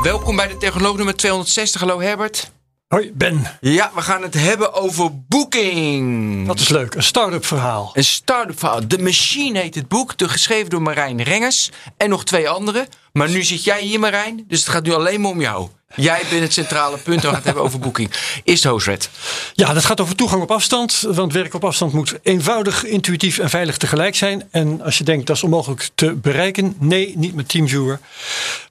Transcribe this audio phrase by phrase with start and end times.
[0.00, 1.80] Welkom bij de Technoloog nummer 260.
[1.80, 2.50] Hallo Herbert.
[2.88, 3.46] Hoi, Ben.
[3.60, 6.46] Ja, we gaan het hebben over Booking.
[6.46, 6.94] Dat is leuk.
[6.94, 7.90] Een start-up verhaal.
[7.92, 8.86] Een start-up verhaal.
[8.86, 10.18] The Machine heet het boek.
[10.18, 11.70] De, geschreven door Marijn Rengers.
[11.96, 12.86] En nog twee anderen.
[13.12, 14.44] Maar nu zit jij hier Marijn.
[14.48, 15.68] Dus het gaat nu alleen maar om jou.
[15.94, 17.20] Jij bent het centrale punt.
[17.20, 18.10] We gaan het hebben over Booking.
[18.44, 19.10] Eerst Hoosred.
[19.52, 21.00] Ja, dat gaat over toegang op afstand.
[21.08, 24.48] Want werk op afstand moet eenvoudig, intuïtief en veilig tegelijk zijn.
[24.50, 26.76] En als je denkt dat is onmogelijk te bereiken.
[26.78, 28.00] Nee, niet met TeamViewer.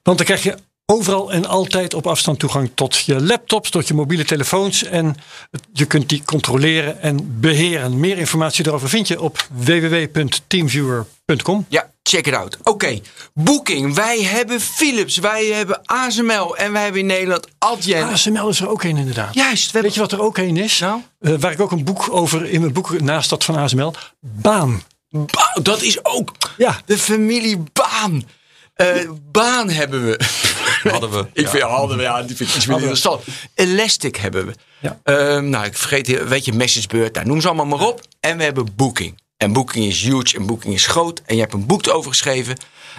[0.03, 0.55] Want dan krijg je
[0.91, 4.83] overal en altijd op afstand toegang tot je laptops, tot je mobiele telefoons.
[4.83, 5.15] En
[5.73, 7.99] je kunt die controleren en beheren.
[7.99, 11.65] Meer informatie daarover vind je op www.teamviewer.com.
[11.69, 12.57] Ja, check it out.
[12.63, 12.99] Oké,
[13.33, 13.95] Booking.
[13.95, 18.03] Wij hebben Philips, wij hebben ASML en wij hebben in Nederland Adyen.
[18.03, 19.33] ASML is er ook een inderdaad.
[19.33, 19.71] Juist.
[19.71, 20.79] We Weet je wat er ook een is?
[20.79, 21.01] Nou?
[21.19, 23.93] Uh, waar ik ook een boek over in mijn boek naast dat van ASML.
[24.19, 24.81] Baan.
[25.09, 26.81] Ba dat is ook Ja.
[26.85, 28.23] de familie Baan.
[28.77, 30.19] Uh, baan hebben we.
[30.91, 31.25] Hadden we.
[31.33, 33.23] ik vind hadden we, ja, die vind ik iets minder interessant.
[33.53, 34.53] Elastic hebben we.
[34.79, 34.99] Ja.
[35.05, 38.01] Uh, nou, ik vergeet, weet je, Messagebird, nou, noem ze allemaal maar op.
[38.19, 39.19] En we hebben Booking.
[39.37, 41.21] En Booking is huge en Booking is groot.
[41.25, 42.57] En je hebt een boek erover geschreven.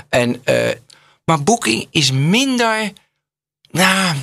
[0.09, 0.69] En, uh,
[1.25, 2.93] maar Booking is minder.
[3.71, 4.17] Nou,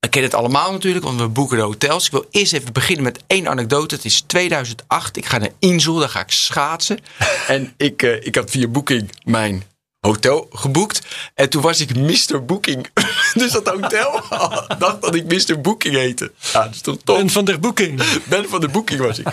[0.00, 2.06] ik ken het allemaal natuurlijk, want we boeken de hotels.
[2.06, 3.94] Ik wil eerst even beginnen met één anekdote.
[3.94, 5.16] Het is 2008.
[5.16, 6.98] Ik ga naar Insel, daar ga ik schaatsen.
[7.46, 9.64] en ik, uh, ik had via Booking mijn
[10.04, 11.00] hotel geboekt.
[11.34, 12.44] En toen was ik Mr.
[12.44, 12.86] Booking.
[13.40, 14.22] dus dat hotel
[14.78, 15.60] dacht dat ik Mr.
[15.60, 16.32] Booking heette.
[16.52, 17.16] Ja, dat is toch top.
[17.16, 18.02] Ben van der Booking.
[18.28, 19.26] Ben van de Booking was ik.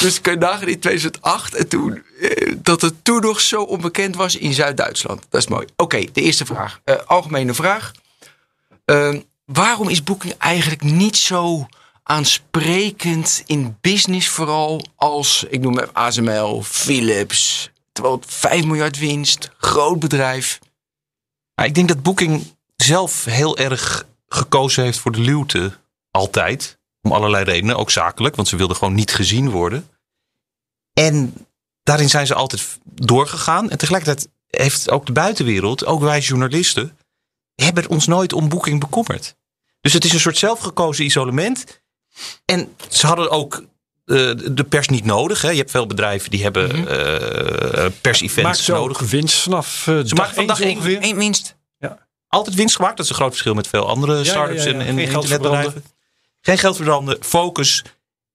[0.00, 1.54] dus kun je nagaan in 2008.
[1.54, 5.26] En toen, eh, dat het toen nog zo onbekend was in Zuid-Duitsland.
[5.28, 5.64] Dat is mooi.
[5.64, 6.80] Oké, okay, de eerste vraag.
[6.84, 7.92] Uh, algemene vraag.
[8.86, 11.66] Uh, waarom is Booking eigenlijk niet zo
[12.02, 20.00] aansprekend in business vooral als, ik noem het ASML, Philips, terwijl 5 miljard winst, groot
[20.00, 20.58] bedrijf.
[21.64, 25.78] Ik denk dat Booking zelf heel erg gekozen heeft voor de luwte.
[26.10, 26.78] Altijd.
[27.02, 29.88] Om allerlei redenen, ook zakelijk, want ze wilden gewoon niet gezien worden.
[30.92, 31.34] En
[31.82, 33.70] daarin zijn ze altijd doorgegaan.
[33.70, 36.98] En tegelijkertijd heeft ook de buitenwereld, ook wij journalisten,
[37.54, 39.36] hebben ons nooit om Booking bekommerd.
[39.80, 41.82] Dus het is een soort zelfgekozen isolement.
[42.44, 43.64] En ze hadden ook
[44.06, 45.42] de pers niet nodig.
[45.42, 45.50] Hè.
[45.50, 46.94] Je hebt veel bedrijven die hebben mm -hmm.
[46.94, 48.98] uh, pers-events nodig.
[48.98, 51.56] Winst vanaf uh, Ze maken vandaag één, één winst.
[51.78, 51.98] Ja.
[52.28, 52.96] Altijd winst gemaakt.
[52.96, 55.84] Dat is een groot verschil met veel andere start-ups ja, ja, en, en internetbedrijven.
[56.40, 57.84] Geen geld verbranden, focus.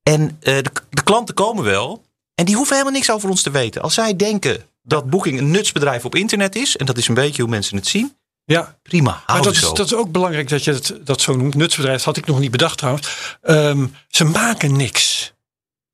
[0.03, 2.03] En uh, de, de, klanten komen wel.
[2.35, 3.81] En die hoeven helemaal niks over ons te weten.
[3.81, 6.77] Als zij denken dat Booking een nutsbedrijf op internet is.
[6.77, 8.15] En dat is een beetje hoe mensen het zien.
[8.45, 9.23] Ja, prima.
[9.27, 11.55] Maar dat is, dat is ook belangrijk dat je het, dat zo noemt.
[11.55, 13.37] Nutsbedrijf dat had ik nog niet bedacht trouwens.
[13.43, 15.33] Um, ze maken niks.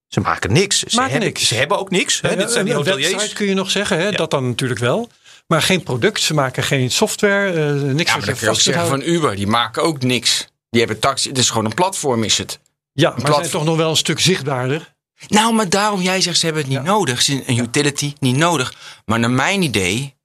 [0.08, 0.80] Ze maken niks.
[0.80, 1.48] Ze, maken hebben, niks.
[1.48, 2.22] ze hebben ook niks.
[2.22, 2.30] Hè?
[2.30, 3.12] Ja, Dit zijn die hoteliers.
[3.12, 3.98] website kun je nog zeggen.
[3.98, 4.06] Hè?
[4.06, 4.18] Ja.
[4.18, 5.10] Dat dan natuurlijk wel.
[5.48, 6.22] Maar geen product.
[6.22, 7.54] Ze maken geen software.
[7.54, 9.36] Uh, niks ja, maar dat kun je ook zeggen van Uber.
[9.36, 10.48] Die maken ook niks.
[10.70, 11.30] Die hebben taxi.
[11.30, 12.60] Het is gewoon een platform is het.
[12.94, 14.96] Ja, maar ze zijn toch nog wel een stuk zichtbaarder.
[15.28, 16.92] Nou, maar daarom jij zegt ze hebben het niet ja.
[16.92, 17.22] nodig.
[17.22, 18.74] Ze een utility niet nodig.
[19.06, 20.16] Maar naar mijn idee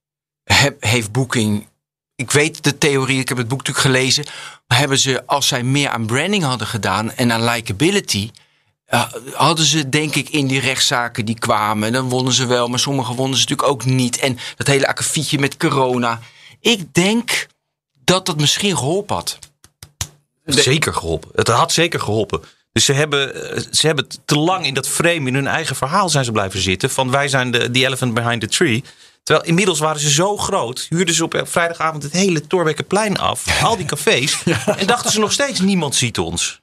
[0.44, 1.70] heb, heeft Booking...
[2.14, 4.24] Ik weet de theorie, ik heb het boek natuurlijk gelezen.
[4.66, 8.30] Hebben ze, als zij meer aan branding hadden gedaan en aan likability...
[9.32, 11.92] Hadden ze denk ik in die rechtszaken die kwamen.
[11.92, 14.18] Dan wonnen ze wel, maar sommige wonnen ze natuurlijk ook niet.
[14.18, 16.20] En dat hele akkefietje met corona.
[16.60, 17.46] Ik denk
[18.04, 19.38] dat dat misschien geholpen had.
[20.44, 21.30] Zeker geholpen.
[21.34, 22.42] Het had zeker geholpen.
[22.72, 23.32] Dus ze hebben,
[23.70, 26.90] ze hebben te lang in dat frame, in hun eigen verhaal zijn ze blijven zitten.
[26.90, 28.84] Van wij zijn de the elephant behind the tree.
[29.22, 33.44] Terwijl inmiddels waren ze zo groot, huurden ze op vrijdagavond het hele Torbekkenplein af.
[33.62, 34.38] Al die cafés.
[34.44, 34.78] ja.
[34.78, 36.60] En dachten ze nog steeds, niemand ziet ons.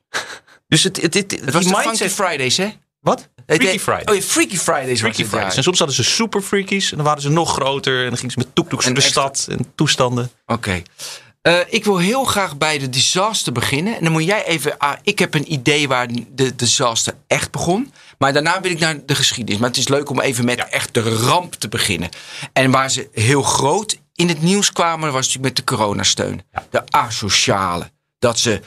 [0.69, 2.69] Dus het, het, het, het was de Funky Fridays, hè?
[2.99, 3.29] Wat?
[3.45, 4.09] Freaky Fridays.
[4.09, 4.99] Oh ja, Freaky Fridays.
[4.99, 5.55] Freaky Fridays.
[5.55, 6.91] En soms hadden ze super freakies.
[6.91, 7.99] En dan waren ze nog groter.
[8.03, 9.47] En dan gingen ze met toektoeks in de stad.
[9.49, 10.31] En toestanden.
[10.45, 10.53] Oké.
[10.53, 10.83] Okay.
[11.43, 13.97] Uh, ik wil heel graag bij de disaster beginnen.
[13.97, 14.77] En dan moet jij even...
[14.77, 17.93] Ah, ik heb een idee waar de disaster echt begon.
[18.17, 19.59] Maar daarna wil ik naar de geschiedenis.
[19.59, 20.69] Maar het is leuk om even met ja.
[20.69, 22.09] echt de ramp te beginnen.
[22.53, 25.11] En waar ze heel groot in het nieuws kwamen...
[25.11, 26.41] was natuurlijk met de coronasteun.
[26.51, 26.65] Ja.
[26.69, 27.91] De asociale.
[28.19, 28.61] Dat ze...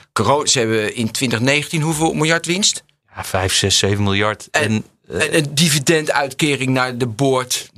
[0.44, 2.84] Ze hebben in 2019 hoeveel miljard winst?
[3.14, 4.48] Ja, 5, 6, 7 miljard.
[4.50, 7.70] En, en een dividenduitkering naar de boord.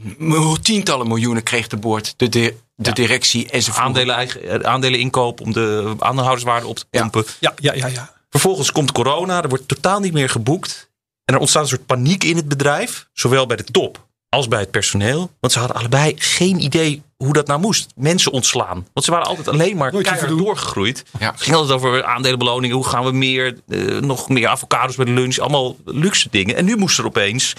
[0.62, 2.14] Tientallen miljoenen kreeg de boord.
[2.16, 3.84] De, de de directie enzovoort.
[3.84, 7.00] Aandelen, eigen, eh, aandelen inkoop om de aandeelhouderswaarde op te Ja.
[7.00, 7.24] pompen.
[7.40, 8.12] Ja, ja, ja, ja.
[8.30, 10.90] Vervolgens komt corona, er wordt totaal niet meer geboekt.
[11.24, 14.60] En er ontstaat een soort paniek in het bedrijf, zowel bij de top als bij
[14.60, 15.30] het personeel.
[15.40, 17.92] Want ze hadden allebei geen idee hoe dat nou moest.
[17.96, 18.86] Mensen ontslaan.
[18.92, 21.04] Want ze waren altijd alleen maar keihard doorgegroeid.
[21.18, 21.30] Ja.
[21.30, 22.76] Het ging altijd over aandelenbeloningen.
[22.76, 25.38] Hoe gaan we meer, eh, nog meer avocados bij de lunch.
[25.38, 26.56] Allemaal luxe dingen.
[26.56, 27.52] En nu moest er opeens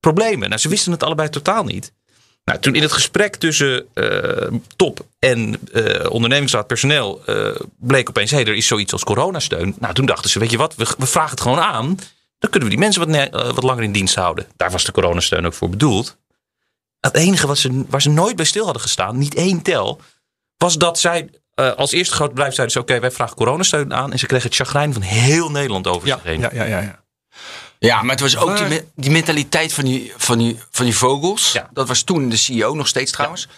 [0.00, 0.48] problemen.
[0.48, 1.92] Nou, ze wisten het allebei totaal niet.
[2.44, 7.22] Nou, toen in het gesprek tussen eh, top en eh, ondernemingsraad personeel
[7.78, 9.74] bleek opeens, hé, er is zoiets als coronasteun.
[9.78, 11.98] Nou, toen dachten ze, weet je wat, we, we vragen het gewoon aan.
[12.42, 14.46] Dan kunnen we die mensen wat, eh, wat langer in dienst houden.
[14.56, 16.16] Daar was de coronasteun ook voor bedoeld.
[17.00, 20.00] Het enige wat ze, waar ze nooit bij stil hadden gestaan, niet één tel,
[20.56, 24.12] was dat zij eh, als eerste groot bedrijf zeiden, ze, oké, wij vragen coronasteun aan.
[24.12, 26.40] En ze kregen het chagrijn van heel Nederland over Ja, zich heen.
[26.40, 27.04] ja, ja, ja, ja.
[27.78, 31.52] Ja, maar het was ook die, die mentaliteit van die, van die, van die vogels.
[31.52, 31.68] Ja.
[31.72, 33.48] Dat was toen de CEO nog steeds trouwens.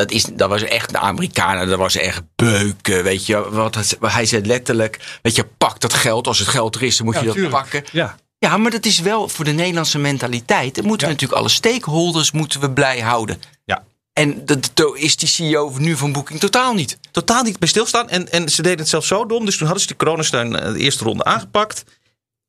[0.00, 3.02] Dat, is, dat was echt de Amerikanen, dat was echt beuken.
[3.02, 6.26] Weet je, wat hij zei letterlijk: Weet je, pak dat geld.
[6.26, 7.54] Als het geld er is, dan moet Ja, je dat tuurlijk.
[7.56, 7.84] pakken.
[7.92, 10.74] Ja, Ja, maar dat is wel voor de Nederlandse mentaliteit.
[10.74, 13.40] Dan moeten we natuurlijk alle stakeholders moeten we blij houden.
[13.64, 13.84] Ja.
[14.12, 16.98] En dat is die CEO nu van Booking totaal niet.
[17.10, 18.08] totaal niet bij stilstaan.
[18.08, 19.44] En, en ze deden het zelfs zo dom.
[19.44, 21.84] Dus toen hadden ze die coronasteun eh, de eerste ronde aangepakt.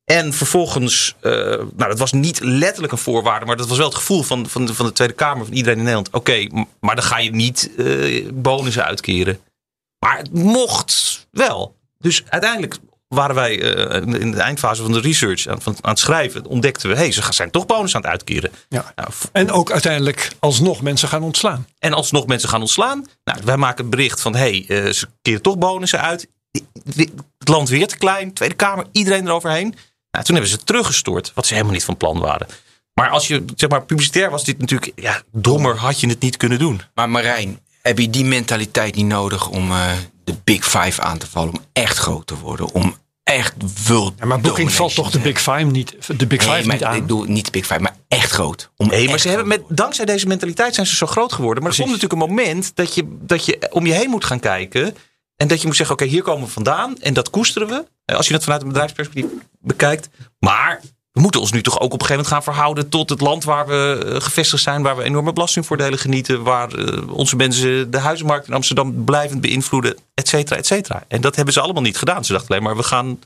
[0.06, 3.96] En vervolgens, eh, nou dat was niet letterlijk een voorwaarde, maar dat was wel het
[3.96, 6.10] gevoel van, van, de, van de Tweede Kamer, van iedereen in Nederland.
[6.10, 6.48] Oké,
[6.80, 9.40] maar dan ga je niet eh, bonussen uitkeren.
[10.00, 11.76] Maar het mocht wel.
[11.98, 12.78] Dus uiteindelijk
[13.08, 16.90] waren wij eh, in de eindfase van de research aan, van, aan het schrijven, ontdekten
[16.90, 18.52] we, hé, hey, ze zijn toch bonus aan het uitkeren.
[18.70, 18.94] ja.
[18.96, 21.68] Nou, En ook uiteindelijk alsnog mensen gaan ontslaan.
[21.80, 23.06] en alsnog mensen gaan ontslaan.
[23.24, 26.28] Nou, wij maken een bericht van: hé, hey, ze keren toch bonussen uit.
[27.38, 28.34] Het land weer te klein.
[28.34, 29.76] Tweede Kamer, iedereen eroverheen.
[30.12, 32.48] Nou, toen hebben ze het teruggestort, wat ze helemaal niet van plan waren.
[32.94, 36.38] Maar als je, zeg maar, publicitair was dit natuurlijk, ja, dommer had je het niet
[36.38, 36.82] kunnen doen.
[36.94, 39.92] Maar Marijn, heb je die mentaliteit niet nodig om eh,
[40.24, 41.54] de Big Five aan te vallen?
[41.54, 42.74] Om echt groot te worden?
[42.74, 43.54] Om echt
[43.88, 46.76] world Ja, maar Booking valt toch de Big Five niet, de Big Five Nee, maar
[46.76, 46.96] niet aan?
[46.96, 48.70] ik bedoel niet de Big Five, maar echt groot.
[48.78, 51.64] Om Nee, maar echt ze hebben met, dankzij deze mentaliteit zijn ze zo groot geworden.
[51.64, 54.40] Maar er komt natuurlijk een moment dat je, dat je om je heen moet gaan
[54.40, 54.96] kijken.
[55.36, 56.98] En dat je moet zeggen, oké, hier komen we vandaan.
[57.00, 57.86] En dat koesteren we.
[58.12, 60.10] Eh, Als je het vanuit een bedrijfsperspectief bekijkt.
[60.40, 60.80] Maar
[61.12, 63.44] we moeten ons nu toch ook op een gegeven moment gaan verhouden tot het land
[63.44, 64.82] waar we eh, gevestigd zijn.
[64.82, 66.44] Waar we enorme belastingvoordelen genieten.
[66.44, 69.98] Waar eh, onze mensen de huizenmarkt in Amsterdam blijvend beïnvloeden.
[70.14, 71.04] Et cetera, et cetera.
[71.08, 72.26] En dat hebben ze allemaal niet gedaan.
[72.26, 73.20] Ze dachten alleen maar, we gaan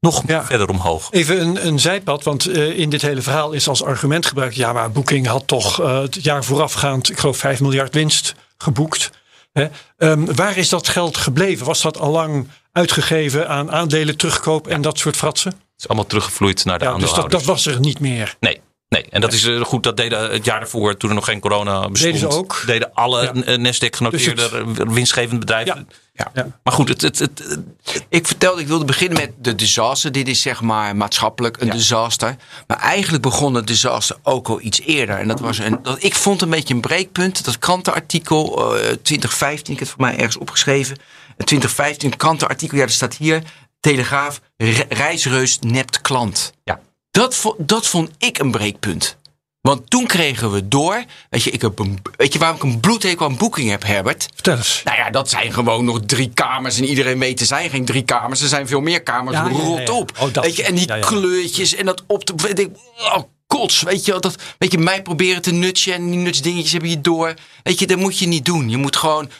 [0.00, 0.44] nog Ja.
[0.44, 1.08] verder omhoog.
[1.10, 4.54] Even een, een zijpad, want in dit hele verhaal is als argument gebruikt...
[4.54, 9.10] ja, maar Booking had toch het jaar voorafgaand, ik geloof 5 miljard winst geboekt.
[9.52, 9.68] Hè?
[9.96, 11.66] Ehm, waar is dat geld gebleven?
[11.66, 15.50] Was dat al lang uitgegeven aan aandelen terugkoop en dat soort fratsen?
[15.50, 18.36] Het is allemaal teruggevloeid naar de Ja, dus dat, dat was er niet meer.
[18.40, 18.60] Nee.
[18.90, 19.82] Nee, en dat is eh, goed.
[19.82, 22.12] Dat deden het jaar daarvoor, toen er nog geen corona bestond.
[22.14, 22.62] Deden ze ook?
[22.66, 23.32] Deden alle Ja.
[23.32, 25.88] eh, Nasdaq genoteerde Dus eh, winstgevende bedrijven.
[25.88, 25.94] Ja.
[26.34, 26.42] Ja.
[26.42, 26.58] Ja.
[26.64, 27.38] Maar goed, het, het, het,
[27.84, 30.12] het- Ik vertelde, ik wilde beginnen met de disaster.
[30.12, 31.72] Dit is zeg maar maatschappelijk een Ja.
[31.72, 32.36] disaster.
[32.66, 35.16] Maar eigenlijk begon het disaster ook al iets eerder.
[35.18, 37.44] En dat was een, dat, ik vond een beetje een breekpunt.
[37.44, 40.96] Dat krantenartikel eh 2015, ik heb het voor mij ergens opgeschreven.
[41.36, 43.42] Een 2015 krantenartikel, ja, er staat hier.
[43.80, 46.52] Telegraaf, re- reisreus nept klant.
[46.64, 46.80] Ja.
[47.10, 49.18] Dat, vo- dat vond ik een breekpunt.
[49.60, 51.04] Want toen kregen we door.
[51.30, 54.28] Weet je, ik heb een, weet je waarom ik een bloedhekel aan boeking heb, Herbert?
[54.34, 54.80] Vertel eens.
[54.84, 56.78] Nou ja, dat zijn gewoon nog drie kamers.
[56.78, 58.40] En iedereen weet, er zijn geen drie kamers.
[58.42, 59.36] Er zijn veel meer kamers.
[59.36, 59.92] Ja, Rot ja.
[59.92, 60.12] op.
[60.20, 62.32] Oh, dat- weet je, en die kleurtjes en dat op te...
[62.36, 62.68] Weet ik,
[62.98, 63.82] oh, kots.
[63.82, 65.92] Weet je, dat, weet je, mij proberen te nutsen.
[65.94, 67.34] En die nutsdingetjes hebben je door.
[67.62, 68.68] Weet je, dat moet je niet doen.
[68.68, 69.30] Je moet gewoon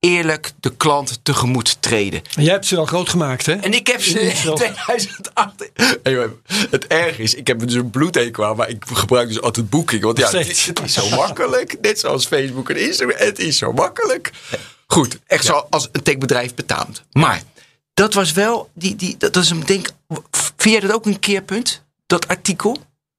[0.00, 2.22] eerlijk de klant tegemoet treden.
[2.34, 3.54] En jij hebt ze wel groot gemaakt, hè?
[3.54, 4.54] En ik heb ze in zo.
[4.54, 5.70] 2008.
[6.02, 6.28] Anyway,
[6.70, 10.02] het erg is, ik heb dus een bloedhekel aan, maar ik gebruik dus altijd boeking.
[10.02, 11.76] Want ja, het het is zo makkelijk.
[11.80, 13.18] Net zoals Facebook en Instagram.
[13.18, 14.30] Het is zo makkelijk.
[14.86, 17.04] Goed, echt zo als een techbedrijf betaamt.
[17.12, 17.42] Maar
[17.94, 19.88] dat was wel, die, die, dat is een denk.
[20.56, 21.84] Vind jij dat ook een keerpunt?
[22.06, 22.76] Dat artikel?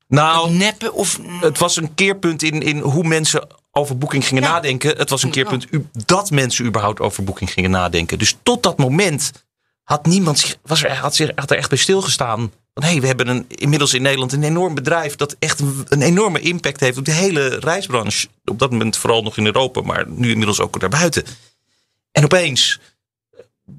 [0.07, 1.19] nou, Neppen of.
[1.41, 4.49] het was een keerpunt in, in hoe mensen over boeking gingen Ja.
[4.49, 4.97] nadenken.
[4.97, 5.67] Het was een keerpunt
[6.05, 8.17] dat mensen überhaupt over boeking gingen nadenken.
[8.19, 9.31] Dus tot dat moment
[9.83, 12.51] had niemand zich, was er, had, zich, had er echt bij stilgestaan.
[12.73, 15.85] Van hé, hey, we hebben een, inmiddels in Nederland een enorm bedrijf dat echt een,
[15.89, 18.27] een enorme impact heeft op de hele reisbranche.
[18.45, 21.23] Op dat moment vooral nog in Europa, maar nu inmiddels ook daarbuiten.
[22.11, 22.79] En opeens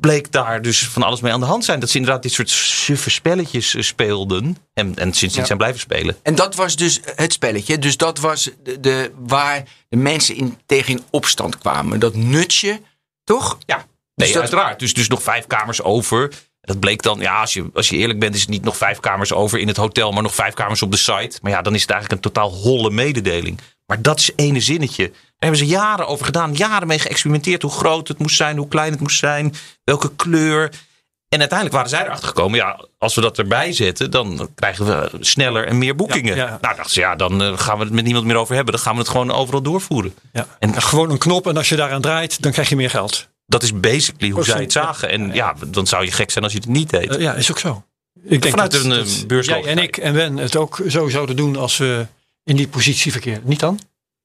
[0.00, 1.80] bleek daar dus van alles mee aan de hand zijn.
[1.80, 4.56] Dat ze inderdaad dit soort suffe spelletjes eh, speelden.
[4.74, 5.46] En, en sindsdien Ja.
[5.46, 6.16] zijn blijven spelen.
[6.22, 7.78] En dat was dus het spelletje.
[7.78, 11.98] Dus dat was de, de, waar de mensen in, tegen in opstand kwamen.
[12.00, 12.80] Dat nutje,
[13.24, 13.58] toch?
[13.66, 14.78] Ja, Dus nee, dat- uiteraard.
[14.78, 16.30] Dus, dus nog vijf kamers over.
[16.60, 19.00] Dat bleek dan, ja, als je, als je eerlijk bent, is het niet nog vijf
[19.00, 21.38] kamers over in het hotel, maar nog vijf kamers op de site.
[21.42, 23.58] Maar ja, dan is het eigenlijk een totaal holle mededeling.
[23.90, 25.04] Maar dat is ene zinnetje.
[25.08, 26.54] Daar hebben ze jaren over gedaan.
[26.54, 27.62] Jaren mee geëxperimenteerd.
[27.62, 28.56] Hoe groot het moest zijn.
[28.56, 29.54] Hoe klein het moest zijn.
[29.84, 30.62] Welke kleur.
[31.28, 32.58] En uiteindelijk waren zij erachter gekomen.
[32.58, 34.10] Ja, als we dat erbij zetten.
[34.10, 36.36] Dan krijgen we sneller en meer boekingen.
[36.36, 36.58] Ja, ja.
[36.60, 37.00] Nou dachten ze.
[37.00, 38.74] Ja, dan eh, gaan we het met niemand meer over hebben.
[38.74, 40.14] Dan gaan we het gewoon overal doorvoeren.
[40.32, 40.46] Ja.
[40.58, 43.28] En- En gewoon een knop en als je daaraan draait, dan krijg je meer geld.
[43.46, 45.08] Dat is basically hoe zij het zagen.
[45.08, 47.14] En ja, dan zou je gek zijn als je het niet deed.
[47.16, 47.84] Eh, ja, is ook zo.
[48.22, 49.66] Ik denk Vanuit dat, een, eh, dat beurslogica.
[49.68, 52.06] jij en ik en Ben het ook zo zouden doen als we
[52.50, 53.42] in die positie verkeren.
[53.44, 53.80] Niet dan?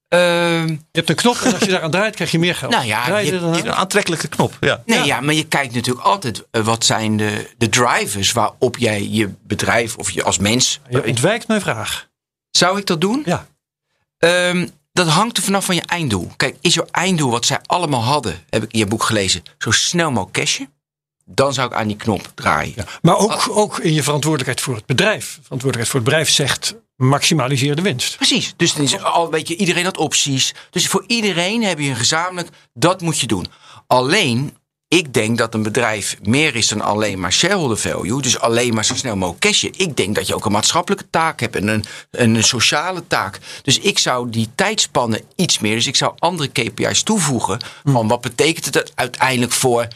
[0.08, 2.72] Ehm, Je hebt een knop en als je daaraan draait, krijg je meer geld.
[2.72, 3.54] Nou ja, Draai je aan?
[3.54, 4.56] Een aantrekkelijke knop.
[4.60, 4.82] Ja.
[4.86, 5.04] nee, Ja.
[5.04, 5.20] ja.
[5.20, 9.96] maar je kijkt natuurlijk altijd eh, wat zijn de, de drivers waarop jij je bedrijf
[9.96, 10.80] of je als mens.
[10.88, 12.08] Je ontwijkt mijn vraag.
[12.50, 13.22] Zou ik dat doen?
[13.24, 13.46] Ja.
[14.18, 16.30] Ehm, dat hangt er vanaf van je einddoel.
[16.36, 19.70] Kijk, is jouw einddoel wat zij allemaal hadden, heb ik in je boek gelezen, zo
[19.70, 20.70] snel mogelijk cashen?
[21.24, 22.72] Dan zou ik aan die knop draaien.
[22.76, 22.84] Ja.
[23.02, 25.24] Maar ook, ook in je verantwoordelijkheid voor het bedrijf.
[25.42, 28.16] Verantwoordelijkheid voor het bedrijf zegt maximaliseer de winst.
[28.16, 28.54] Precies.
[28.56, 30.54] Dus dan is al, weet je, iedereen had opties.
[30.70, 33.46] Dus voor iedereen heb je een gezamenlijk, dat moet je doen.
[33.86, 34.56] Alleen,
[34.88, 38.22] ik denk dat een bedrijf meer is dan alleen maar shareholder value.
[38.22, 39.72] Dus alleen maar zo snel mogelijk cashen.
[39.76, 43.38] Ik denk dat je ook een maatschappelijke taak hebt en een, een sociale taak.
[43.62, 47.60] Dus ik zou die tijdspannen iets meer, dus ik zou andere KPI's toevoegen.
[47.84, 49.88] Van wat betekent het uiteindelijk voor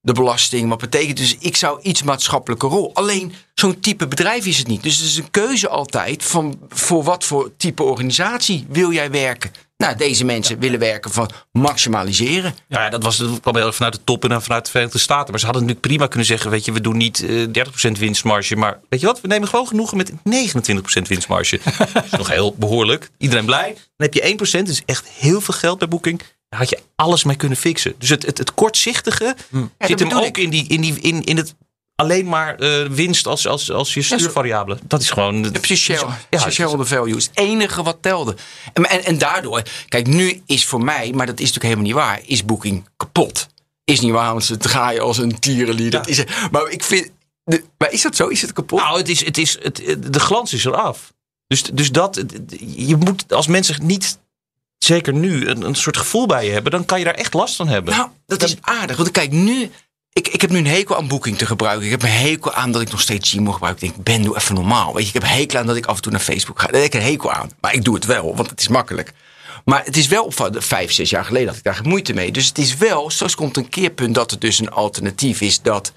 [0.00, 0.68] de belasting.
[0.68, 2.90] Wat betekent dus, ik zou iets maatschappelijke rol.
[2.94, 4.82] Alleen zo'n type bedrijf is het niet.
[4.82, 9.50] Dus het is een keuze altijd van voor wat voor type organisatie wil jij werken.
[9.76, 12.54] Nou, deze mensen willen werken van maximaliseren.
[12.68, 14.70] Ja, ja, dat, was, dat kwam heel erg vanuit de top en dan vanuit de
[14.70, 15.30] Verenigde Staten.
[15.30, 18.56] Maar ze hadden natuurlijk prima kunnen zeggen: Weet je, we doen niet eh 30% winstmarge.
[18.56, 20.14] Maar weet je wat, we nemen gewoon genoegen met 29%
[21.08, 21.60] winstmarge.
[21.92, 23.10] dat is nog heel behoorlijk.
[23.18, 23.76] Iedereen blij.
[23.96, 26.22] Dan heb je 1%, dat is echt heel veel geld bij Booking.
[26.48, 27.94] Daar had je alles mee kunnen fixen.
[27.98, 31.36] Dus het, het, het kortzichtige dat zit hem ook in, die, in, die, in, in
[31.36, 31.54] het
[31.94, 34.78] alleen maar eh, winst als, als, als je stuurvariabele.
[34.86, 35.56] Dat is gewoon.
[35.62, 38.36] Share, Ja, shareholder value is het enige wat telde.
[38.72, 41.94] En, en, en daardoor, kijk, nu is voor mij, maar dat is natuurlijk helemaal niet
[41.94, 43.46] waar, is Booking kapot.
[43.84, 45.90] Is niet waar, want ze draaien als een tierenlier.
[45.90, 47.10] Dat is, maar ik vind,
[47.44, 48.26] de, maar is dat zo?
[48.26, 48.80] Is het kapot?
[48.80, 51.12] Nou, het is, het is, het, de glans is eraf.
[51.46, 52.24] Dus, dus dat,
[52.76, 54.18] je moet als mensen niet,
[54.78, 57.56] zeker nu, een, een soort gevoel bij je hebben, dan kan je daar echt last
[57.56, 57.94] van hebben.
[57.94, 58.96] Nou, dat is aardig.
[58.96, 59.70] Want kijk, nu.
[60.12, 61.84] Ik, ik heb nu een hekel aan Booking te gebruiken.
[61.84, 63.74] Ik heb een hekel aan dat ik nog steeds Gmail gebruik.
[63.74, 64.94] Ik denk, Ben, doe even normaal.
[64.94, 66.66] Weet je, ik heb een hekel aan dat ik af en toe naar Facebook ga.
[66.66, 67.50] Daar heb ik een hekel aan.
[67.60, 69.12] Maar ik doe het wel, want het is makkelijk.
[69.64, 70.64] Maar het is wel opvallend.
[70.64, 72.32] Vijf, zes jaar geleden had ik daar moeite mee.
[72.32, 75.92] Dus het is wel, straks komt een keerpunt dat er dus een alternatief is dat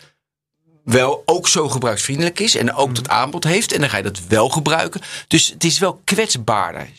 [0.84, 2.56] wel ook zo gebruiksvriendelijk is.
[2.56, 3.72] En ook het aanbod heeft.
[3.72, 5.02] En dan ga je dat wel gebruiken.
[5.28, 6.90] Dus het is wel kwetsbaarder.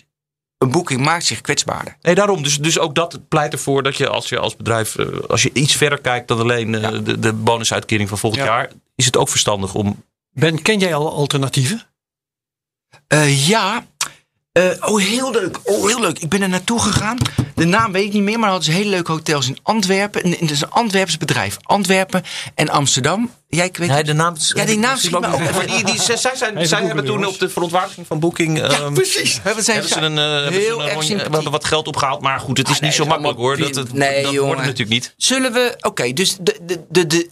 [0.62, 1.97] Een boeking maakt zich kwetsbaarder.
[2.02, 2.42] Nee, daarom.
[2.42, 5.50] Dus, dus ook dat pleit ervoor dat je als je als bedrijf, eh, als je
[5.52, 8.49] iets verder kijkt dan alleen eh, de, de bonusuitkering van volgend Ja.
[8.49, 10.04] jaar, is het ook verstandig om.
[10.31, 11.83] Ben, ken jij al alternatieven?
[13.07, 13.87] Eh, ja.
[14.52, 15.59] Eh, oh, heel leuk.
[15.64, 16.18] Oh, heel leuk.
[16.18, 17.16] Ik ben er naartoe gegaan.
[17.54, 20.23] De naam weet ik niet meer, maar hadden ze hele leuke hotels in Antwerpen.
[20.23, 21.56] En Het is een Antwerps bedrijf.
[21.62, 22.23] Antwerpen
[22.54, 23.30] en Amsterdam.
[23.49, 24.35] Jij ik weet Nee, de naam.
[24.54, 25.54] Ja, die naam schiet me ook even.
[25.54, 28.59] Maar die, die, zij zij, zijn, zij hebben toen op de verontwaardiging van Booking.
[28.59, 29.40] Ja, ehm, precies.
[29.42, 31.87] Hebben ze, Hebben ze een, eh, hebben ze heel een erg rondje- hadden wat geld
[31.88, 33.56] opgehaald, maar goed, het is Ah, niet zo is makkelijk hoor.
[33.59, 34.56] Dat, het, Nee, dat wordt jongen.
[34.56, 35.14] het natuurlijk niet.
[35.16, 35.76] Zullen we...
[35.80, 37.28] Oké, dus de, de, de, de,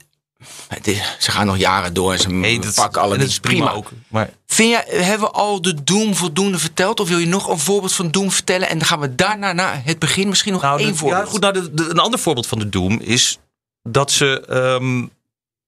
[0.69, 3.39] het is- ze gaan nog jaren door en ze dat, pakken alle en dat is
[3.41, 3.91] prima ook.
[4.09, 7.01] Maar Vind jij, hebben we al de Doom voldoende verteld?
[7.01, 8.69] Of wil je nog een voorbeeld van Doom vertellen?
[8.69, 11.25] En dan gaan we daarna naar het begin misschien nog nou, één de- voorbeeld.
[11.25, 13.39] ja, goed, nou, de, de- een ander voorbeeld van de Doom is
[13.83, 14.45] dat ze.
[14.49, 15.07] ehm,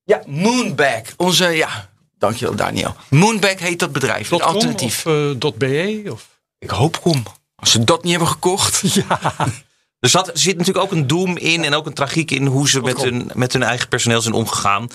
[0.05, 1.01] Ja, Moonbag.
[1.17, 2.95] Onze, ja, dankjewel Daniel.
[3.09, 4.29] Moonbag heet dat bedrijf.
[4.29, 5.05] .com alternatief.
[5.05, 5.13] Of
[5.43, 6.03] eh, .be?
[6.11, 6.27] Of?
[6.59, 7.23] Ik hoop kom.
[7.55, 8.81] Als ze dat niet hebben gekocht.
[10.03, 12.69] er zat, er zit natuurlijk ook een doom in en ook een tragiek in hoe
[12.69, 14.89] ze met hun, met hun eigen personeel zijn omgegaan.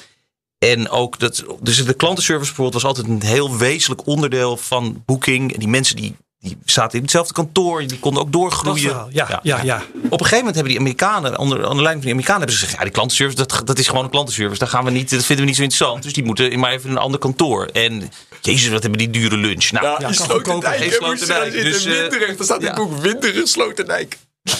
[0.58, 5.52] En ook dat, dus de klantenservice bijvoorbeeld was altijd een heel wezenlijk onderdeel van Booking.
[5.52, 9.06] En die mensen die, die zaten in hetzelfde kantoor, die konden ook doorgroeien.
[9.10, 9.82] Ja, ja, ja.
[9.94, 12.60] Op een gegeven moment hebben die Amerikanen, onder, onder leiding van die Amerikanen, hebben ze
[12.60, 14.58] gezegd: ja, die klantenservice, dat, dat is gewoon een klantenservice.
[14.58, 16.02] Daar gaan we niet, dat vinden we niet zo interessant.
[16.02, 17.64] Dus die moeten in maar even in een ander kantoor.
[17.72, 18.10] En
[18.40, 19.70] jezus, wat hebben die dure lunch.
[19.70, 20.82] Nou, Ja, goedkoper.
[20.82, 21.52] In Sloterdijk.
[21.52, 22.74] Dus, eh, daar staat ja.
[22.74, 24.18] boek Winterig Sloterdijk.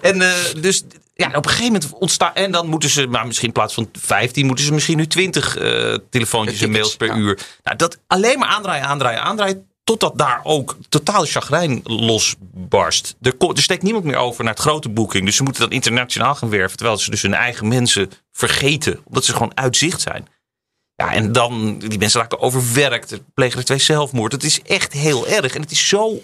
[0.00, 2.34] En eh, dus ja, op een gegeven moment ontstaan.
[2.34, 5.56] En dan moeten ze, maar misschien in plaats van 15, moeten ze misschien nu 20
[5.56, 7.16] eh, telefoontjes en mails per ja.
[7.16, 7.38] uur.
[7.62, 9.68] Nou, dat alleen maar aandraaien, aandraaien, aandraaien.
[9.84, 13.16] Totdat daar ook totaal chagrijn losbarst.
[13.20, 15.24] Er, er steekt niemand meer over naar het grote boeking.
[15.24, 16.76] Dus ze moeten dan internationaal gaan werven.
[16.76, 19.00] Terwijl ze dus hun eigen mensen vergeten.
[19.04, 20.26] Omdat ze gewoon uit zicht zijn.
[20.94, 23.20] Ja, en dan, die mensen raken overwerkt.
[23.34, 24.32] Plegen er twee zelfmoord.
[24.32, 25.54] Het is echt heel erg.
[25.54, 26.22] En het is zo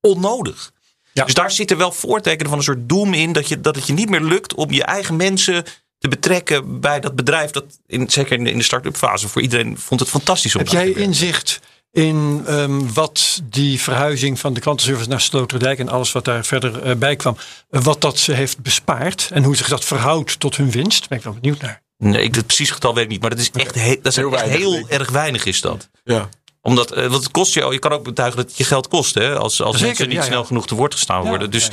[0.00, 0.72] onnodig.
[1.14, 1.24] Ja.
[1.24, 3.32] Dus daar zitten wel voortekenen van een soort doem in.
[3.32, 5.64] Dat, je, dat het je niet meer lukt om je eigen mensen
[5.98, 7.50] te betrekken bij dat bedrijf.
[7.50, 10.60] Dat in, zeker in de, in de start-up fase voor iedereen vond het fantastisch om
[10.60, 11.60] Heb jij inzicht
[11.92, 16.82] in ehm, wat die verhuizing van de klantenservice naar Sloterdijk en alles wat daar verder
[16.82, 17.36] eh, bij kwam,
[17.68, 20.98] wat dat ze heeft bespaard en hoe zich dat verhoudt tot hun winst?
[21.00, 21.82] Daar ben ik wel benieuwd naar.
[21.98, 23.20] Nee, ik, het precies getal weet ik niet.
[23.20, 25.88] Maar dat is echt, he- dat is Heel echt weinig, heel erg weinig is dat.
[26.04, 26.28] Ja.
[26.64, 29.14] Omdat, eh, want het kost je, je kan ook betuigen dat het je geld kost.
[29.14, 29.38] Hè?
[29.38, 30.28] Als, als Zeker, mensen niet ja, ja.
[30.28, 31.50] snel genoeg te woord gestaan Ja, worden.
[31.50, 31.72] Dus ja.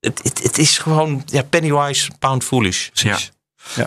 [0.00, 2.88] het, het, het is gewoon ja, pennywise, pound foolish.
[2.92, 3.18] Ja.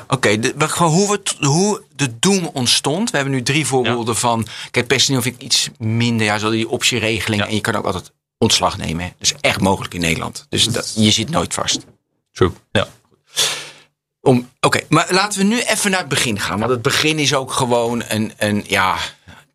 [0.07, 3.09] Oké, de- maar gewoon hoe, het, hoe de doem ontstond.
[3.11, 4.47] We hebben nu drie voorbeelden van.
[4.71, 6.25] Kijk, personeel vind ik iets minder.
[6.25, 7.41] Ja, zo die optieregeling.
[7.41, 7.47] Ja.
[7.47, 9.03] En je kan ook altijd ontslag nemen.
[9.03, 9.09] Hè.
[9.17, 10.45] Dat is echt mogelijk in Nederland.
[10.49, 11.79] Dus dat, je zit nooit vast.
[12.31, 12.51] True.
[12.71, 12.87] Ja.
[14.21, 16.59] Om- Oké, maar laten we nu even naar het begin gaan.
[16.59, 18.97] Want het begin is ook gewoon een, een ja,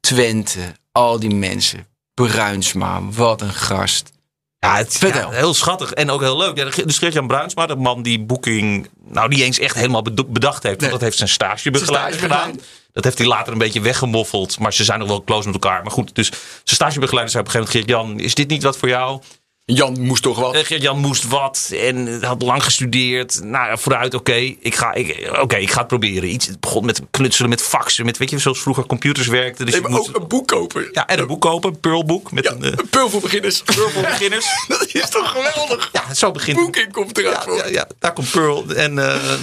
[0.06, 1.86] Twente, al die mensen.
[2.14, 4.12] Bruinsma, wat een gast.
[4.58, 6.56] Ja, het, ja, heel schattig en ook heel leuk.
[6.56, 10.80] Ja, dus Gert-Jan Bruinsma, de man die Booking nou niet eens echt helemaal bedacht heeft.
[10.80, 12.60] Want dat heeft zijn stagebegeleider gedaan.
[12.92, 14.58] Dat heeft hij later een beetje weggemoffeld.
[14.58, 15.82] Maar ze zijn nog wel close met elkaar.
[15.82, 18.08] Maar goed, dus zijn stagebegeleider zei op een gegeven moment...
[18.08, 19.20] Gert-Jan, is dit niet wat voor jou?
[19.72, 20.54] Jan moest toch wat.
[20.54, 23.40] Eh, Gert-Jan moest wat en had lang gestudeerd.
[23.42, 26.28] Nou ja, vooruit, oké, ik, ga, ik, oké, ik ga het proberen.
[26.28, 29.64] Iets, het begon met knutselen, met faxen, met, weet je, zoals vroeger computers werkten.
[29.64, 30.88] Dus Nee, je maar moest- ook een boek kopen.
[30.92, 32.32] ja, en een boek kopen, een Pearlboek.
[32.32, 33.62] Met Ja, een, eh, een pul voor beginners.
[33.62, 34.46] Pearl voor beginners.
[34.68, 35.90] Dat is toch geweldig?
[35.92, 38.64] Ja, zo begint Boeking komt eruit ja, ja, ja, daar komt Pearl.
[38.74, 39.34] En eh,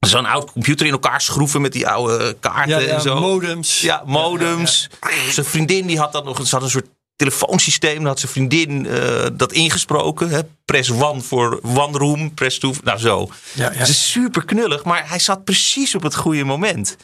[0.00, 3.20] zo'n oud computer in elkaar schroeven met die oude kaarten Ja, ja, en zo.
[3.20, 3.80] modems.
[3.80, 4.88] Ja, modems.
[5.30, 6.88] Zijn vriendin die had dan nog ze had een soort
[7.24, 7.96] telefoonsysteem.
[7.96, 10.28] Dan had zijn vriendin eh, dat ingesproken.
[10.30, 10.40] Hè?
[10.64, 12.72] Press one voor one room, press two.
[12.84, 13.30] Nou zo.
[13.54, 13.78] Ja, ja.
[13.78, 16.96] Het is super knullig, maar hij zat precies op het goede moment.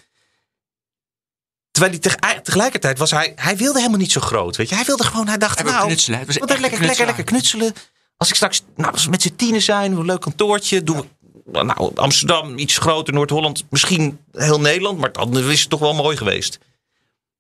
[1.70, 4.56] Terwijl hij teg- tegelijkertijd was hij, hij wilde helemaal niet zo groot.
[4.56, 4.75] Weet je?
[4.75, 6.26] Hij wilde gewoon, hij dacht, Hij nou, knutselen.
[6.26, 7.75] Was echt lekker, een lekker, lekker knutselen.
[8.16, 11.08] Als ik straks nou, als we met z'n tienen zijn, een leuk kantoortje, doen
[11.44, 15.94] we nou, Amsterdam iets groter, Noord-Holland, misschien heel Nederland, maar dan is het toch wel
[15.94, 16.58] mooi geweest.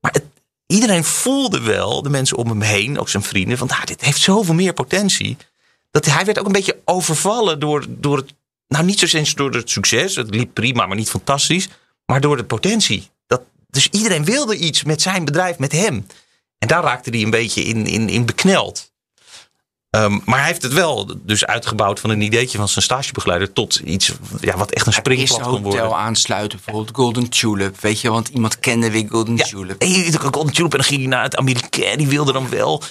[0.00, 0.24] Maar het,
[0.66, 4.20] iedereen voelde wel, de mensen om hem heen, ook zijn vrienden, van ah, dit heeft
[4.20, 5.36] zoveel meer potentie.
[5.90, 8.34] Dat hij werd ook een beetje overvallen door, door het,
[8.68, 11.68] nou niet zo eens door het succes, het liep prima, maar niet fantastisch,
[12.06, 13.10] maar door de potentie.
[13.26, 16.06] Dat, dus iedereen wilde iets met zijn bedrijf, met hem.
[16.58, 18.92] En daar raakte hij een beetje in, in, in bekneld.
[19.96, 23.74] Ehm, maar hij heeft het wel dus uitgebouwd van een ideetje van zijn stagebegeleider tot
[23.74, 25.80] iets ja, wat echt een Eerste springplat kon worden.
[25.80, 27.80] hotel aansluiten, bijvoorbeeld Golden Tulip.
[27.80, 29.82] Weet je, want iemand kende weer Golden Ja, Tulip.
[29.82, 31.96] en je ook Golden Tulip en dan ging hij naar het Amerikaan.
[31.96, 32.82] Die wilde dan wel.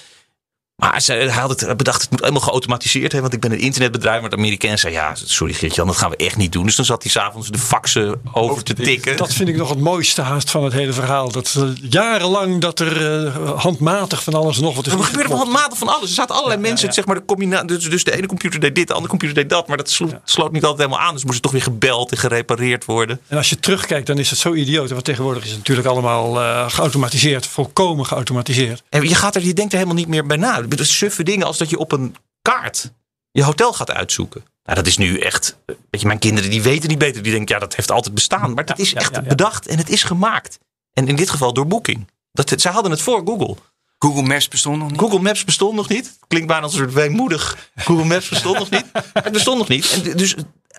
[0.75, 3.11] Maar ze, hij had het bedacht, het moet helemaal geautomatiseerd.
[3.11, 4.21] Hè, want ik ben een internetbedrijf.
[4.21, 6.65] Maar het Amerikaan zei, ja, sorry Geert-Jan, dat gaan we echt niet doen.
[6.65, 9.17] Dus dan zat hij s'avonds de faxen over te tikken.
[9.17, 11.31] Dat vind ik nog het mooiste haast van het hele verhaal.
[11.31, 15.37] Dat eh, jarenlang dat er eh, handmatig van alles nog wat is Er gebeurde van
[15.37, 16.09] handmatig van alles.
[16.09, 18.87] Er zaten allerlei mensen, zeg maar, de combina- dus, dus de ene computer deed dit,
[18.87, 19.67] de andere computer deed dat.
[19.67, 21.13] Maar dat sloot, sloot niet altijd helemaal aan.
[21.13, 23.19] Dus moest er toch weer gebeld en gerepareerd worden.
[23.27, 24.89] En als je terugkijkt, dan is het zo idioot.
[24.89, 27.47] Want tegenwoordig is het natuurlijk allemaal eh, geautomatiseerd.
[27.47, 28.83] Volkomen geautomatiseerd.
[28.89, 30.63] En je, gaat er, je denkt er helemaal niet meer bij na.
[30.69, 32.91] Suffe dingen als dat je op een kaart
[33.31, 34.45] je hotel gaat uitzoeken.
[34.63, 35.57] Nou, dat is nu echt.
[35.65, 37.23] Weet je, mijn kinderen die weten niet beter.
[37.23, 38.53] Die denken, ja, dat heeft altijd bestaan.
[38.53, 39.27] Maar dat is ja, echt ja, ja.
[39.27, 40.59] bedacht en het is gemaakt.
[40.93, 42.07] En in dit geval door Booking.
[42.31, 43.55] Dat, zij hadden het voor Google.
[43.99, 44.99] Google Maps bestond nog niet.
[44.99, 46.17] Google Maps bestond nog niet.
[46.27, 47.69] Klinkt bijna als een soort weemoedig.
[47.75, 48.85] Google Maps bestond nog niet.
[49.13, 49.91] Het bestond nog niet.
[49.91, 50.35] En dus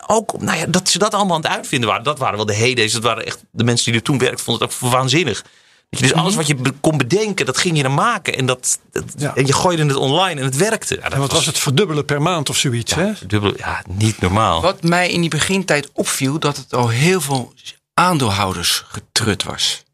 [0.07, 2.05] ook nou ja, dat ze dat allemaal aan het uitvinden waren.
[2.05, 2.92] Dat waren wel de heydays.
[2.92, 4.44] Dat waren echt de mensen die er toen werkten.
[4.44, 5.44] Vonden het ook waanzinnig.
[5.88, 8.37] Je dus alles wat je be- kon bedenken, dat ging je dan maken.
[8.37, 9.35] En, dat, dat- Ja.
[9.35, 10.94] en je gooide het online en het werkte.
[10.94, 12.94] Ja, dat En wat was het verdubbelen per maand of zoiets?
[12.94, 13.12] hè?
[13.27, 14.61] Dubbel, ja, niet normaal.
[14.62, 17.53] Wat mij in die begintijd opviel, dat het al heel veel
[17.94, 19.85] aandeelhouders getrut was.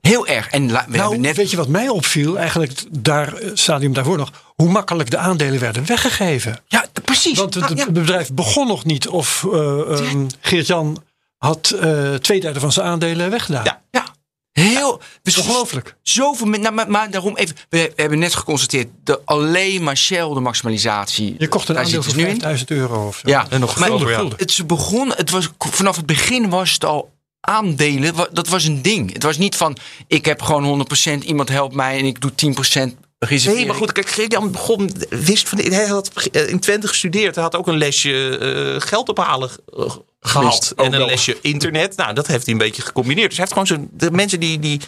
[0.00, 0.48] Heel erg.
[0.48, 1.36] En we Nou, net...
[1.36, 2.38] weet je wat mij opviel?
[2.38, 4.30] Eigenlijk daar, eh, stadium daarvoor nog.
[4.54, 6.58] Hoe makkelijk de aandelen werden weggegeven.
[6.66, 7.38] Ja, precies.
[7.38, 7.84] Want het Ah, ja.
[7.84, 9.08] het bedrijf begon nog niet.
[9.08, 11.02] Of eh, ehm, Geert-Jan
[11.38, 13.64] had eh, twee derde van zijn aandelen weggedaan.
[13.64, 13.80] Ja.
[13.90, 14.04] Ja,
[14.52, 15.00] heel...
[15.38, 15.96] ongelooflijk.
[16.02, 16.46] Zoveel...
[16.46, 17.56] Nou, maar, maar daarom even...
[17.68, 21.34] We hebben net geconstateerd, de, alleen maar Shell, de maximalisatie.
[21.38, 22.28] Je kocht een aandeel voor het nu in.
[22.28, 23.28] 5000 euro of zo.
[23.28, 24.38] Ja, En nog gulden, gulden.
[24.38, 28.14] het begon, het was, vanaf het begin was het al aandelen.
[28.32, 29.12] Dat was een ding.
[29.12, 32.34] Het was niet van, ik heb gewoon 100%, iemand helpt mij en ik doe 10%
[32.34, 32.96] reservering.
[33.28, 37.34] Nee, maar goed, kijk, Geert-Jan begon, wist van, hij had eh, in Twente gestudeerd.
[37.34, 40.72] Hij had ook een lesje eh, geld ophalen eh, gehad.
[40.76, 41.06] En een wel.
[41.06, 41.96] lesje internet.
[41.96, 43.28] Nou, dat heeft hij een beetje gecombineerd.
[43.28, 44.80] Dus hij heeft gewoon zo'n, de mensen die, die,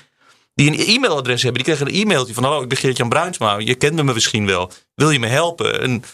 [0.55, 3.59] die een e-mailadres hebben, die kregen een e-mailtje van, hallo, ik ben Geert-Jan Bruinsma.
[3.59, 4.71] Je kent me misschien wel.
[4.95, 5.81] Wil je me helpen?
[5.81, 6.05] En,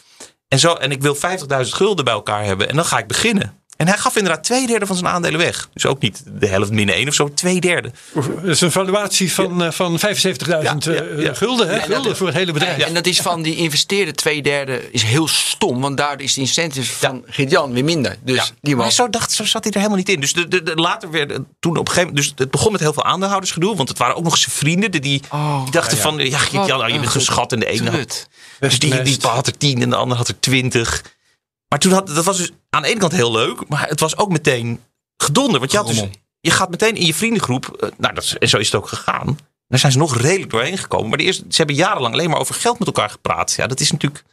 [0.48, 1.20] en, zo, en ik wil 50.000
[1.60, 2.68] gulden bij elkaar hebben.
[2.68, 3.59] En dan ga ik beginnen.
[3.80, 5.68] En hij gaf inderdaad twee derde van zijn aandelen weg.
[5.72, 7.92] Dus ook niet de helft min één of zo, twee derde.
[8.14, 11.34] Dat is een valuatie van, eh, van 75.000 Ja, ja, eh, ja.
[11.34, 11.80] gulden, hè?
[11.80, 12.82] Gulden voor het hele bedrijf.
[12.82, 15.80] En dat is van die investeerde twee derde is heel stom.
[15.80, 18.16] Want daardoor is de incentive van Geert-Jan weer minder.
[18.24, 18.44] Dus Ja.
[18.60, 18.94] die Maar was...
[18.94, 20.20] zo, dacht, zo zat hij er helemaal niet in.
[20.20, 22.16] Dus de, de, de- later werd toen op een gegeven moment.
[22.16, 23.76] Dus het begon met heel veel aandeelhoudersgedoe.
[23.76, 26.18] Want het waren ook nog zijn vrienden die, die, Oh, dachten van.
[26.18, 27.52] Ja, Geert-Jan, nou, je bent een geschat.
[27.52, 28.28] En de ene had.
[28.60, 31.02] Dus die, die had er tien en de ander had er twintig.
[31.70, 33.68] Maar toen had, dat was dus aan de ene kant heel leuk.
[33.68, 34.80] Maar het was ook meteen
[35.16, 35.58] gedonder.
[35.58, 36.04] Want je, had dus,
[36.40, 37.76] je gaat meteen in je vriendengroep.
[37.80, 39.38] eh, Nou, dat is, en zo is het ook gegaan.
[39.68, 41.08] Daar zijn ze nog redelijk doorheen gekomen.
[41.08, 43.52] Maar de eerste, ze hebben jarenlang alleen maar over geld met elkaar gepraat.
[43.52, 44.24] Ja, dat is natuurlijk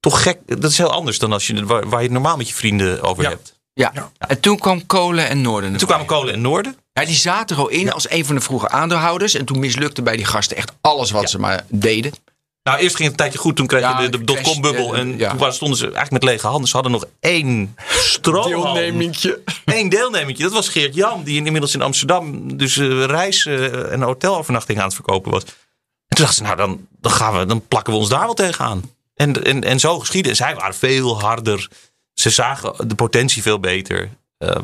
[0.00, 0.38] toch gek.
[0.60, 3.02] Dat is heel anders dan als je, waar, waar je het normaal met je vrienden
[3.02, 3.28] over Ja.
[3.28, 3.58] hebt.
[3.72, 3.90] Ja.
[3.94, 4.10] Ja.
[4.18, 5.72] En toen kwam Kolen en Noorden.
[5.72, 6.76] En toen kwamen Kolen en Noorden.
[6.92, 9.34] Ja, die zaten er al in als een van de vroege aandeelhouders.
[9.34, 11.28] En toen mislukte bij die gasten echt alles wat Ja.
[11.28, 12.12] ze maar deden.
[12.62, 13.56] Nou, eerst ging het een tijdje goed.
[13.56, 14.94] Toen kreeg Ja, je de, de dotcom-bubbel.
[14.94, 15.28] ja, En ja.
[15.30, 16.68] toen waren- stonden ze eigenlijk met lege handen.
[16.68, 18.76] Ze hadden nog één stroom.
[19.64, 20.42] Eén deelnemertje.
[20.42, 21.22] Dat was Geert Jan.
[21.22, 25.42] Die inmiddels in Amsterdam dus eh, reis- eh, en hotelovernachting aan het verkopen was.
[25.42, 28.34] En toen dachten ze, nou dan, dan, gaan we, dan plakken we ons daar wel
[28.34, 28.94] tegenaan.
[29.14, 30.30] En, en, en zo geschieden.
[30.30, 31.68] En zij waren veel harder.
[32.14, 34.08] Ze zagen de potentie veel beter.
[34.38, 34.62] Ehm,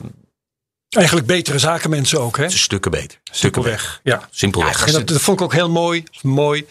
[0.88, 2.50] Eigenlijk betere zakenmensen ook, hè?
[2.50, 3.18] stukken beter.
[3.24, 3.62] Stukken.
[3.62, 4.00] Simpelweg.
[4.02, 4.28] Ja.
[4.30, 4.86] Simpelweg.
[4.86, 6.04] En dat, dat vond ik ook heel mooi.
[6.22, 6.66] Mooi.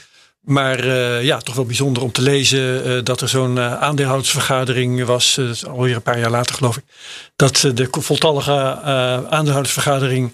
[0.46, 5.06] Maar eh, ja, toch wel bijzonder om te lezen eh, dat er zo'n eh, aandeelhoudersvergadering
[5.06, 5.40] was.
[5.68, 6.84] alweer een paar jaar later geloof ik.
[7.36, 8.82] Dat de voltallige
[9.30, 10.34] aandeelhoudersvergadering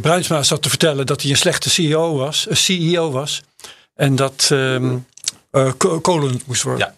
[0.00, 2.46] Bruinsma zat te vertellen dat hij een slechte CEO was.
[2.48, 3.42] Een CEO was.
[3.94, 4.96] En dat ehm
[5.50, 6.86] eh, Ko- Kolen moest worden.
[6.86, 6.96] Ja.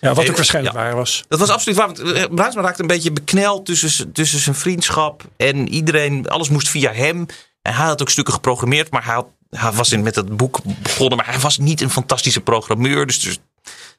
[0.00, 0.82] Ja, wat ook waarschijnlijk ja.
[0.82, 1.24] waar was.
[1.28, 1.86] Dat was absoluut waar.
[1.86, 6.28] Want Bruinsma raakte een beetje bekneld tussen, tussen zijn vriendschap en iedereen.
[6.28, 7.26] Alles moest via hem.
[7.62, 10.60] En hij had ook stukken geprogrammeerd, maar hij, had, hij was in, met dat boek
[10.82, 11.16] begonnen.
[11.16, 13.06] Maar hij was niet een fantastische programmeur.
[13.06, 13.38] Dus, dus,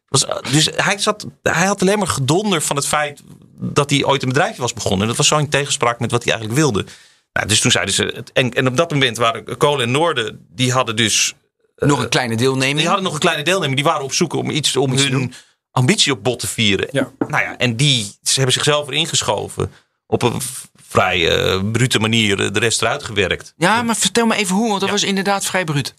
[0.07, 3.21] was, dus hij, zat, hij had alleen maar gedonder van het feit
[3.59, 5.01] dat hij ooit een bedrijfje was begonnen.
[5.01, 6.85] En dat was zo in tegenspraak met wat hij eigenlijk wilde.
[7.33, 8.23] Nou, dus toen zeiden ze.
[8.33, 11.33] En, en op dat moment waren Kolen en Noorden, die hadden dus
[11.75, 12.77] Nog een kleine deelneming.
[12.77, 13.75] die hadden nog een kleine deelnemer.
[13.75, 15.33] Die waren op zoek om iets om Iets hun
[15.71, 16.87] ambitie op bot te vieren.
[16.91, 17.11] Ja.
[17.27, 19.71] Nou ja, en die ze hebben zichzelf erin geschoven.
[20.05, 20.41] Op een
[20.87, 23.53] vrij eh, brute manier eh, de rest eruit gewerkt.
[23.57, 25.93] Ja, maar vertel me even hoe, want dat was inderdaad vrij bruut.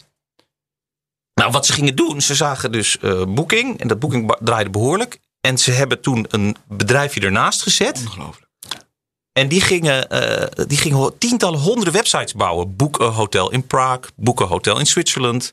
[1.34, 3.80] Nou, wat ze gingen doen, ze zagen dus eh Booking.
[3.80, 5.18] En dat Booking draaide behoorlijk.
[5.40, 7.98] En ze hebben toen een bedrijfje ernaast gezet.
[7.98, 8.48] Ongelooflijk.
[9.32, 12.76] En die gingen, eh, die gingen tientallen, honderden websites bouwen.
[12.76, 15.52] Boek een hotel in Praag, boek een hotel in Zwitserland.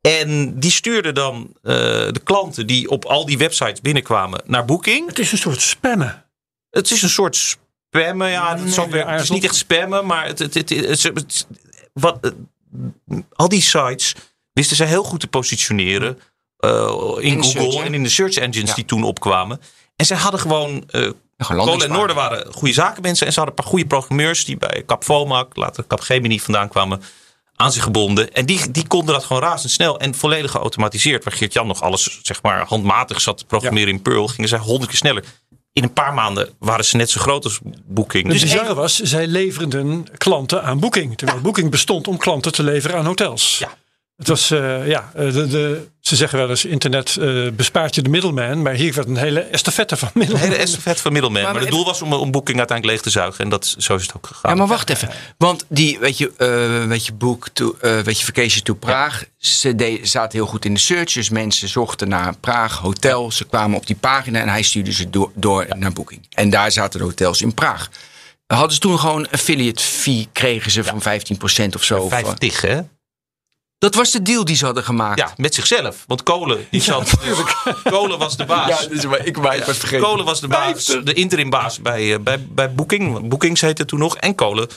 [0.00, 1.72] En die stuurden dan eh,
[2.12, 5.08] de klanten die op al die websites binnenkwamen naar Booking.
[5.08, 6.24] Het is een soort spammen.
[6.70, 7.58] Het is een soort
[7.90, 8.28] spammen.
[8.30, 11.46] Ja, Nee, het is niet echt spammen, maar het, het, het,
[11.92, 14.14] wat, eh, al die sites
[14.52, 16.18] wisten ze heel goed te positioneren.
[16.58, 16.70] eh,
[17.18, 18.74] in, Google search, en in de search engines Ja.
[18.74, 19.60] die toen opkwamen.
[19.96, 20.90] En zij hadden gewoon.
[21.46, 21.92] Kolen en.
[21.92, 23.26] Noorden waren goede zakenmensen.
[23.26, 27.02] En ze hadden een paar goede programmeurs die bij Capvomac, later Capgemini vandaan kwamen,
[27.56, 28.32] aan zich gebonden.
[28.32, 31.24] En die, die konden dat gewoon razendsnel en volledig geautomatiseerd.
[31.24, 34.90] Waar Geert-Jan nog alles zeg maar, handmatig zat te programmeren in Perl, gingen zij honderd
[34.90, 35.24] keer sneller.
[35.78, 38.22] In een paar maanden waren ze net zo groot als Booking.
[38.22, 41.16] Het Dus bizarre was, zij leverden klanten aan Booking.
[41.16, 43.58] Terwijl Booking bestond om klanten te leveren aan hotels.
[43.58, 43.76] Ja.
[44.18, 48.02] Het was, eh, ja, eh, de, de, ze zeggen wel eens, internet eh, bespaart je
[48.02, 48.62] de middleman.
[48.62, 50.48] Maar hier werd een hele estafette van een middleman.
[50.48, 51.42] hele estafette van middelman.
[51.42, 53.44] Maar, Maar het doel was om, om Booking uiteindelijk leeg te zuigen.
[53.44, 54.50] En dat, zo is het ook gegaan.
[54.50, 55.10] Ja, maar wacht even.
[55.36, 59.24] Want die, weet je, eh weet je, boek, to, eh, weet je, Vacation to Praag.
[59.36, 61.12] Ze de, zaten heel goed in de search.
[61.12, 63.32] Dus mensen zochten naar Praag, hotel.
[63.32, 66.26] Ze kwamen op die pagina en hij stuurde ze door, door naar Booking.
[66.30, 67.88] En daar zaten de hotels in Praag.
[68.46, 72.08] Hadden ze toen gewoon affiliate fee, kregen ze van 15% of zo.
[72.08, 72.80] 50, hè?
[73.78, 75.18] Dat was de deal die ze hadden gemaakt.
[75.18, 76.04] Ja, met zichzelf.
[76.06, 77.10] Want Kolen, die zat,
[77.82, 78.88] Kolen was de baas.
[78.88, 80.04] dus, maar ik, maar ik was vergeten.
[80.04, 83.28] Kolen was de baas, de interimbaas bij, eh, bij, bij Booking.
[83.28, 84.16] Bookings heette toen nog.
[84.16, 84.68] En Kolen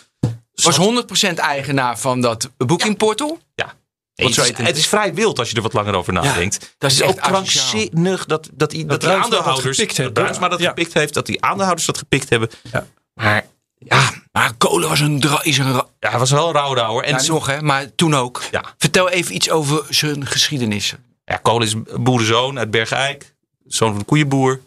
[0.64, 3.40] was 100% eigenaar van dat booking portal.
[3.56, 3.66] Ja.
[3.66, 4.68] Wat Het zo is, heet het?
[4.68, 6.76] het is vrij wild als je er wat langer over nadenkt.
[6.78, 9.78] dat is is ook krankzinnig dat, dat, die, dat, die dat aandeelhouders.
[9.78, 10.68] gepikt dat Bruinsma dat ja.
[10.68, 12.50] gepikt heeft, dat die aandeelhouders dat gepikt hebben.
[12.72, 12.88] Ja.
[13.14, 13.46] Maar
[13.78, 17.04] ja, Maar Kolen was een, is een ja, hij was wel een rouwdouwer.
[17.04, 18.42] En ja, nog hè, maar toen ook.
[18.52, 18.64] Ja.
[18.78, 20.96] Vertel even iets over zijn geschiedenis.
[21.26, 23.36] ja, Kolen is boerenzoon uit Bergijk.
[23.66, 24.62] Zoon van een koeienboer.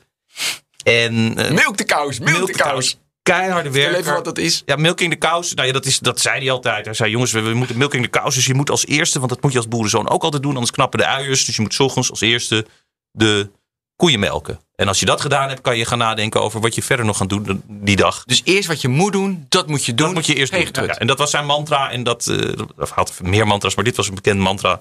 [0.82, 2.98] En uh, Milk de kous, milk de kous.
[3.22, 3.98] Keiharde werker.
[3.98, 4.62] even wat dat is.
[4.66, 5.54] Ja, milking de kous.
[5.54, 6.84] Nou ja, dat, is, dat zei hij altijd.
[6.84, 8.34] Hij zei, jongens, we, we moeten milking de kous.
[8.34, 10.52] Dus je moet als eerste, want dat moet je als boerenzoon ook altijd doen.
[10.52, 11.44] Anders knappen de uiers.
[11.44, 12.66] Dus je moet 's ochtends als eerste
[13.10, 13.50] de
[13.96, 14.60] koeien melken.
[14.76, 17.16] En als je dat gedaan hebt, kan je gaan nadenken over wat je verder nog
[17.16, 18.24] gaat doen die dag.
[18.24, 20.06] Dus eerst wat je moet doen, dat moet je doen.
[20.06, 20.84] Dat moet je eerst doen.
[20.84, 21.90] Ja, en dat was zijn mantra.
[21.90, 24.80] En dat, eh, of had meer mantras, maar dit was een bekend mantra.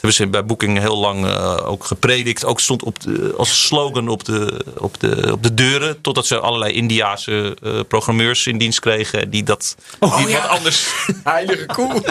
[0.00, 2.44] Dat hebben ze bij Booking heel lang eh, ook gepredikt.
[2.44, 6.00] Ook stond op de, als slogan op de, op, de, op de deuren.
[6.00, 9.30] Totdat ze allerlei Indiaanse eh, programmeurs in dienst kregen.
[9.30, 10.40] Die dat die ja.
[10.40, 10.88] wat anders
[11.24, 12.02] Heilige koe.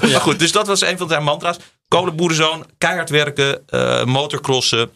[0.00, 1.56] Maar goed, dus dat was een van zijn mantra's.
[1.88, 4.90] Kolenboerenzoon, keihard werken, eh, motorcrossen.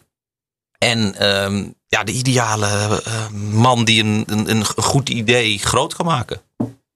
[0.83, 6.05] En ehm, ja, de ideale eh, man die een, een, een goed idee groot kan
[6.05, 6.41] maken.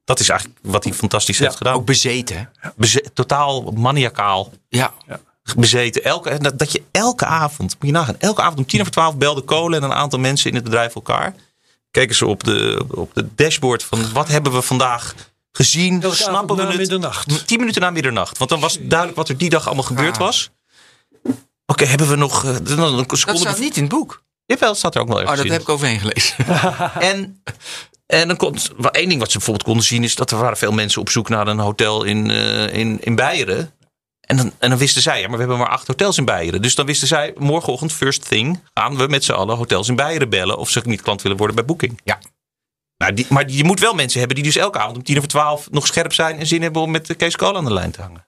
[0.05, 1.73] Dat is eigenlijk wat hij fantastisch heeft gedaan.
[1.73, 2.49] Ook bezeten.
[2.75, 4.93] Beze- totaal maniacaal Ja.
[5.55, 6.03] bezeten.
[6.03, 9.15] Elke, dat, dat je elke avond, moet je nagaan, elke avond om tien over twaalf
[9.17, 11.35] belde Kolen en een aantal mensen in het bedrijf elkaar.
[11.91, 15.13] Keken ze op de, op de dashboard van wat hebben we vandaag
[15.51, 16.01] gezien?
[16.01, 16.77] Elke Snappen we na het?
[16.77, 17.47] middernacht.
[17.47, 18.37] Tien minuten na middernacht.
[18.37, 20.49] Want dan was duidelijk wat er die dag allemaal gebeurd was.
[21.65, 22.63] Oké, hebben we nog eh, een
[23.07, 23.39] Dat seconde?
[23.39, 24.23] staat niet in het boek.
[24.45, 25.51] Jawel, dat staat er ook wel even Oh, dat in.
[25.51, 26.45] heb ik overheen gelezen.
[27.11, 27.43] En,
[28.05, 30.71] en dan wel, één ding wat ze bijvoorbeeld konden zien is dat er waren veel
[30.71, 33.73] mensen op zoek naar een hotel in, eh, in, in Beieren.
[34.21, 36.61] En dan, en dan wisten zij, ja, maar we hebben maar acht hotels in Beieren.
[36.61, 40.29] Dus dan wisten zij, morgenochtend, first thing, gaan we met z'n allen hotels in Beieren
[40.29, 40.57] bellen.
[40.57, 41.99] Of ze niet klant willen worden bij Booking.
[42.03, 42.19] Ja.
[42.97, 45.29] Nou, die, maar je moet wel mensen hebben die dus elke avond om tien over
[45.29, 47.91] twaalf nog scherp zijn en zin hebben om met de Kees Kool aan de lijn
[47.91, 48.27] te hangen.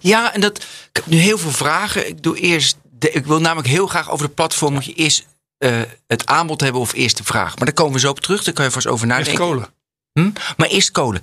[0.00, 2.08] Ja, en dat, ik heb nu heel veel vragen.
[2.08, 4.72] Ik doe eerst, de, ik wil namelijk heel graag over de platform.
[4.72, 5.26] Moet je eerst
[5.58, 7.56] eh, het aanbod hebben of eerst de vraag.
[7.56, 8.44] Maar daar komen we zo op terug.
[8.44, 9.44] Daar kan je vast over Eerst nadenken.
[9.46, 9.68] kolen.
[10.12, 10.30] Hm?
[10.56, 11.20] Maar eerst kolen.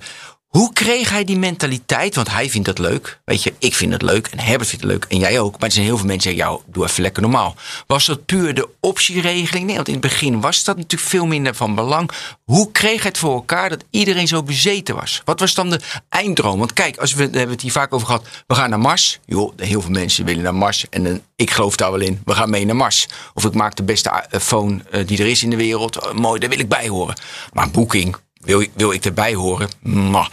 [0.48, 2.14] Hoe kreeg hij die mentaliteit?
[2.14, 3.20] Want hij vindt dat leuk.
[3.24, 4.26] Weet je, ik vind het leuk.
[4.26, 5.04] En Herbert vindt het leuk.
[5.08, 5.52] En jij ook.
[5.52, 7.54] Maar er zijn heel veel mensen die zeggen, jou, doe even lekker normaal.
[7.86, 9.66] Was dat puur de optieregeling?
[9.66, 12.10] Nee, want in het begin was dat natuurlijk veel minder van belang.
[12.44, 15.22] Hoe kreeg hij het voor elkaar dat iedereen zo bezeten was?
[15.24, 16.58] Wat was dan de einddroom?
[16.58, 18.26] Want kijk, als we, daar hebben we het hier vaak over gehad.
[18.46, 19.18] We gaan naar Mars.
[19.26, 20.86] Joh, heel veel mensen willen naar Mars.
[20.90, 22.20] En dan, ik geloof daar wel in.
[22.24, 23.08] We gaan mee naar Mars.
[23.34, 25.96] Of ik maak de beste eh, phone eh, die er is in de wereld.
[25.96, 27.16] Eh, mooi, daar wil ik bij horen.
[27.52, 28.16] Maar Booking,
[28.56, 29.68] wil, wil ik erbij horen?
[29.82, 30.28] Ma.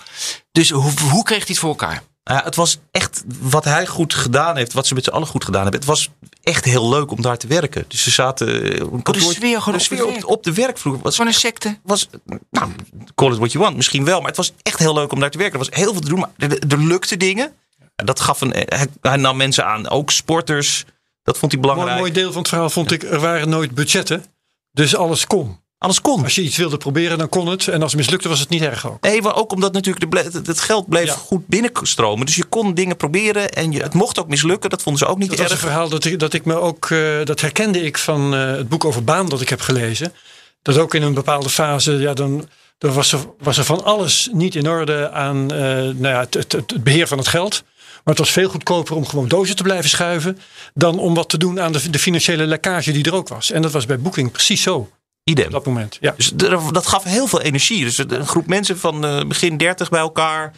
[0.52, 2.04] Dus hoe, hoe kreeg hij het voor elkaar?
[2.24, 5.44] Ja, het was echt wat hij goed gedaan heeft, wat ze met z'n allen goed
[5.44, 5.80] gedaan hebben.
[5.80, 6.10] Het was
[6.44, 7.86] echt heel leuk om daar te werken.
[7.88, 8.48] Dus ze zaten.
[8.78, 11.00] eh, op een kantoor- sfeer gewoon de op de sfeer op, de werkvloer.
[11.02, 11.80] Was, Van een secte?
[11.84, 12.10] was,
[12.52, 12.72] nou,
[13.16, 14.18] call it what you want, misschien wel.
[14.20, 15.60] Maar het was echt heel leuk om daar te werken.
[15.60, 17.54] Er was heel veel te doen, maar er, er lukte dingen.
[17.96, 20.86] En dat gaf een, hij, hij nam mensen aan, ook sporters.
[21.24, 22.00] Dat vond hij Mooi, belangrijk.
[22.08, 24.26] mooi deel van het verhaal vond ik, er waren nooit budgetten.
[24.72, 25.60] Dus alles kon.
[25.78, 26.24] Alles kon.
[26.24, 27.68] Als je iets wilde proberen, dan kon het.
[27.68, 29.02] En als het mislukte, was het niet erg ook.
[29.02, 31.14] Nee, maar ook omdat natuurlijk het geld bleef Ja.
[31.14, 32.26] goed binnenstromen.
[32.26, 34.70] Dus je kon dingen proberen en je, het mocht ook mislukken.
[34.70, 35.62] Dat vonden ze ook niet Dat was een erg.
[35.66, 38.86] verhaal dat ik, dat ik me ook, eh, dat herkende ik van eh, het boek
[38.86, 40.14] over baan dat ik heb gelezen.
[40.62, 44.30] Dat ook in een bepaalde fase, ja, dan, dan was, er, was er van alles
[44.32, 47.64] niet in orde aan eh, nou ja, het, het, het beheer van het geld.
[48.04, 50.40] Maar het was veel goedkoper om gewoon dozen te blijven schuiven.
[50.74, 53.52] dan om wat te doen aan de, de financiële lekkage die er ook was.
[53.52, 54.90] En dat was bij Booking precies zo
[55.26, 55.52] op Idem.
[55.52, 55.98] dat moment.
[56.02, 56.14] Ja.
[56.18, 56.32] Dus
[56.72, 57.84] dat gaf heel veel energie.
[57.84, 60.54] Dus een groep mensen van eh, begin 30 bij elkaar.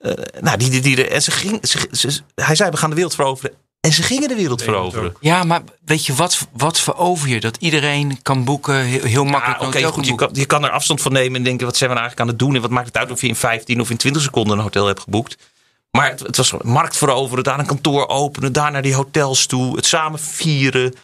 [0.00, 2.94] eh, nou, die, die, die, en ze ging, ze, ze- hij zei, we gaan de
[2.96, 3.54] wereld veroveren.
[3.80, 5.14] En ze gingen de wereld veroveren.
[5.20, 7.40] Ja, maar weet je, wat, wat verover je?
[7.40, 9.62] Dat iedereen kan boeken, heel, heel Ja, makkelijk.
[9.62, 10.06] oké, goed.
[10.06, 12.20] Je kan, je kan er afstand van nemen en denken, wat zijn we nou eigenlijk
[12.20, 12.54] aan het doen?
[12.54, 14.86] En wat maakt het uit of je in 15 of in 20 seconden een hotel
[14.86, 15.36] hebt geboekt?
[15.90, 19.76] Maar het, het was markt veroveren, daar een kantoor openen, daar naar die hotels toe,
[19.76, 20.94] het samen vieren.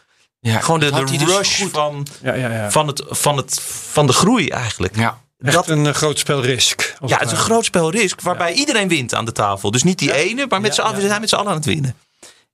[0.41, 1.71] Ja, Gewoon de, dus rush goed.
[1.71, 2.71] van, Ja, ja, ja.
[2.71, 4.97] van, het, van, het, van de groei eigenlijk.
[4.97, 5.21] Ja.
[5.39, 6.95] Echt dat- een eh, groot spel risk.
[7.01, 9.71] als Ja, het is een groot spel risk waarbij iedereen wint aan de tafel.
[9.71, 11.65] Dus niet die ene, maar met z'n allen, we zijn met z'n allen aan het
[11.65, 11.95] winnen.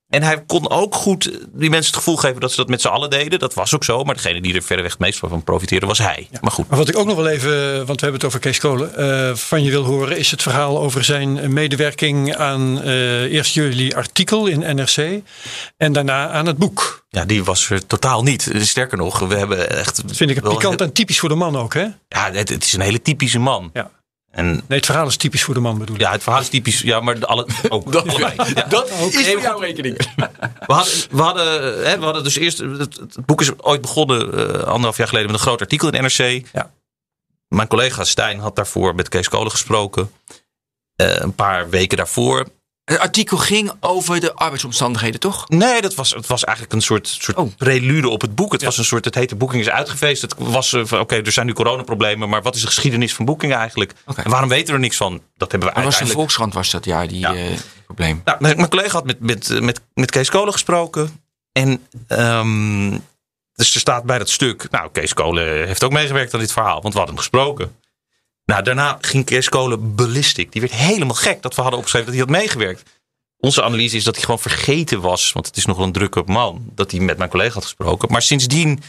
[0.09, 2.87] En hij kon ook goed die mensen het gevoel geven dat ze dat met z'n
[2.87, 3.39] allen deden.
[3.39, 4.03] Dat was ook zo.
[4.03, 6.27] Maar degene die er verreweg het meest van profiteerde was hij.
[6.41, 6.69] Maar goed.
[6.69, 9.35] Maar wat ik ook nog wel even, want we hebben het over Kees Kolen, eh,
[9.35, 14.47] van je wil horen, is het verhaal over zijn medewerking aan eh, eerst jullie artikel
[14.47, 15.21] in NRC
[15.77, 17.05] en daarna aan het boek.
[17.09, 18.51] Ja, die was er totaal niet.
[18.55, 20.07] Sterker nog, we hebben echt...
[20.07, 21.85] Dat vind ik het pikant en typisch voor de man ook, hè?
[22.07, 23.69] Ja, het, het is een hele typische man.
[23.73, 23.91] Ja.
[24.37, 26.01] En Nee, het verhaal is typisch voor de man bedoel ik.
[26.01, 26.81] ja, het verhaal is typisch.
[26.81, 27.95] Ja, maar alle, ook.
[27.95, 28.33] allebei.
[28.55, 28.63] Ja.
[28.63, 29.97] Dat is voor jouw rekening.
[30.67, 31.45] We hadden, we, hadden,
[31.87, 32.57] hè, we hadden dus eerst.
[32.57, 36.01] Het, het boek is ooit begonnen, eh, anderhalf jaar geleden, met een groot artikel in
[36.01, 36.47] NRC.
[36.53, 36.71] Ja.
[37.47, 40.11] Mijn collega Stijn had daarvoor met Kees Kolen gesproken.
[40.95, 42.47] Eh, een paar weken daarvoor.
[42.87, 45.49] Het artikel ging over de arbeidsomstandigheden, toch?
[45.49, 47.51] Nee, dat was, het was eigenlijk een soort, soort Oh.
[47.57, 48.51] prelude op het boek.
[48.51, 50.21] Het was een soort, het heette Booking is uitgefeest.
[50.21, 53.25] Het was eh, van, oké, er zijn nu coronaproblemen, maar wat is de geschiedenis van
[53.25, 53.93] Booking eigenlijk?
[54.15, 55.21] En waarom weten we er niks van?
[55.37, 56.05] Dat hebben we Dat was de.
[56.07, 57.35] Volkskrant was dat, ja, die Ja.
[57.35, 58.21] eh, probleem.
[58.25, 61.21] Nou, mijn, mijn collega had met, met, eh, met, met Kees Kolen gesproken.
[61.51, 62.89] En ehm,
[63.55, 64.67] dus er staat bij dat stuk.
[64.71, 67.75] Nou, Kees Kolen heeft ook meegewerkt aan dit verhaal, want we hadden hem gesproken.
[68.47, 70.51] Nou, daarna ging Kees Kolen ballistic.
[70.51, 72.83] Die werd helemaal gek dat we hadden opgeschreven dat hij had meegewerkt.
[73.37, 76.23] Onze analyse is dat hij gewoon vergeten was, want het is nog wel een drukke
[76.25, 78.11] man, dat hij met mijn collega had gesproken.
[78.11, 78.81] Maar sindsdien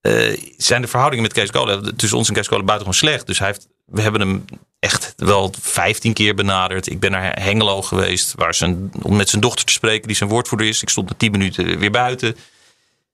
[0.00, 3.26] eh, zijn de verhoudingen met Kees Kolen tussen ons en Kees Kolen buitengewoon slecht.
[3.26, 4.44] Dus hij heeft We hebben hem
[4.78, 6.86] echt wel 15 keer benaderd.
[6.86, 10.30] Ik ben naar Hengelo geweest waar zijn, om met zijn dochter te spreken, die zijn
[10.30, 10.82] woordvoerder is.
[10.82, 12.36] Ik stond na 10 minuten weer buiten.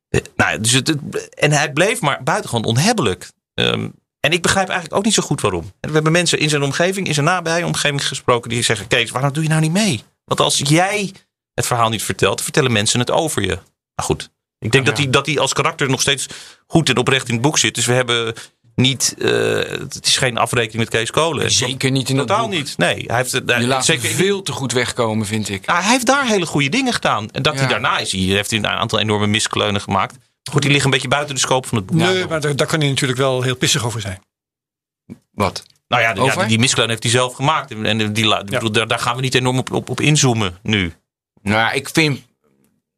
[0.09, 0.97] Eh, Nou, dus het,
[1.35, 3.31] en hij bleef maar buitengewoon onhebbelijk.
[3.55, 3.89] Ehm,
[4.27, 5.73] en ik begrijp eigenlijk ook niet zo goed waarom.
[5.81, 9.33] We hebben mensen in zijn omgeving, in zijn nabije omgeving gesproken, die zeggen: Kees, waarom
[9.33, 10.03] doe je nou niet mee?
[10.25, 11.13] Want als jij
[11.55, 13.47] het verhaal niet vertelt, vertellen mensen het over je.
[13.95, 16.27] Nou goed, ik denk dat, hij, dat hij als karakter nog steeds
[16.67, 17.75] goed en oprecht in het boek zit.
[17.75, 18.35] Dus we hebben
[18.75, 19.31] niet, eh,
[19.79, 21.51] het is geen afrekening met Kees Kolen.
[21.51, 22.55] Zeker niet in dat Totaal boek.
[22.55, 22.75] niet.
[22.79, 25.67] Nee, hij heeft, Je laat zeker, veel te goed wegkomen, vind ik.
[25.67, 27.31] nou, hij heeft daar hele goede dingen gedaan.
[27.31, 27.59] En dat Ja.
[27.61, 30.17] hij daarna is, hij heeft hij een aantal enorme miskleunen gemaakt.
[30.51, 31.97] Goed, die liggen een beetje buiten de scope van het boek.
[31.97, 34.21] Nee, maar daar, daar kan hij natuurlijk wel heel pissig over zijn.
[35.31, 35.63] Wat?
[35.89, 37.71] Nou ja, de- ja die miskleunen heeft hij zelf gemaakt.
[37.71, 40.93] En die, bedoel, daar, daar gaan we niet enorm op, op, op inzoomen nu.
[41.43, 42.27] Nou, ja, ik vind.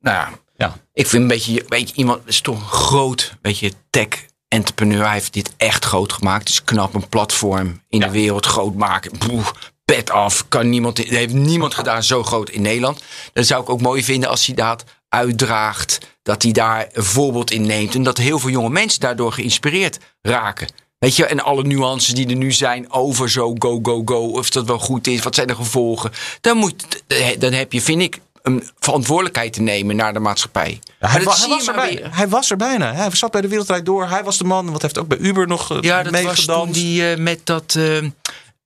[0.00, 0.76] Nou ja, Ja.
[0.92, 1.64] ik vind een beetje.
[1.68, 3.34] Weet je, iemand is toch een groot.
[3.42, 5.04] Weet je, tech-entrepreneur.
[5.04, 6.38] Hij heeft dit echt groot gemaakt.
[6.40, 8.06] Het is knap, een platform in Ja.
[8.06, 9.18] de wereld groot maken.
[9.26, 9.48] Boeh,
[9.84, 10.48] pet af.
[10.48, 13.02] Kan niemand, dat heeft niemand gedaan zo groot in Nederland.
[13.32, 15.98] Dat zou ik ook mooi vinden als hij dat uitdraagt.
[16.22, 17.94] Dat hij daar een voorbeeld in neemt.
[17.94, 20.68] En dat heel veel jonge mensen daardoor geïnspireerd raken.
[20.98, 24.26] Weet je, en alle nuances die er nu zijn over zo go, go, go.
[24.30, 26.10] Of dat wel goed is, wat zijn de gevolgen.
[26.40, 27.02] Dan, moet,
[27.38, 30.78] dan heb je, vind ik, een verantwoordelijkheid te nemen naar de maatschappij.
[30.98, 31.74] Hij, wa- was er
[32.10, 32.94] hij was er bijna.
[32.94, 34.08] Hij zat bij de Wereldrijd Door.
[34.08, 34.72] Hij was de man.
[34.72, 37.74] Wat heeft ook bij Uber nog eh, Ja, dat was toen die eh, met dat...
[37.78, 38.04] eh,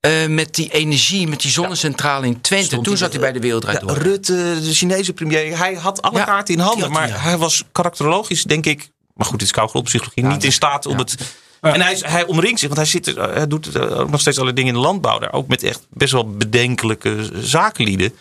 [0.03, 2.67] eh, met die energie, met die zonnecentrale in Twente.
[2.67, 3.97] Stond toen zat hij bij de Wereldrijd Ja, door.
[3.97, 5.59] Rutte, de Chinese premier.
[5.59, 6.91] Hij had alle Ja, kaarten in handen.
[6.93, 7.17] maar ja.
[7.17, 8.91] hij was karakterologisch, denk ik.
[9.15, 10.25] Maar goed, dit is koudgrondpsychologie.
[10.25, 10.99] niet in staat om ja.
[10.99, 11.17] het.
[11.61, 14.39] En hij, hij omringt zich, want hij, zit, er- hij doet eh, ook nog steeds
[14.39, 15.19] alle dingen in de landbouw.
[15.19, 18.15] Daar ook met echt best wel bedenkelijke zakenlieden.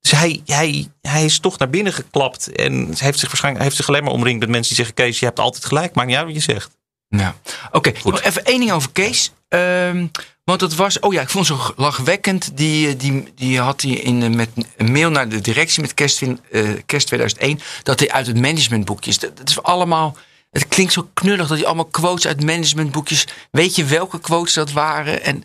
[0.00, 2.52] Dus hij, hij, hij is toch naar binnen geklapt.
[2.52, 5.04] En hij heeft zich waarschijnlijk hij heeft zich alleen maar omringd met mensen die zeggen:
[5.04, 5.94] Kees, je hebt altijd gelijk.
[5.94, 6.76] Maakt niet uit wat je zegt.
[7.08, 7.34] Ja.
[7.72, 9.32] Oké, nog even één ding over Kees.
[9.48, 10.06] Ehm,
[10.48, 12.56] want het was, oh ja, ik vond het zo lachwekkend.
[12.56, 15.94] Die, eh, die, die had hij in, eh, met een mail naar de directie met
[15.94, 17.60] kerst, eh, kerst 2001.
[17.82, 19.18] Dat hij uit het managementboekjes.
[19.18, 20.16] Dat, dat is allemaal.
[20.50, 23.26] Het klinkt zo knullig dat hij allemaal quotes uit managementboekjes.
[23.50, 25.22] Weet je welke quotes dat waren?
[25.22, 25.44] En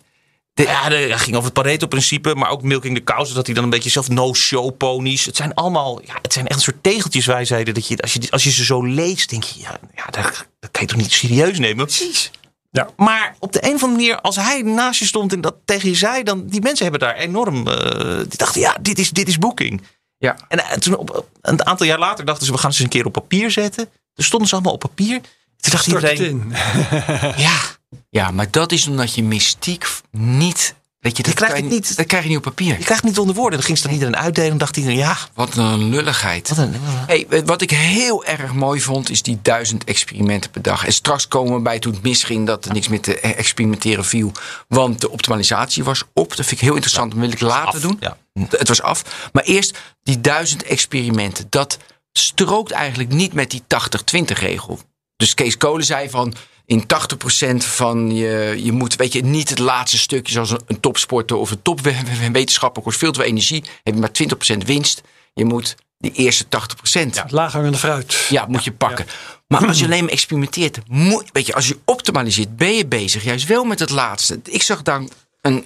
[0.54, 3.32] de, Ja, de- hij ging over het Pareto-principe, maar ook milking the cows.
[3.32, 5.24] Dat hij dan een beetje zelf no-show ponies.
[5.24, 7.74] Het zijn allemaal, ja, het zijn echt een soort tegeltjeswijsheden.
[7.74, 10.70] Dat je, als, je, als je ze zo leest, denk je, ja, ja dat, dat
[10.70, 11.84] kan je toch niet serieus nemen?
[11.86, 12.30] precies.
[12.96, 15.88] Maar op de een of andere manier, als hij naast je stond en dat tegen
[15.88, 17.68] je zei, dan die mensen hebben daar enorm.
[17.68, 19.82] eh, die dachten, ja, dit is, dit is boeking.
[20.18, 20.36] Ja.
[20.48, 22.92] En eh, toen op, op- een aantal jaar later dachten ze, we gaan ze eens
[22.92, 23.88] een keer op papier zetten.
[24.14, 25.20] Toen stonden ze allemaal op papier.
[25.20, 26.52] Toen dacht Stort iedereen,
[27.36, 27.60] ja,
[28.10, 30.74] Ja, maar dat is omdat je mystiek niet.
[31.04, 31.96] Weet je, dat, krijgt kan het je- niet.
[31.96, 32.68] Dat krijg je niet op papier.
[32.78, 33.58] je krijgt het niet onder woorden.
[33.58, 36.48] Dan ging ze dan iedereen uitdelen en dacht iedereen, ja, Wat een lulligheid.
[36.48, 36.74] wat een.
[37.06, 40.86] Hey, wat ik heel erg mooi vond, is die duizend experimenten per dag.
[40.86, 44.32] En straks komen we bij toen het misging dat er niks meer te experimenteren viel.
[44.68, 46.28] Want de optimalisatie was op.
[46.36, 47.10] Dat vind ik heel interessant.
[47.10, 47.96] Dat wil ik later af, doen.
[48.00, 48.16] ja.
[48.48, 49.28] Het was af.
[49.32, 51.46] Maar eerst die duizend experimenten.
[51.48, 51.78] Dat
[52.12, 54.80] strookt eigenlijk niet met die 80-20 regel.
[55.16, 56.34] Dus Kees Kolen zei van
[56.66, 60.80] in 80% van je, je moet, weet je, niet het laatste stukje zoals een, een
[60.80, 63.64] topsporter of een topwetenschapper kost veel te veel energie.
[63.82, 65.02] Heb je maar 20% winst.
[65.34, 66.48] Je moet die eerste 80%.
[67.10, 67.26] Ja.
[67.28, 68.26] Laaghangende fruit.
[68.28, 69.06] Ja, moet je pakken.
[69.46, 73.24] Maar als je alleen maar experimenteert, moet, weet je, als je optimaliseert, ben je bezig
[73.24, 74.40] juist wel met het laatste.
[74.44, 75.64] Ik zag dan een.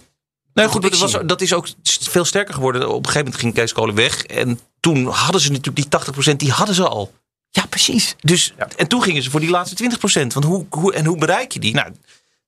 [0.54, 2.88] Nee, goed, dat, was, dat is ook veel sterker geworden.
[2.88, 4.24] Op een gegeven moment ging Kees Kolen weg.
[4.24, 7.12] En toen hadden ze natuurlijk die 80%, die hadden ze al.
[7.58, 8.16] Ja, precies.
[8.20, 10.26] Dus, En toen gingen ze voor die laatste 20%.
[10.32, 11.74] Want hoe, hoe, en hoe bereik je die?
[11.74, 11.92] Nou,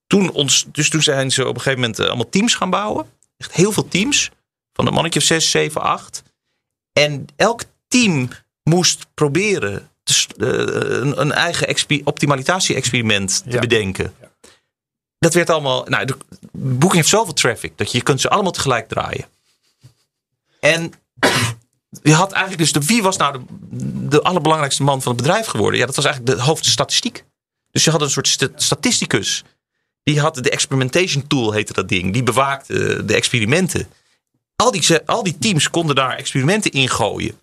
[0.06, 3.10] toen, ons, dus toen zijn ze op een gegeven moment eh, allemaal teams gaan bouwen.
[3.36, 4.30] Echt heel veel teams.
[4.72, 6.22] Van een mannetje of 6, 7, 8.
[6.92, 8.28] En elk team
[8.62, 10.46] moest proberen te eh,
[11.00, 13.60] een, een eigen expe- optimalisatie-experiment te Ja.
[13.60, 14.14] bedenken.
[15.18, 15.84] Dat werd allemaal.
[15.88, 16.16] Nou, de
[16.52, 19.26] boeking heeft zoveel traffic dat je, je kunt ze allemaal tegelijk draaien.
[20.60, 20.92] En
[22.02, 23.42] je had eigenlijk dus de, wie was nou de,
[24.08, 25.80] de allerbelangrijkste man van het bedrijf geworden?
[25.80, 27.24] Ja, dat was eigenlijk de hoofdstatistiek.
[27.70, 29.44] Dus je had een soort sta- statisticus.
[30.02, 32.12] Die had de experimentation tool, heette dat ding.
[32.12, 33.88] Die bewaakte de experimenten.
[34.56, 37.38] Al die, al die teams konden daar experimenten in gooien.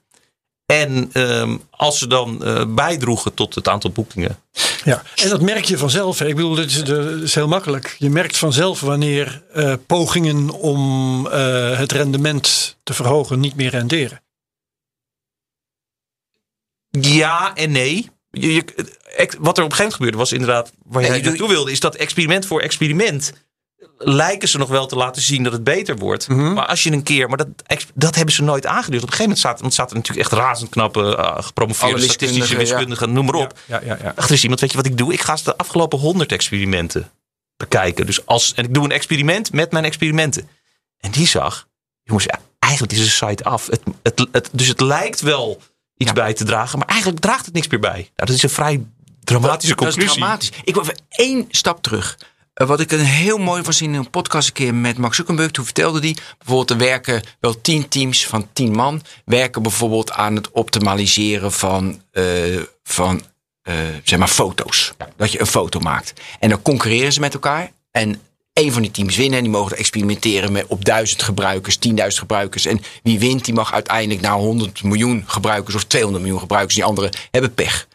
[0.66, 4.40] En ehm, als ze dan eh, bijdroegen tot het aantal boekingen.
[4.84, 6.22] Ja, en dat merk je vanzelf.
[6.22, 6.88] Ik bedoel, dit
[7.24, 7.96] is heel makkelijk.
[8.00, 14.22] Je merkt vanzelf wanneer eh, pogingen om eh, het rendement te verhogen niet meer renderen.
[16.90, 18.10] Ja en nee.
[18.32, 18.64] Je,
[19.40, 20.72] wat er op een gegeven moment gebeurde was inderdaad...
[20.86, 21.72] waar jij je doet- naartoe wilde...
[21.72, 23.34] is dat experiment voor experiment...
[23.98, 26.28] lijken ze nog wel te laten zien dat het beter wordt.
[26.28, 26.54] Mhm.
[26.54, 27.28] Maar als je een keer...
[27.28, 27.48] maar dat,
[27.94, 29.04] dat hebben ze nooit aangedurfd.
[29.04, 31.16] Op een gegeven moment zaten, want zaten natuurlijk echt razend knappe...
[31.16, 33.14] eh, gepromoveerde statistische wiskundigen, ja.
[33.14, 33.60] noem maar op.
[33.66, 34.14] Ja, ja, ja.
[34.16, 35.14] Achter is iemand, weet je wat ik doe?
[35.14, 37.12] Ik ga de afgelopen 100 experimenten
[37.58, 38.06] bekijken.
[38.06, 40.50] Dus als, en ik doe een experiment met mijn experimenten.
[40.98, 41.68] En die zag,
[42.04, 42.28] jongens,
[42.60, 43.68] eigenlijk is de site af.
[43.68, 45.62] Het, het, het, dus het lijkt wel
[45.98, 47.92] iets bij te dragen, maar eigenlijk draagt het niks meer bij.
[47.92, 48.86] Nou, dat is een vrij
[49.24, 50.02] dramatische dat, conclusie.
[50.02, 50.52] Dat is dramatisch.
[50.64, 52.18] Ik wil even één stap terug.
[52.62, 55.52] Uh, wat ik een heel mooi was in een podcast een keer met Max Zuckerberg.
[55.52, 59.02] Toen vertelde hij bijvoorbeeld er werken wel tien teams van tien man.
[59.26, 63.22] Werken bijvoorbeeld aan het optimaliseren van, uh, van
[63.64, 63.74] uh,
[64.04, 64.94] zeg maar foto's.
[65.16, 66.14] Dat je een foto maakt.
[66.40, 67.72] En dan concurreren ze met elkaar.
[67.92, 68.22] En
[68.58, 69.38] één van die teams winnen.
[69.38, 72.66] En die mogen experimenteren met op duizend gebruikers, 10.000 gebruikers.
[72.66, 76.76] En wie wint, die mag uiteindelijk naar 100 miljoen gebruikers of 200 miljoen gebruikers.
[76.76, 77.88] Die anderen hebben pech.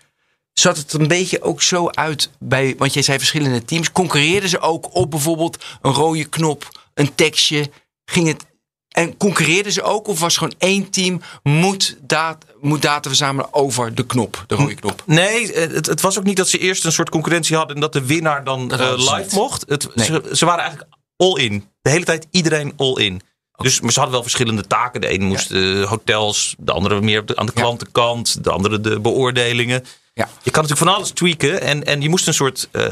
[0.53, 3.93] Zat het een beetje ook zo uit bij, want jij zei verschillende teams.
[3.93, 7.71] Concurreerden ze ook op bijvoorbeeld een rode knop, een tekstje?
[8.05, 8.45] Ging het
[8.93, 10.07] en concurreerden ze ook?
[10.07, 14.75] Of was gewoon één team moet, data, moet data verzamelen over de knop, de rode
[14.75, 15.03] knop?
[15.07, 17.93] Nee, het, het, was ook niet dat ze eerst een soort concurrentie hadden en dat
[17.93, 19.65] de winnaar dan uh, live mocht.
[19.69, 20.07] Het, nee.
[20.07, 21.69] ze, ze, waren eigenlijk all in.
[21.83, 23.23] De hele tijd iedereen all in.
[23.57, 25.01] Dus maar ze hadden wel verschillende taken.
[25.01, 25.85] De ene moest ja.
[25.85, 29.85] hotels, de andere meer aan de klantenkant, de andere de beoordelingen.
[30.15, 30.29] Ja.
[30.43, 32.85] Je kan natuurlijk van alles tweaken en, en je moest een soort uh,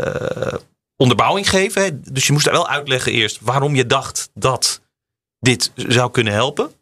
[0.97, 1.83] onderbouwing geven.
[1.83, 1.91] Hè?
[2.13, 4.81] Dus je moest daar wel uitleggen eerst waarom je dacht dat
[5.41, 6.72] dit zou kunnen helpen.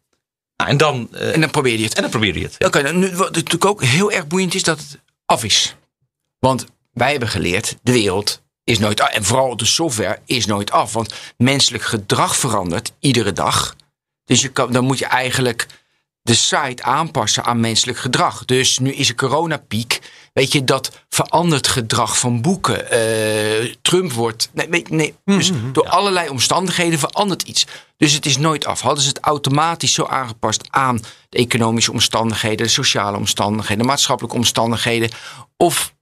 [0.55, 1.95] Nou, en, dan, uh, en dan probeer je het.
[1.95, 2.55] En dan probeer je het.
[2.65, 5.75] Oké, okay, nu, wat natuurlijk ook heel erg boeiend is dat het af is.
[6.39, 9.09] Want wij hebben geleerd, de wereld is nooit af.
[9.09, 10.93] En vooral de software is nooit af.
[10.93, 13.75] Want menselijk gedrag verandert iedere dag.
[14.25, 15.67] Dus je kan, dan moet je eigenlijk
[16.21, 18.45] de site aanpassen aan menselijk gedrag.
[18.45, 19.99] Dus nu is er coronapiek.
[20.33, 22.83] Weet je, dat verandert gedrag van boeken.
[22.93, 24.49] Uh, Trump wordt.
[24.53, 25.15] Nee, nee, nee.
[25.25, 25.89] Dus mm-hmm, door ja.
[25.89, 27.65] allerlei omstandigheden verandert iets.
[27.97, 28.81] Dus het is nooit af.
[28.81, 30.99] Hadden ze het automatisch zo aangepast aan
[31.29, 35.09] de economische omstandigheden, de sociale omstandigheden, de maatschappelijke omstandigheden?
[35.57, 35.93] Of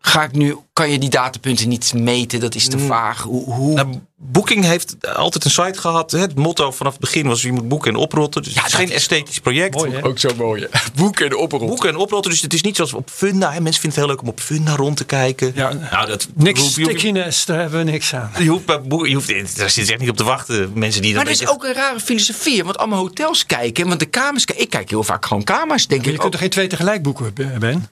[0.00, 2.40] ga ik nu, kan je die datapunten niet meten?
[2.40, 3.22] Dat is te vaag.
[3.22, 3.74] Hoe, hoe...
[3.74, 6.10] Nou, Booking heeft altijd een site gehad.
[6.10, 8.42] Het motto vanaf het begin was: je moet boeken en oprotten.
[8.42, 9.74] Dus ja, het is geen esthetisch project.
[9.74, 10.66] Mooi, ook zo mooi.
[10.94, 11.68] boeken en oprotten.
[11.68, 12.30] Boeken en oprotten.
[12.30, 13.52] Dus het is niet zoals op Funda.
[13.52, 13.60] Hè.
[13.60, 15.52] Mensen vinden het heel leuk om op Funda rond te kijken.
[15.54, 18.30] Ja, nou, dat, niks stickiness, daar hebben we niks aan.
[18.38, 20.70] Je hoeft, je hoeft, daar zit echt niet op te wachten.
[20.74, 22.64] Mensen die maar dat is ook een rare filosofie.
[22.64, 23.88] Want allemaal hotels kijken.
[23.88, 25.86] Want de kamers, ik kijk heel vaak gewoon kamers.
[25.86, 27.88] Denk maar je ik kunt er geen twee tegelijk boeken, Ben?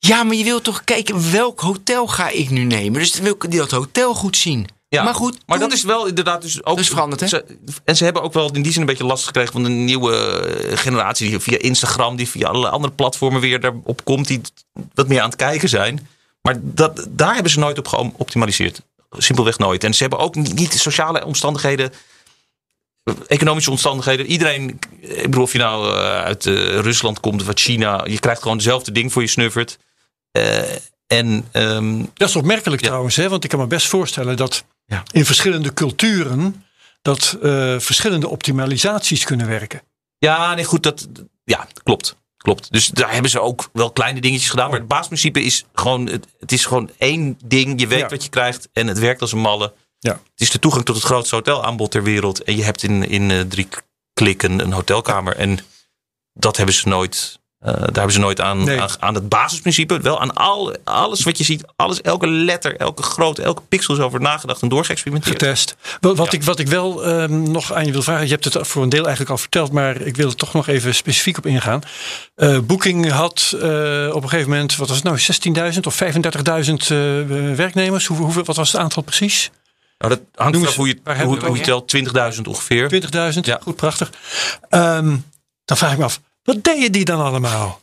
[0.00, 3.00] Ja, maar je wilt toch kijken welk hotel ga ik nu nemen.
[3.00, 4.68] Dus wil ik dat hotel goed zien.
[4.88, 5.38] Ja, maar goed.
[5.46, 6.76] Maar dat is wel inderdaad dus ook.
[6.76, 7.26] Dus veranderd, hè?
[7.26, 7.44] Ze,
[7.84, 10.46] en ze hebben ook wel in die zin een beetje last gekregen van de nieuwe
[10.74, 11.28] generatie.
[11.28, 14.26] Die via Instagram, die via alle andere platformen weer daarop komt.
[14.26, 14.40] Die
[14.94, 16.08] wat meer aan het kijken zijn.
[16.42, 18.82] Maar dat, daar hebben ze nooit op geoptimaliseerd.
[19.10, 19.84] Simpelweg nooit.
[19.84, 21.92] En ze hebben ook niet de sociale omstandigheden.
[23.26, 24.26] Economische omstandigheden.
[24.26, 28.04] Iedereen, ik bedoel, of je nou uit uh, Rusland komt of uit China.
[28.04, 29.78] Je krijgt gewoon hetzelfde ding voor je snuffert.
[30.32, 30.58] Uh,
[31.06, 32.86] en, um, dat is opmerkelijk ja.
[32.86, 33.28] trouwens, hè?
[33.28, 35.02] want ik kan me best voorstellen dat ja.
[35.12, 36.64] in verschillende culturen
[37.02, 39.82] dat uh, verschillende optimalisaties kunnen werken.
[40.18, 41.08] Ja, nee, goed, dat
[41.44, 42.18] ja, klopt.
[42.36, 42.72] Klopt.
[42.72, 44.70] Dus daar hebben ze ook wel kleine dingetjes gedaan.
[44.70, 47.80] Maar het basisprincipe is gewoon: het, is gewoon één ding.
[47.80, 48.08] Je weet ja.
[48.08, 49.72] wat je krijgt en het werkt als een malle.
[49.98, 50.12] Ja.
[50.12, 52.42] Het is de toegang tot het grootste hotelaanbod ter wereld.
[52.42, 53.68] En je hebt in, in uh, drie
[54.12, 55.36] klikken een hotelkamer.
[55.36, 55.58] En
[56.32, 58.80] dat hebben ze nooit uh, daar hebben ze nooit aan, nee.
[58.80, 60.00] aan, aan, het basisprincipe.
[60.00, 61.64] Wel aan al, alles wat je ziet.
[61.76, 65.42] Alles, elke letter, elke grootte, elke pixel is over nagedacht en doorgeëxperimenteerd.
[65.42, 65.76] Getest.
[66.00, 66.30] Wat, ja.
[66.30, 68.24] ik, wat ik wel um, nog aan je wil vragen.
[68.24, 69.72] Je hebt het voor een deel eigenlijk al verteld.
[69.72, 71.82] Maar ik wil er toch nog even specifiek op ingaan.
[72.36, 73.60] Uh, Booking had uh,
[74.12, 74.76] op een gegeven moment.
[74.76, 75.72] Wat was het nou?
[75.74, 78.06] 16.000 of 35.000 werknemers.
[78.06, 79.50] Hoe, hoe, wat was het aantal precies?
[79.98, 81.96] Nou, dat hangt vanaf hoe je, hoe, hoe je telt.
[82.36, 83.02] 20.000 ongeveer.
[83.34, 83.58] 20.000, ja.
[83.62, 84.10] goed, prachtig.
[84.70, 85.24] Um,
[85.64, 86.20] dan vraag ik me af.
[86.42, 87.80] Wat deden die dan allemaal?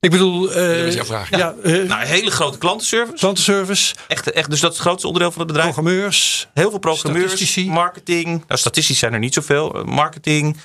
[0.00, 0.92] Ik bedoel, uh,
[1.30, 3.16] ja, uh, nou, hele grote klantenservice.
[3.16, 3.94] Klantenservice.
[4.08, 5.74] Echt, echt, dus dat is het grootste onderdeel van het bedrijf.
[5.74, 6.48] Programmeurs.
[6.54, 7.26] Heel veel programmeurs.
[7.26, 7.70] Statistici.
[7.70, 8.26] Marketing.
[8.26, 9.82] Nou, statistisch zijn er niet zoveel.
[9.84, 10.56] Marketing.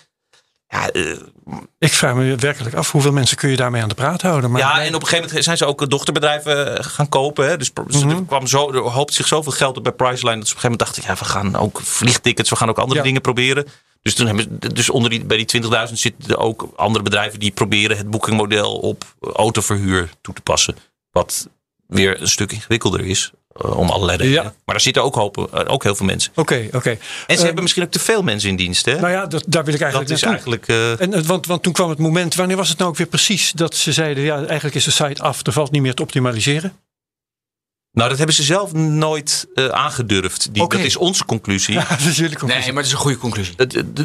[0.68, 1.18] Ja, uh,
[1.80, 4.52] ik vraag me werkelijk af hoeveel mensen kun je daarmee aan de praat houden.
[4.52, 7.48] Maar ja, en op een gegeven moment zijn ze ook dochterbedrijven gaan kopen.
[7.48, 7.58] Hè.
[7.58, 8.10] Dus mm-hmm.
[8.10, 10.40] er, kwam zo, er hoopte zich zoveel geld op bij Priceline.
[10.40, 12.80] Dat ze op een gegeven moment dachten, ja, we gaan ook vliegtickets, we gaan ook
[12.80, 13.06] andere ja.
[13.06, 13.68] dingen proberen.
[14.04, 17.98] Dus, toen hebben, dus onder die, bij die 20.000 zitten ook andere bedrijven die proberen
[17.98, 20.76] het boekingmodel op autoverhuur toe te passen.
[21.12, 21.50] Wat
[21.88, 23.32] weer een stuk ingewikkelder is.
[23.66, 24.44] Uh, om allerlei redenen.
[24.44, 24.54] Ja.
[24.66, 26.32] Maar daar zitten ook, hopen, uh, ook heel veel mensen.
[26.36, 26.78] Oké, okay, oké.
[26.78, 26.94] Okay.
[26.94, 28.86] En ze uh, hebben misschien ook te veel mensen in dienst.
[28.86, 29.00] Hè?
[29.00, 30.68] Nou ja, dat, daar wil ik eigenlijk dat is eigenlijk.
[30.68, 33.76] En, want, want toen kwam het moment, wanneer was het nou ook weer precies dat
[33.76, 36.74] ze zeiden: ja, eigenlijk is de site af, er valt niet meer te optimaliseren?
[37.94, 40.54] Nou, dat hebben ze zelf nooit eh, aangedurfd.
[40.54, 40.78] Die, Oké.
[40.78, 41.74] Dat is onze conclusie.
[41.84, 42.64] Ja, dat is jullie conclusie.
[42.64, 43.56] Nee, maar dat is een goede conclusie.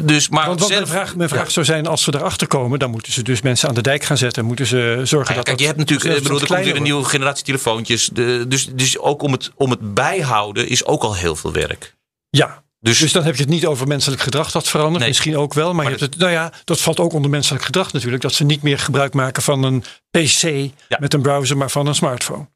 [0.03, 2.79] Dus, maar Want wat mijn zelf, vraag, mijn vraag zou zijn, als ze erachter komen,
[2.79, 4.45] dan moeten ze dus mensen aan de dijk gaan zetten.
[4.45, 6.47] Moeten ze zorgen Nou ja, dat kijk, je dat hebt natuurlijk, zelfs ik bedoel, er
[6.47, 8.09] komt weer een nieuwe generatie telefoontjes.
[8.13, 11.95] De, dus, dus ook om het, om het bijhouden is ook al heel veel werk.
[12.29, 14.99] Ja, Dus, dus dan heb je het niet over menselijk gedrag dat verandert.
[14.99, 15.07] Nee.
[15.07, 17.93] Misschien ook wel, maar, je hebt het, nou ja, dat valt ook onder menselijk gedrag
[17.93, 18.21] natuurlijk.
[18.21, 21.95] Dat ze niet meer gebruik maken van een PC met een browser, maar van een
[21.95, 22.47] smartphone.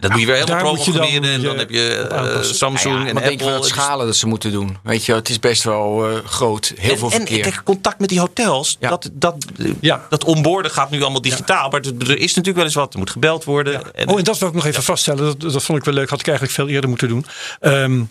[0.00, 1.34] Dat moet je weer helemaal daar moet je dan programmeren.
[1.34, 2.42] En dan heb je eh.
[2.42, 3.54] Samsung ja, en wat denk Apple.
[3.54, 4.78] het schalen dat ze moeten doen?
[4.82, 6.72] Weet je, wel, het is best wel eh, groot.
[6.76, 7.42] Heel veel en, en verkeer.
[7.42, 8.88] kijk, contact met die hotels, Ja.
[8.88, 9.34] dat, dat,
[9.80, 10.06] Ja.
[10.08, 11.70] dat onboorden gaat nu allemaal digitaal.
[11.70, 12.92] Maar er is natuurlijk wel eens wat.
[12.92, 13.94] Er moet gebeld worden.
[13.94, 15.24] En, Oh, en dat wil ik nog even vaststellen.
[15.38, 16.10] Dat, dat vond ik wel leuk.
[16.10, 17.26] Had ik eigenlijk veel eerder moeten doen.
[17.60, 18.02] Ehm,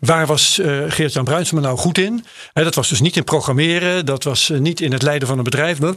[0.00, 2.24] waar was eh Geert-Jan Bruinsma nou goed in?
[2.52, 4.06] Hè, dat was dus niet in programmeren.
[4.06, 5.80] Dat was niet in het leiden van een bedrijf.
[5.80, 5.94] Maar,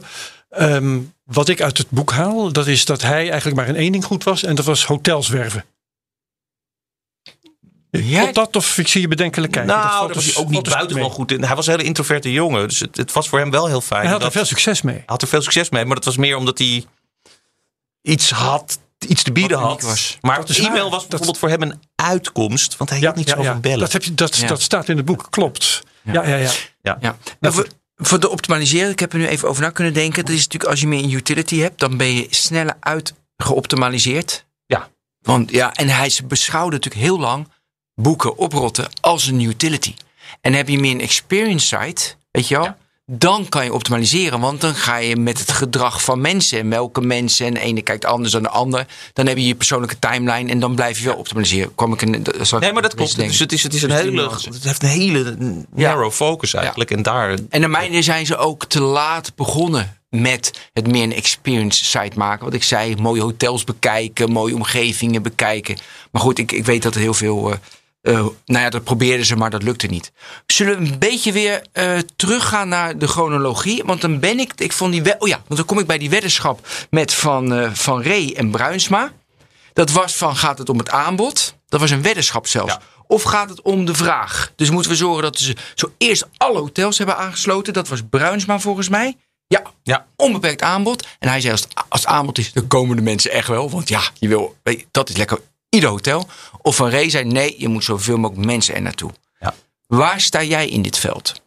[0.49, 0.97] ehm,
[1.32, 4.03] wat ik uit het boek haal, dat is dat hij eigenlijk maar in één ding
[4.05, 4.43] goed was.
[4.43, 5.65] En dat was hotels werven.
[7.91, 9.71] Ja, Klopt dat of ik zie je bedenkelijk kijken?
[9.71, 11.43] nou, Dat valt was dus- hij ook niet dus buitengewoon goed in.
[11.43, 12.67] Hij was een hele introverte jongen.
[12.67, 14.01] Dus het, het was voor hem wel heel fijn.
[14.01, 14.95] Hij had er dat- veel succes mee.
[14.95, 16.86] Hij had er veel succes mee, maar dat was meer omdat hij
[18.01, 19.82] iets had, iets te bieden had.
[19.82, 20.17] was.
[20.21, 20.89] Maar Dat e-mail waar.
[20.89, 23.80] was Dat- bijvoorbeeld voor hem een uitkomst, want hij hield niet zo van bellen.
[23.80, 24.47] Dat, heb je, dat, Ja.
[24.47, 25.84] dat staat in het boek, klopt.
[26.03, 26.97] Ja, ja, ja.
[27.01, 27.17] Ja.
[27.39, 27.67] En voor,
[28.00, 30.26] voor de optimaliseren, ik heb er nu even over na kunnen denken.
[30.26, 34.45] Dat is natuurlijk als je meer een utility hebt, dan ben je sneller uit geoptimaliseerd.
[34.66, 34.89] Ja.
[35.22, 37.47] Want ja, en hij beschouwde natuurlijk heel lang
[37.95, 39.93] boeken oprotten als een utility.
[40.41, 42.76] En heb je meer een experience site, weet je wel?
[43.12, 46.60] Dan kan je optimaliseren, want dan ga je met het gedrag van mensen.
[46.60, 48.86] En welke mensen, en de ene kijkt anders dan de ander.
[49.14, 51.76] Dan heb je je persoonlijke timeline en dan blijf je wel optimaliseren.
[51.76, 52.12] Kwam ik in,
[52.60, 53.16] Nee, maar dat klopt.
[53.16, 53.28] denken.
[53.32, 55.36] Dus het is, het is een hele, het heeft een hele
[55.76, 56.91] narrow focus eigenlijk.
[56.91, 61.16] En daar, En naar mijne zijn ze ook te laat begonnen met het meer een
[61.16, 62.45] experience site maken.
[62.45, 65.78] Wat ik zei, mooie hotels bekijken, mooie omgevingen bekijken.
[66.12, 67.51] Maar goed, ik, ik weet dat er heel veel...
[67.51, 67.57] eh,
[68.02, 70.12] eh, nou ja, dat probeerden ze, maar dat lukte niet.
[70.45, 73.84] Zullen we een beetje weer eh, teruggaan naar de chronologie?
[73.86, 74.54] Want dan ben ik...
[74.56, 77.74] ik vond die, oh ja, want dan kom ik bij die weddenschap met Van, eh
[77.74, 79.12] van Ree en Bruinsma.
[79.74, 81.56] Dat was van, gaat het om het aanbod?
[81.68, 82.74] Dat was een weddenschap zelfs.
[82.74, 82.82] Ja.
[83.08, 84.52] Of gaat het om de vraag?
[84.56, 87.74] Dus moeten we zorgen dat ze zo eerst alle hotels hebben aangesloten.
[87.74, 89.18] Dat was Bruinsma volgens mij.
[89.47, 91.08] Ja, ja, onbeperkt aanbod.
[91.20, 93.70] En hij zei, als het, als het aanbod is, dan komen de mensen echt wel.
[93.70, 94.56] Want ja, je wil,
[94.91, 95.39] dat is lekker
[95.70, 96.28] ieder hotel.
[96.61, 99.11] Of Van Ree zei, nee, je moet zoveel mogelijk mensen er naartoe.
[99.39, 99.55] Ja.
[99.88, 101.41] Waar sta jij in dit veld?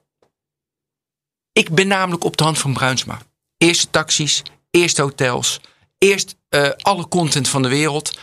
[1.53, 3.19] Ik ben namelijk op de hand van Bruinsma.
[3.57, 5.61] Eerste taxis, eerst hotels,
[5.99, 8.19] eerst eh, alle content van de wereld.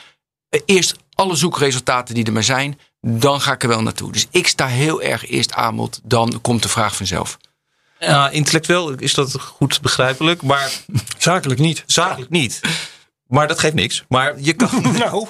[0.49, 2.79] eh, eerst alle zoekresultaten die er maar zijn.
[3.01, 4.11] Dan ga ik er wel naartoe.
[4.11, 5.99] Dus ik sta heel erg eerst aanbod.
[6.03, 7.37] Dan komt de vraag vanzelf.
[7.99, 10.71] ja, intellectueel is dat goed begrijpelijk, maar
[11.17, 11.83] Zakelijk niet.
[11.85, 12.61] zakelijk niet.
[13.29, 14.03] Maar dat geeft niks.
[14.07, 14.69] Maar je kan.
[14.97, 15.27] Nou,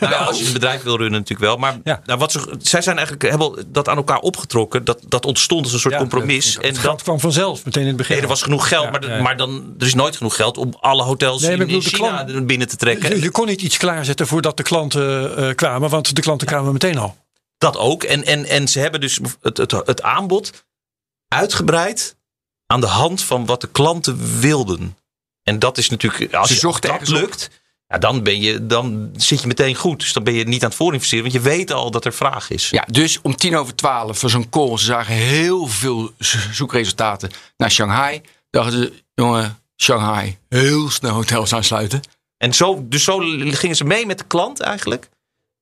[0.00, 1.56] Nou ja, als je een bedrijf wil runnen natuurlijk wel.
[1.56, 2.00] Maar Ja.
[2.04, 4.84] nou, wat ze, zij zijn eigenlijk hebben dat aan elkaar opgetrokken.
[4.84, 6.54] Dat, dat ontstond als een soort Ja, compromis.
[6.54, 8.12] het En geld dat, kwam vanzelf meteen in het begin.
[8.14, 8.84] nee, er was genoeg geld.
[8.84, 11.80] Ja, maar, maar dan, er is nooit genoeg geld om alle hotels Nee, in, in
[11.82, 13.08] China klant- binnen te trekken.
[13.16, 16.72] Je, je kon niet iets klaarzetten voordat de klanten eh, kwamen, want de klanten kwamen
[16.72, 17.16] meteen al.
[17.58, 18.02] Dat ook.
[18.02, 20.64] En, en, en ze hebben dus het, het, het aanbod
[21.28, 22.16] uitgebreid
[22.66, 24.96] aan de hand van wat de klanten wilden.
[25.44, 27.50] En dat is natuurlijk, als je zochten dat lukt,
[27.88, 30.00] ja, dan, ben je, dan zit je meteen goed.
[30.00, 32.50] Dus dan ben je niet aan het voorinvesteren, want je weet al dat er vraag
[32.50, 32.70] is.
[32.70, 34.78] Ja, dus om tien over twaalf voor zo'n call.
[34.78, 38.20] Ze zagen heel veel zo- zoekresultaten naar Shanghai.
[38.50, 42.00] Dachten ze, jongen, Shanghai, heel snel hotels aansluiten.
[42.36, 45.08] En zo, dus zo gingen ze mee met de klant eigenlijk.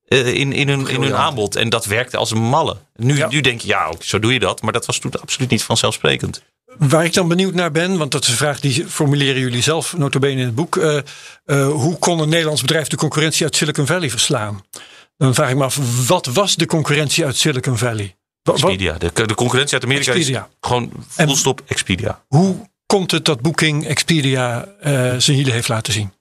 [0.08, 1.56] eh, in, in, hun, in hun aanbod.
[1.56, 2.76] En dat werkte als een malle.
[2.96, 3.28] Nu, Ja.
[3.28, 4.62] nu denk je, ja, zo doe je dat.
[4.62, 6.42] Maar dat was toen absoluut niet vanzelfsprekend.
[6.78, 9.96] Waar ik dan benieuwd naar ben, want dat is een vraag die formuleren jullie zelf
[9.96, 10.76] notabene in het boek.
[10.76, 10.96] eh,
[11.44, 14.64] eh, hoe kon een Nederlands bedrijf de concurrentie uit Silicon Valley verslaan?
[15.16, 18.16] Dan vraag ik me af, wat was de concurrentie uit Silicon Valley?
[18.42, 18.98] Wa- Expedia.
[18.98, 20.40] De, de concurrentie uit Amerika Expedia.
[20.50, 22.24] is gewoon En- full stop Expedia.
[22.28, 26.12] hoe komt het dat Booking Expedia eh, zijn hielen heeft laten zien?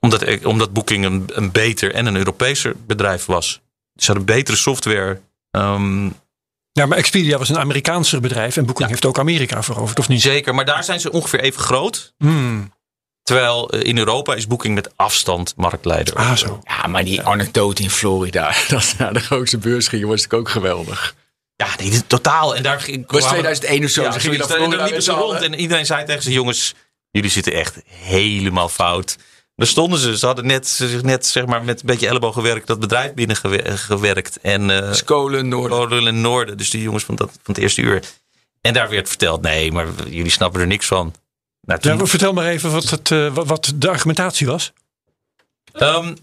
[0.00, 3.60] Omdat, omdat Booking een, een beter en een Europeeser bedrijf was.
[3.94, 5.20] Ze hadden betere software.
[5.50, 6.10] Ehm,
[6.72, 10.20] Ja, maar Expedia was een Amerikaanser bedrijf en Booking heeft ook Amerika veroverd, of niet?
[10.20, 12.14] zeker, maar daar zijn ze ongeveer even groot.
[12.18, 12.72] Hmm.
[13.22, 16.14] Terwijl eh, in Europa is Booking met afstand marktleider.
[16.14, 16.60] Ah, zo.
[16.64, 20.48] Ja, maar die anekdote in Florida, dat ze naar de grootste beurs gingen, was natuurlijk
[20.48, 21.14] ook geweldig.
[21.56, 22.56] Ja, nee, dit- totaal.
[22.56, 24.02] En daar ging- was kwamen- 2001 of zo.
[24.02, 26.74] Ja, ze gingen liepen ze z'n rond en iedereen zei tegen ze: jongens,
[27.10, 29.16] jullie zitten echt helemaal fout.
[29.60, 30.18] Daar stonden ze.
[30.18, 34.40] Ze hadden net, zich net zeg maar, met een beetje ellebooggewerkt dat bedrijf binnengewerkt.
[34.40, 35.78] En eh Skolen, Noorden.
[35.78, 38.02] Noorden en Noorden, dus die jongens van, dat, van het eerste uur.
[38.60, 41.14] En daar werd verteld: nee, maar jullie snappen er niks van.
[41.60, 44.72] Nou, toen, Ja, maar vertel maar even wat, het, eh, wat, de argumentatie was.
[45.72, 46.14] Ehm,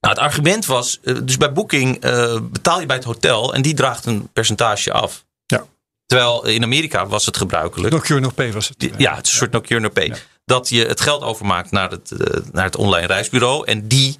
[0.00, 3.62] Nou, het argument was, eh, dus bij Booking eh, betaal je bij het hotel en
[3.62, 5.24] die draagt een percentage af.
[5.46, 5.64] Ja.
[6.06, 7.94] Terwijl in Amerika was het gebruikelijk.
[7.94, 8.90] No Cure No Pay was het.
[8.96, 10.14] Ja, het is een soort no cure no pay.
[10.50, 13.66] Dat je het geld overmaakt naar het, eh, naar het online reisbureau.
[13.66, 14.16] En die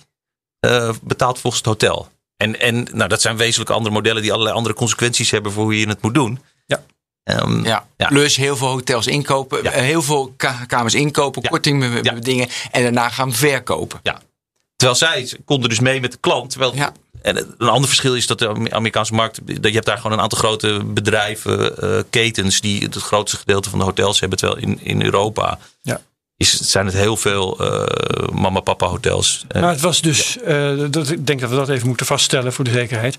[0.61, 2.09] eh, betaalt volgens het hotel.
[2.37, 5.79] En, en nou, dat zijn wezenlijk andere modellen die allerlei andere consequenties hebben voor hoe
[5.81, 6.41] je het moet doen.
[6.67, 6.83] Ja.
[7.23, 7.87] Ehm, Ja.
[7.97, 8.07] Ja.
[8.09, 9.71] Plus heel veel hotels inkopen, Ja.
[9.71, 11.49] eh, heel veel ka- kamers inkopen, Ja.
[11.49, 12.13] korting Ja.
[12.13, 14.01] dingen en daarna gaan verkopen.
[14.77, 16.51] Terwijl zij konden dus mee met de klant.
[16.51, 16.93] Terwijl, Ja.
[17.23, 19.41] En een ander verschil is dat de Ame- Amerikaanse markt.
[19.47, 22.61] Dat je hebt daar gewoon een aantal grote bedrijven, eh, ketens.
[22.61, 24.39] die het grootste gedeelte van de hotels hebben.
[24.39, 26.01] Terwijl in, in Europa Ja.
[26.41, 29.45] Is, zijn het heel veel eh, mama-papa hotels.
[29.49, 32.53] Eh, Maar het was dus, eh, dat, ik denk dat we dat even moeten vaststellen
[32.53, 33.19] voor de zekerheid.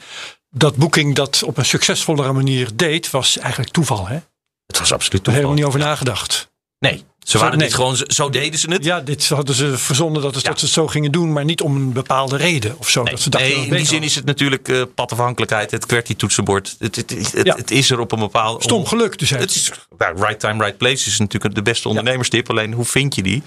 [0.49, 4.07] Dat Booking dat op een succesvollere manier deed, was eigenlijk toeval.
[4.07, 4.15] Hè?
[4.15, 4.22] Er
[4.65, 5.72] het was absoluut is helemaal toeval.
[5.72, 6.51] niet over nagedacht.
[6.82, 7.68] Nee, ze waren nee.
[7.68, 7.98] niet gewoon.
[8.08, 8.84] Zo, deden ze het.
[8.84, 10.50] Ja, dit hadden ze verzonnen dat, het, Ja.
[10.50, 13.04] dat ze het zo gingen doen, maar niet om een bepaalde reden of zo.
[13.04, 15.72] Nee, dat ze dachten nee, dat in het die zin is het natuurlijk eh padafhankelijkheid.
[15.72, 16.76] Het QWERTY-toetsenbord.
[16.80, 17.56] Het, het, het, het, Ja.
[17.56, 18.56] het is er op een bepaald...
[18.56, 18.64] was.
[18.64, 19.30] Stom geluk dus.
[19.30, 22.50] Het is, nou, right time, right place is natuurlijk de beste ondernemerstip.
[22.50, 23.44] Alleen hoe vind je die?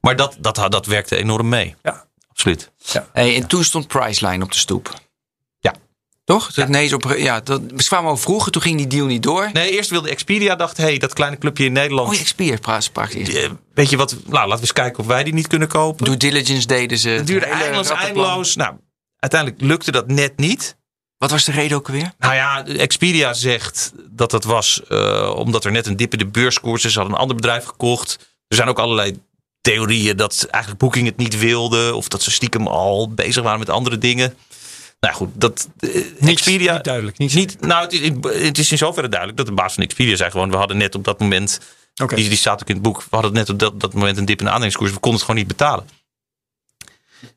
[0.00, 1.74] Maar dat, dat, dat werkte enorm mee.
[1.82, 2.04] Ja.
[2.30, 2.70] Absoluut.
[3.12, 5.00] Hey, en toen stond Priceline op de stoep.
[6.26, 6.50] Toch?
[6.54, 6.68] Ja.
[6.68, 9.50] Nee, op, ja, dat, we kwamen al vroeger, toen ging die deal niet door.
[9.52, 12.08] Nee, eerst wilde Expedia, dacht, hé, hey, dat kleine clubje in Nederland.
[12.08, 15.34] Oh, Expedia sprak eh, weet je wat, nou, laten we eens kijken of wij die
[15.34, 16.04] niet kunnen kopen.
[16.04, 17.08] Due diligence deden ze.
[17.08, 18.56] Het duurde eindeloos, eindeloos.
[18.56, 18.74] Nou,
[19.18, 20.76] uiteindelijk lukte dat net niet.
[21.18, 22.12] Wat was de reden ook weer?
[22.18, 26.26] Nou ja, Expedia zegt dat dat was eh, omdat er net een dip in de
[26.26, 26.92] beurskoers is.
[26.92, 28.18] Ze hadden een ander bedrijf gekocht.
[28.48, 29.20] Er zijn ook allerlei
[29.60, 31.94] theorieën dat eigenlijk Booking het niet wilde.
[31.94, 34.36] Of dat ze stiekem al bezig waren met andere dingen.
[35.06, 37.18] Nou goed, dat eh, Niet, duidelijk.
[37.18, 38.00] Niet, Niet, nou, het is,
[38.42, 40.50] het is in zoverre duidelijk dat de baas van Expedia zei gewoon...
[40.50, 41.60] we hadden net op dat moment,
[42.02, 42.14] Oké.
[42.14, 43.02] die, die staat ook in het boek...
[43.02, 44.70] we hadden net op dat, dat moment een dip in de.
[44.70, 45.88] We konden het gewoon niet betalen.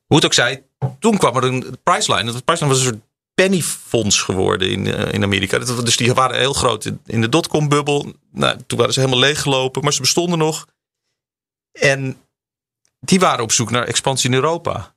[0.05, 0.63] Hoe het ook zij,
[0.99, 2.32] toen kwam er een Priceline.
[2.32, 3.03] Dat Priceline was een soort
[3.34, 5.59] pennyfonds geworden in, eh, in Amerika.
[5.59, 8.13] Dat- Dus die waren heel groot in, in de dotcom-bubbel.
[8.32, 10.67] Nou, toen waren ze helemaal leeggelopen, maar ze bestonden nog.
[11.72, 12.17] En
[12.99, 14.95] die waren op zoek naar expansie in Europa.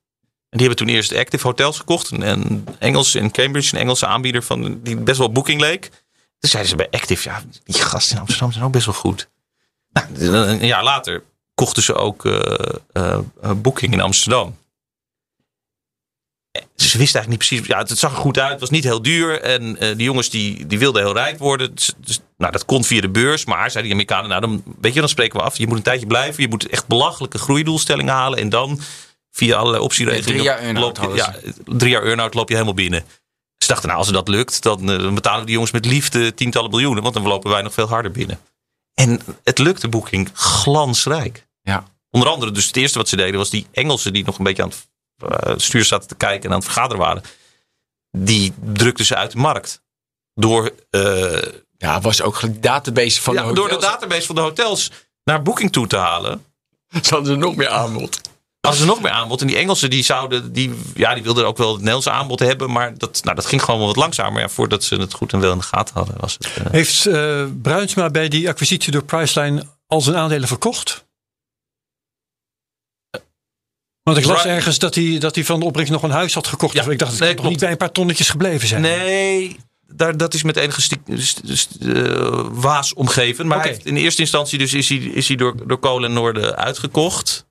[0.53, 2.11] En die hebben toen eerst Active Hotels gekocht.
[2.11, 5.83] Een, Engels in Cambridge, een Engelse aanbieder van, die best wel Booking leek.
[6.39, 9.29] Toen zeiden ze bij Active, ja, die gasten in Amsterdam zijn ook best wel goed.
[9.93, 10.07] Nou,
[10.47, 11.23] een jaar later
[11.55, 13.19] kochten ze ook eh,
[13.57, 14.57] Booking in Amsterdam.
[16.53, 17.67] Ze wisten eigenlijk niet precies.
[17.67, 18.51] Ja, het zag er goed uit.
[18.51, 19.41] Het was niet heel duur.
[19.41, 21.75] En eh, die jongens die, die wilden heel rijk worden.
[21.75, 23.45] Dus, dus, nou, dat kon via de beurs.
[23.45, 25.59] Maar zeiden die Amerikanen, nou, dan, weet je, dan spreken we af.
[25.59, 26.43] Je moet een tijdje blijven.
[26.43, 28.39] Je moet echt belachelijke groeidoelstellingen halen.
[28.39, 28.81] En dan
[29.33, 30.33] via allerlei optieregelingen.
[30.33, 33.05] drie jaar earn-out loop Ja, drie jaar earn-out loop je helemaal binnen.
[33.59, 36.35] Ze dachten, nou, als dat lukt, dan, eh, dan betalen we die jongens met liefde
[36.35, 37.03] tientallen miljoenen.
[37.03, 38.41] Want dan lopen wij nog veel harder binnen.
[38.95, 41.47] En het lukte Booking glansrijk.
[41.63, 41.85] Ja.
[42.11, 44.63] Onder andere, dus het eerste wat ze deden was die Engelsen die nog een beetje
[44.63, 44.89] aan het
[45.47, 47.23] eh, stuur zaten te kijken en aan het vergaderen waren.
[48.11, 49.83] Die drukten ze uit de markt.
[50.35, 51.43] Door, eh,
[51.77, 53.93] Ja, was ook de database van ja, de door de hotels.
[53.93, 54.91] database van de hotels
[55.25, 56.45] naar Booking toe te halen.
[57.03, 58.21] Ze hadden er nog meer aanbod.
[58.63, 59.41] Hadden ze nog meer aanbod.
[59.41, 62.71] En die Engelsen die zouden, die, ja, die wilden ook wel het Nederlandse aanbod hebben.
[62.71, 64.41] Maar dat, nou, dat ging gewoon wel wat langzamer.
[64.41, 66.15] Ja, voordat ze het goed en wel in de gaten hadden.
[66.21, 71.05] Was het, eh, Heeft eh, Bruinsma bij die acquisitie door Priceline al zijn aandelen verkocht?
[74.03, 76.47] Want ik las ergens dat hij, dat hij van de opbrengst nog een huis had
[76.47, 76.75] gekocht.
[76.75, 78.81] Ja, ik dacht, het nee, kan toch niet bij een paar tonnetjes gebleven zijn.
[78.81, 79.57] Nee,
[79.87, 83.47] daar, dat is met enige stiek, st- st- eh, waas omgeven.
[83.47, 86.15] Maar hij heeft in eerste instantie dus is hij, is hij door, door Kolen en
[86.15, 87.47] Noorden uitgekocht.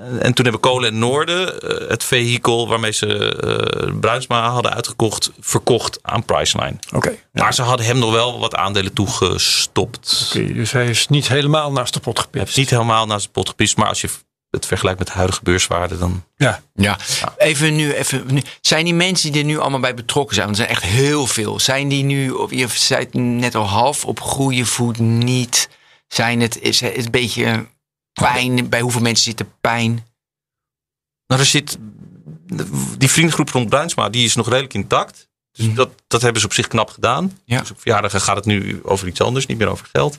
[0.00, 4.74] En, en toen hebben Kolen en Noorden eh, het vehikel waarmee ze eh, Bruinsma hadden
[4.74, 6.76] uitgekocht, verkocht aan Priceline.
[6.92, 7.16] Oké.
[7.32, 10.32] Maar ze hadden hem nog wel wat aandelen toegestopt.
[10.34, 12.56] Oké, dus hij is niet helemaal naast de pot gepist.
[12.56, 14.08] niet helemaal naast de pot gepiest, maar als je
[14.50, 16.62] het vergelijkt met de huidige beurswaarde, dan Ja.
[16.74, 16.98] Ja,
[17.36, 18.42] even nu, even nu.
[18.60, 21.26] Zijn die mensen die er nu allemaal bij betrokken zijn, want er zijn echt heel
[21.26, 21.60] veel.
[21.60, 25.68] Zijn die nu, of je zei het net al half, op goede voet niet?
[26.08, 27.66] Zijn het, is het een beetje
[28.12, 28.68] pijn?
[28.68, 30.06] Bij hoeveel mensen zit er pijn?
[31.26, 31.78] Nou, er zit.
[32.98, 35.30] Die vriendengroep rond Bruinsma, die is nog redelijk intact.
[35.52, 37.38] Dus dat, dat hebben ze op zich knap gedaan.
[37.44, 37.60] Ja.
[37.60, 40.18] Dus op verjaardagen gaat het nu over iets anders, niet meer over geld.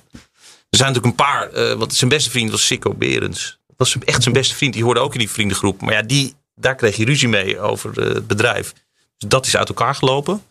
[0.69, 3.57] Er zijn natuurlijk een paar, eh, want zijn beste vriend was Sikko Berends.
[3.67, 5.81] Dat was echt zijn beste vriend, die hoorde ook in die vriendengroep.
[5.81, 8.73] Maar ja, die, daar kreeg je ruzie mee over eh, het bedrijf.
[9.17, 10.43] Dus dat is uit elkaar gelopen.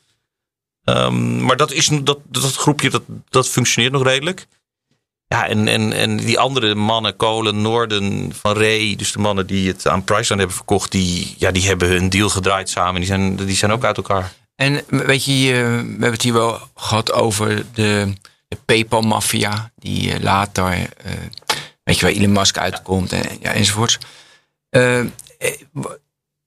[0.85, 4.47] Ehm, maar dat, is, dat, dat groepje, dat, dat functioneert nog redelijk.
[5.33, 9.69] Ja, en, en, en die andere mannen, Kolen, Noorden, Van Rey, dus de mannen die
[9.69, 12.95] het aan Priceline hebben verkocht, die, ja, die hebben hun deal gedraaid samen.
[12.95, 14.33] Die zijn, die zijn ook uit elkaar.
[14.57, 18.13] En weet je, eh, we hebben het hier wel gehad over de,
[18.49, 21.13] de PayPal-maffia, die eh, later, eh,
[21.85, 23.99] weet je, waar Elon Musk uitkomt en, ja, enzovoorts.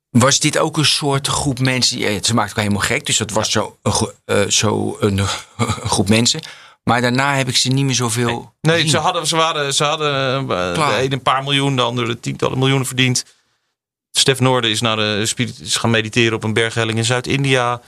[0.10, 1.98] Was dit ook een soort groep mensen?
[1.98, 3.78] Die, ze maakte elkaar helemaal gek, dus dat was zo,
[4.26, 5.20] eh, zo een
[5.94, 6.42] groep mensen.
[6.90, 8.54] Maar daarna heb ik ze niet meer zoveel.
[8.62, 8.90] Nee, gezien.
[8.90, 11.02] ze hadden, ze waren, ze hadden eh, Klaar.
[11.02, 13.26] de een paar miljoen, de andere tientallen miljoenen verdiend.
[14.12, 17.82] Stef Noorden is, naar de, spirit- is gaan mediteren op een berghelling in Zuid-India.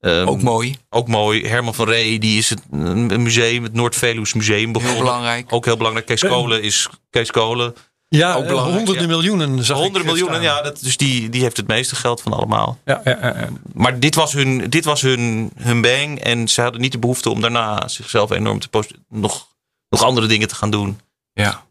[0.00, 1.46] Ehm, Ook mooi, Ook mooi.
[1.48, 4.96] Herman van Ree, die is het, een museum, het Noord-Veluws Museum begonnen.
[4.96, 5.52] heel belangrijk.
[5.52, 6.06] Ook heel belangrijk.
[6.06, 7.74] Kees Kolen is Kees Kolen.
[8.16, 9.08] Ja, Ook eh, belangrijk, honderden ja.
[9.08, 10.62] miljoenen zag Honderden miljoenen, ja.
[10.62, 12.78] Dat, dus die, die heeft het meeste geld van allemaal.
[12.84, 13.48] Ja, ja, ja.
[13.72, 16.20] Maar dit was hun, dit was hun, hun bang.
[16.20, 19.48] En ze hadden niet de behoefte om daarna zichzelf enorm te post- nog,
[19.88, 21.00] nog andere dingen te gaan doen.
[21.32, 21.62] Ja.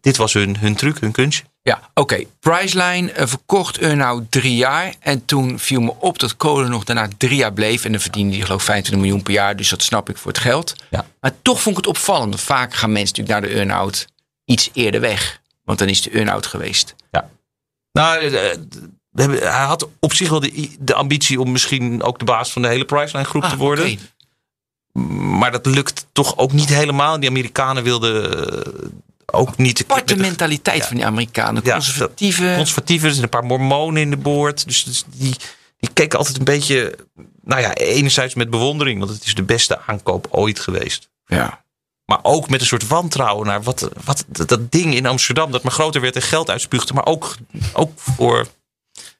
[0.00, 1.44] Dit was hun, hun truc, hun kunstje.
[1.62, 2.24] Ja, oké.
[2.40, 4.94] Priceline eh, verkocht er nou drie jaar.
[5.00, 7.84] En toen viel me op dat Kolen nog daarna drie jaar bleef.
[7.84, 9.56] En dan verdiende hij geloof ik 25 miljoen per jaar.
[9.56, 10.74] Dus dat snap ik voor het geld.
[10.90, 11.04] Ja.
[11.20, 12.40] Maar toch vond ik het opvallend.
[12.40, 14.06] Vaak gaan mensen natuurlijk naar de earn-out
[14.44, 15.40] iets eerder weg.
[15.64, 16.94] Want dan is de earn-out geweest.
[17.92, 18.30] Nou, eh,
[19.10, 22.52] we hebben- hij had op zich wel de, de ambitie om misschien ook de baas
[22.52, 23.98] van de hele Priceline groep te Ah, worden.
[25.38, 27.20] Maar dat lukt toch ook niet helemaal.
[27.20, 28.88] Die Amerikanen wilden eh,
[29.26, 29.82] ook niet...
[29.82, 31.62] Aparte de- mentaliteit van die Amerikanen.
[31.64, 32.52] Ja, Conservatieve.
[32.56, 33.06] conservatieven.
[33.08, 34.66] Er zijn een paar mormonen in de boord.
[34.66, 35.34] Dus, dus die,
[35.78, 36.98] die keken altijd een beetje...
[37.42, 38.98] Nou ja, enerzijds met bewondering.
[38.98, 41.08] Want het is de beste aankoop ooit geweest.
[41.26, 41.63] ja.
[42.06, 45.50] Maar ook met een soort wantrouwen naar wat, wat dat, ding in Amsterdam.
[45.50, 46.94] Dat maar groter werd en geld uitspuugde.
[46.94, 47.36] Maar ook,
[47.72, 48.46] ook voor...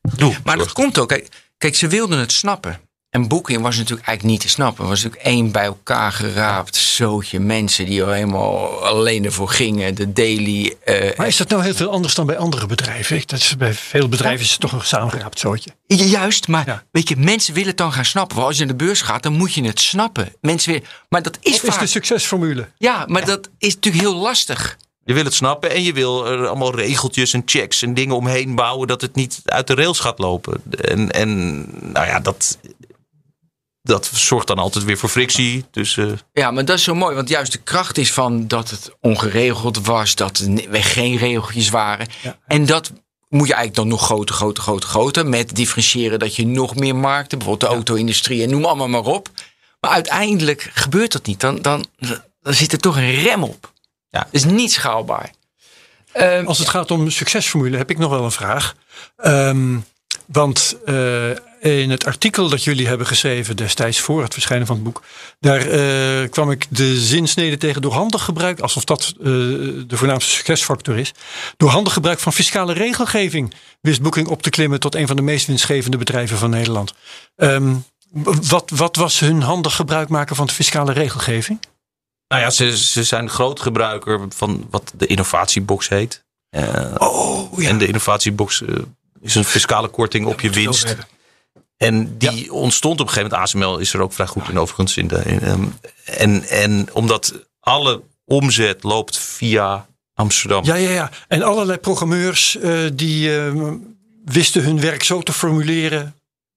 [0.02, 0.36] Doe.
[0.44, 1.08] Maar dat komt ook.
[1.08, 1.28] Kijk,
[1.58, 2.80] kijk, ze wilden het snappen.
[3.14, 4.80] En Booking was natuurlijk eigenlijk niet te snappen.
[4.84, 9.94] Het was natuurlijk één bij elkaar geraapt zootje mensen die er helemaal alleen ervoor gingen.
[9.94, 10.74] De daily.
[10.84, 13.16] eh, Maar is dat nou heel veel anders dan bij andere bedrijven?
[13.16, 15.70] Ik- Dat is, bij veel bedrijven is het toch een samengeraapt zootje.
[15.86, 16.82] Ju- Juist, maar Ja.
[16.90, 18.36] weet je, mensen willen het dan gaan snappen.
[18.36, 20.32] Want als je naar de beurs gaat, dan moet je het snappen.
[20.40, 22.68] Mensen willen, maar dat is Wat is de succesformule?
[22.78, 24.76] ja, maar dat is natuurlijk heel lastig.
[25.04, 28.54] Je wil het snappen en je wil er allemaal regeltjes en checks en dingen omheen
[28.54, 30.62] bouwen dat het niet uit de rails gaat lopen.
[30.80, 31.56] En, en
[31.92, 32.58] nou ja, dat,
[33.86, 35.64] dat zorgt dan altijd weer voor frictie.
[35.70, 37.14] Dus eh, Ja, maar dat is zo mooi.
[37.14, 40.14] Want juist de kracht is van dat het ongeregeld was.
[40.14, 40.38] Dat
[40.70, 42.06] er geen regeltjes waren.
[42.22, 42.38] Ja.
[42.46, 42.92] En dat
[43.28, 45.26] moet je eigenlijk dan nog groter, groter, groter, groter.
[45.26, 47.38] Met differentiëren dat je nog meer markten.
[47.38, 49.28] Bijvoorbeeld de auto-industrie en noem allemaal maar op.
[49.80, 51.40] Maar uiteindelijk gebeurt dat niet.
[51.40, 51.86] Dan, dan,
[52.42, 53.72] dan zit er toch een rem op.
[54.10, 54.18] Ja.
[54.20, 55.30] Het is niet schaalbaar.
[56.12, 58.74] Ehm, Als het gaat om succesformule heb ik nog wel een vraag.
[59.16, 59.76] Ehm,
[60.26, 64.84] want eh, in het artikel dat jullie hebben geschreven destijds voor het verschijnen van het
[64.84, 65.02] boek,
[65.40, 70.30] daar eh, kwam ik de zinsnede tegen door handig gebruik, alsof dat eh, de voornaamste
[70.30, 71.12] succesfactor is.
[71.56, 75.22] Door handig gebruik van fiscale regelgeving wist Booking op te klimmen tot een van de
[75.22, 76.94] meest winstgevende bedrijven van Nederland.
[77.36, 77.74] Ehm,
[78.48, 81.58] wat, wat was hun handig gebruik maken van de fiscale regelgeving?
[82.28, 86.24] nou ja, ze, ze zijn groot gebruiker van wat de innovatiebox heet.
[86.98, 88.62] Oh En de innovatiebox
[89.24, 90.96] is een fiscale korting op je winst.
[91.76, 93.48] En die ontstond op een gegeven moment.
[93.48, 94.96] ASML is er ook vrij goed in overigens.
[94.96, 95.64] In de, in, ehm,
[96.04, 100.64] en, en omdat alle omzet loopt via Amsterdam.
[100.64, 101.10] Ja, ja, ja.
[101.28, 103.72] En allerlei programmeurs eh, die eh,
[104.24, 106.14] wisten hun werk zo te formuleren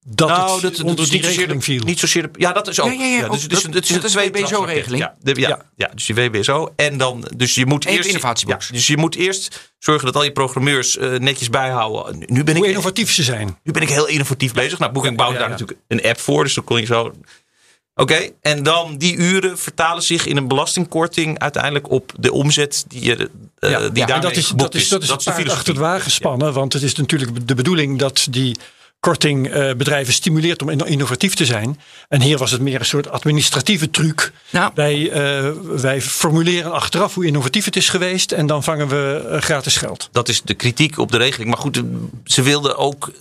[0.10, 1.84] dat nou, het dat, dat is die niet zozeer, regeling viel.
[1.84, 2.88] niet zozeer de- ja, dat is ook.
[2.88, 3.32] Ja, ja, ja, dus, ook.
[3.32, 5.02] dus, Dat- het is dat is een de WBSO-regeling.
[5.02, 5.62] Ja, de- ja, Ja.
[5.76, 5.90] ja.
[5.94, 6.74] dus die WBSO.
[6.76, 8.08] En dan, dus je moet de eerst.
[8.08, 8.68] innovatiebox.
[8.68, 12.24] ja, dus je moet eerst zorgen dat al je programmeurs eh, netjes bijhouden.
[12.26, 13.58] Nu ben Hoe ik innovatief ze zijn.
[13.64, 14.80] nu ben ik heel innovatief bezig.
[14.80, 15.54] Nou, Booking Ja, bouwt ja, daar ja.
[15.58, 16.44] natuurlijk een app voor.
[16.44, 17.14] Dus dan kon je zo...
[17.96, 23.04] Oké, en dan die uren vertalen zich in een belastingkorting uiteindelijk op de omzet die,
[23.04, 23.30] je,
[23.60, 25.52] Ja, die dat is, dat is, dat is, de het paard filosofie.
[25.52, 26.54] achter het wagen spannen.
[26.54, 28.58] Want het is natuurlijk de bedoeling dat die
[29.00, 31.80] korting eh, bedrijven stimuleert om inno- innovatief te zijn.
[32.08, 34.32] En hier was het meer een soort administratieve truc.
[34.50, 34.72] Nou.
[34.76, 38.32] Wij, eh, wij formuleren achteraf hoe innovatief het is geweest.
[38.32, 40.10] En dan vangen we eh, gratis geld.
[40.12, 41.50] Dat is de kritiek op de regeling.
[41.50, 41.82] Maar goed,
[42.24, 43.12] ze wilden ook...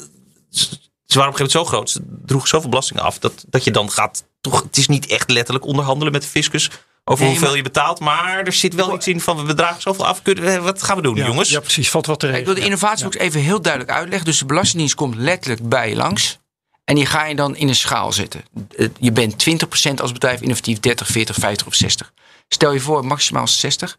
[0.51, 0.67] Ze
[1.07, 2.09] ze waren op een gegeven moment zo groot.
[2.19, 3.19] Ze droegen zoveel belasting af.
[3.19, 4.25] Dat, dat je dan gaat...
[4.41, 6.71] Toch, het is niet echt letterlijk onderhandelen met de fiscus.
[7.09, 8.01] Over Nee, hoeveel maar- je betaalt.
[8.01, 9.37] Maar er zit wel iets in van...
[9.37, 10.23] We bedragen zoveel af.
[10.23, 11.49] Kunnen we, wat gaan we doen, Ja, jongens?
[11.51, 11.91] Ja, precies.
[11.91, 12.61] Valt wat te Ik wil regelen.
[12.61, 14.25] de innovatiebox even heel duidelijk uitleggen.
[14.27, 16.39] Dus de Belastingdienst komt letterlijk bij je langs.
[16.85, 18.45] En die ga je dan in een schaal zetten.
[18.77, 22.13] Eh, Je bent 20% als bedrijf innovatief, 30, 40, 50 of 60.
[22.49, 23.99] Stel je voor, maximaal 60.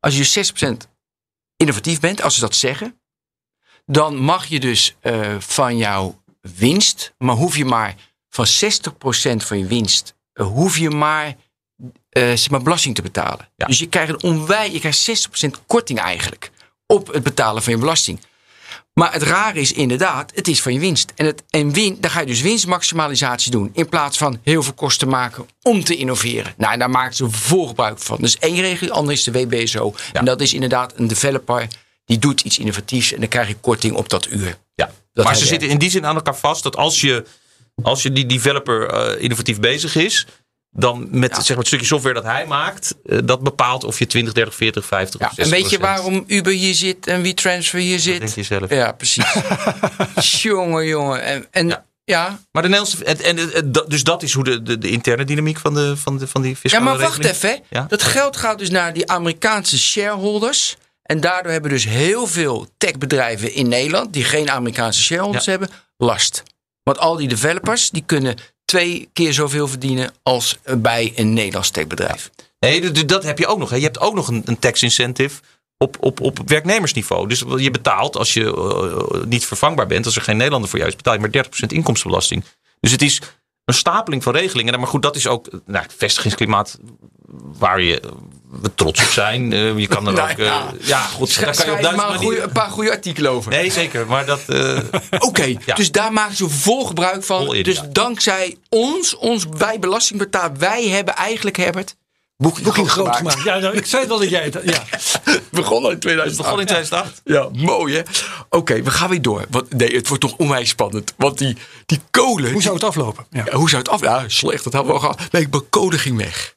[0.00, 0.88] Als je 60%
[1.56, 3.00] innovatief bent, als ze dat zeggen,
[3.86, 7.94] dan mag je dus eh, van jouw winst, maar hoef je maar
[8.28, 11.34] van 60% van je winst, eh, hoef je maar,
[12.10, 13.48] zeg maar belasting te betalen.
[13.56, 13.66] Ja.
[13.66, 16.50] Dus je krijgt een onwij, je krijgt 60% korting eigenlijk
[16.86, 18.20] op het betalen van je belasting.
[18.94, 21.12] Maar het rare is inderdaad, het is van je winst.
[21.16, 23.70] En, het, en win, dan ga je dus winstmaximalisatie doen.
[23.72, 26.54] In plaats van heel veel kosten maken om te innoveren.
[26.56, 28.16] Nou, en daar maken ze vol gebruik van.
[28.20, 29.94] Dus één regel, de andere is de WBSO.
[30.12, 31.68] En dat is inderdaad een developer
[32.04, 34.58] die doet iets innovatiefs en dan krijg je korting op dat uur.
[34.74, 37.24] Ja, Dat maar ze zitten in die zin aan elkaar vast dat als je,
[37.82, 40.26] als je die developer eh, innovatief bezig is,
[40.76, 44.06] dan met zeg maar, het stukje software dat hij maakt, eh, dat bepaalt of je
[44.06, 47.22] 20, 30, 40, 50 Ja, of en 60 weet je waarom Uber hier zit en
[47.22, 48.18] WeTransfer hier zit?
[48.20, 48.70] denk je zelf.
[48.70, 49.24] Ja, precies.
[50.42, 51.22] jongen, jongen.
[51.22, 51.84] En, en Ja.
[52.04, 52.38] ja.
[52.52, 55.24] Maar de Nederlandse, en, en, en dat- dus dat is hoe de, de, de interne
[55.24, 57.48] dynamiek van, de, van, de, van die Ja, fiscale maar wacht even.
[57.48, 57.56] hè.
[57.70, 57.86] Ja?
[57.88, 60.76] Dat geld gaat dus naar die Amerikaanse shareholders.
[61.02, 65.50] En daardoor hebben dus heel veel techbedrijven in Nederland, die geen Amerikaanse shareholders Ja.
[65.50, 66.42] hebben, last.
[66.82, 68.34] Want al die developers, die kunnen
[68.74, 72.30] twee keer zoveel verdienen als bij een Nederlands techbedrijf.
[72.58, 73.70] Nee, dat heb je ook nog.
[73.70, 73.76] Hè.
[73.76, 75.40] Je hebt ook nog een, een tax incentive
[75.78, 77.28] op, op, op werknemersniveau.
[77.28, 80.90] Dus je betaalt als je eh, niet vervangbaar bent, als er geen Nederlander voor jou
[80.90, 82.44] is, betaal je maar 30% inkomstenbelasting.
[82.80, 83.20] Dus het is
[83.64, 84.78] een stapeling van regelingen.
[84.78, 86.78] Maar goed, dat is ook nou, het vestigingsklimaat
[87.58, 88.10] waar je eh,
[88.62, 89.52] we trots op zijn.
[89.52, 90.38] Eh, je kan er Nou ook.
[90.38, 90.72] eh, ja.
[90.80, 92.90] ja, goed, daar kan je op Schrijf duizend maar een, goeie- manieren- een paar goede
[92.90, 93.50] artikelen over.
[93.50, 94.06] Nee, zeker.
[94.06, 94.40] Maar dat.
[94.46, 94.78] eh,
[95.28, 95.74] Oké, Ja.
[95.74, 97.44] dus daar maken ze vol gebruik van.
[97.44, 97.86] Vol in, dus ja.
[97.92, 101.94] dankzij ons, ons, wij belastingbetaal, wij hebben eigenlijk, Herbert,
[102.36, 103.16] Booking groot gemaakt.
[103.16, 103.42] gemaakt.
[103.42, 104.58] Ja, nou, ik zei het wel dat jij het...
[104.64, 104.82] Ja.
[105.50, 106.36] Begonnen in het 2008.
[106.36, 107.20] begon in 2008.
[107.24, 108.02] Ja, mooi hè.
[108.50, 109.44] Oké, we gaan weer door.
[109.50, 111.14] Want, nee, het wordt toch onwijs spannend.
[111.16, 112.52] Want die, die kolen...
[112.52, 113.26] Hoe zou het aflopen?
[113.30, 113.42] Ja.
[113.50, 114.00] Ja, hoe zou het af?
[114.00, 115.32] Ja, slecht, dat hebben we al gehad.
[115.32, 116.54] Nee, mijn code ging weg.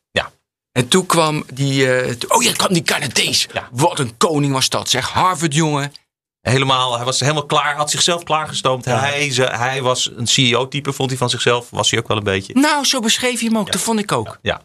[0.78, 1.96] En toen kwam die...
[1.96, 3.48] eh, oh ja, kwam die Canadees.
[3.54, 3.70] Ja.
[3.72, 5.10] Wat een koning was dat, zeg.
[5.10, 5.94] Harvard jongen.
[6.42, 8.86] Helemaal, hij was helemaal klaar, had zichzelf klaargestoomd.
[8.86, 11.70] Hij, ze, hij was een CEO-type, vond hij van zichzelf.
[11.70, 12.54] Was hij ook wel een beetje.
[12.54, 13.72] Nou, zo beschreef je hem ook.
[13.72, 14.40] Dat vond ik ook.
[14.42, 14.62] Ja.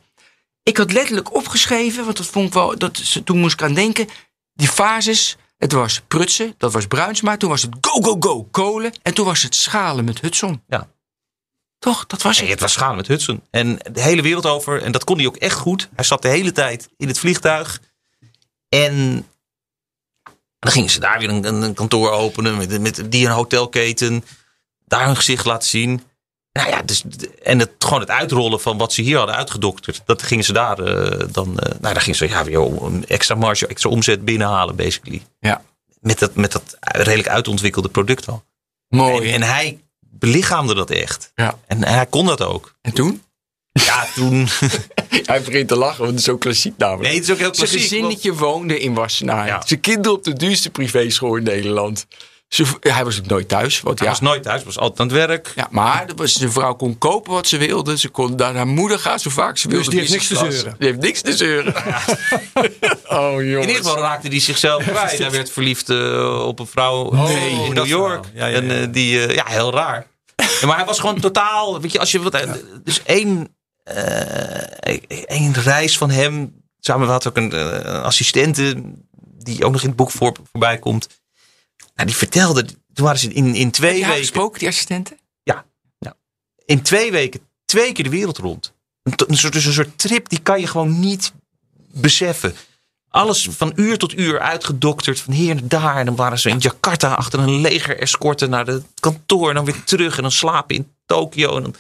[0.62, 4.08] Ik had letterlijk opgeschreven, want dat vond ik wel, dat, toen moest ik aan denken.
[4.54, 7.36] Die fases, het was prutsen, dat was Bruinsma.
[7.36, 8.92] Toen was het go, go, go, kolen.
[9.02, 10.62] En toen was het schalen met Hudson.
[10.68, 10.88] Ja.
[11.83, 12.49] Toch, dat was het.
[12.49, 13.43] het was schade met Hudson.
[13.51, 14.83] En de hele wereld over.
[14.83, 15.89] En dat kon hij ook echt goed.
[15.95, 17.80] Hij zat de hele tijd in het vliegtuig.
[18.68, 19.26] En
[20.59, 22.57] dan gingen ze daar weer een, een kantoor openen.
[22.57, 24.24] Met, met die een hotelketen.
[24.85, 26.03] Daar hun gezicht laten zien.
[26.53, 27.05] Nou ja, dus,
[27.43, 30.03] en het, gewoon het uitrollen van wat ze hier hadden uitgedokterd.
[30.05, 31.59] Dat gingen ze daar eh, dan.
[31.59, 35.22] eh, nou, daar gingen ze ja, weer een extra marge, extra omzet binnenhalen, basically.
[35.41, 35.62] Ja.
[36.01, 38.45] Met dat, met dat redelijk uitontwikkelde product al.
[38.89, 39.28] Mooi.
[39.28, 39.80] En, en hij
[40.18, 41.32] belichaamde dat echt.
[41.34, 41.58] Ja.
[41.66, 42.74] En hij kon dat ook.
[42.80, 43.22] En toen?
[43.72, 44.48] Ja, toen.
[45.22, 47.04] Hij begint te lachen, want het is zo klassiek namelijk.
[47.08, 48.00] Nee, het is ook heel Zijn klassiek.
[48.00, 49.46] want- gezinnetje woonde in Wassenaar.
[49.46, 49.62] Ja.
[49.66, 52.06] Zijn kinderen op de duurste privéschool in Nederland.
[52.53, 53.80] Ze, hij was ook nooit thuis.
[53.80, 55.53] Want Hij ja, was nooit thuis, hij was altijd aan het werk.
[55.55, 57.98] ja, maar was- zijn vrouw kon kopen wat ze wilde.
[57.98, 59.90] Ze kon naar haar moeder gaan zo vaak ze wilde.
[59.90, 60.74] die heeft niks te zeuren.
[60.78, 61.74] Die heeft niks te zeuren.
[63.09, 63.42] oh jongens.
[63.42, 65.18] In ieder geval raakte hij zichzelf kwijt.
[65.18, 68.24] Hij werd verliefd eh, op een vrouw Nee, in New York.
[68.34, 68.57] Ja, ja, ja.
[68.57, 70.07] En eh, die, eh, ja, heel raar.
[70.61, 72.46] Ja, maar hij was gewoon totaal, weet je, als je wat,
[72.84, 73.48] dus één,
[73.84, 74.96] eh,
[75.26, 76.55] één reis van hem.
[76.80, 78.82] Samen had ook een, een assistente
[79.38, 81.09] die ook nog in het boek voor, voorbij komt.
[81.95, 84.16] Nou, die vertelde, toen waren ze in, in twee haar weken.
[84.16, 85.18] gesproken, die assistenten?
[86.64, 88.72] in twee weken twee keer de wereld rond.
[89.03, 91.32] Een, soort, dus een soort trip, die kan je gewoon niet
[91.93, 92.55] beseffen.
[93.09, 95.97] Alles van uur tot uur uitgedokterd, van hier naar daar.
[95.97, 99.49] En dan waren ze in Jakarta achter een leger escorten naar het kantoor.
[99.49, 101.57] En dan weer terug en dan slapen in Tokio.
[101.57, 101.74] En dan,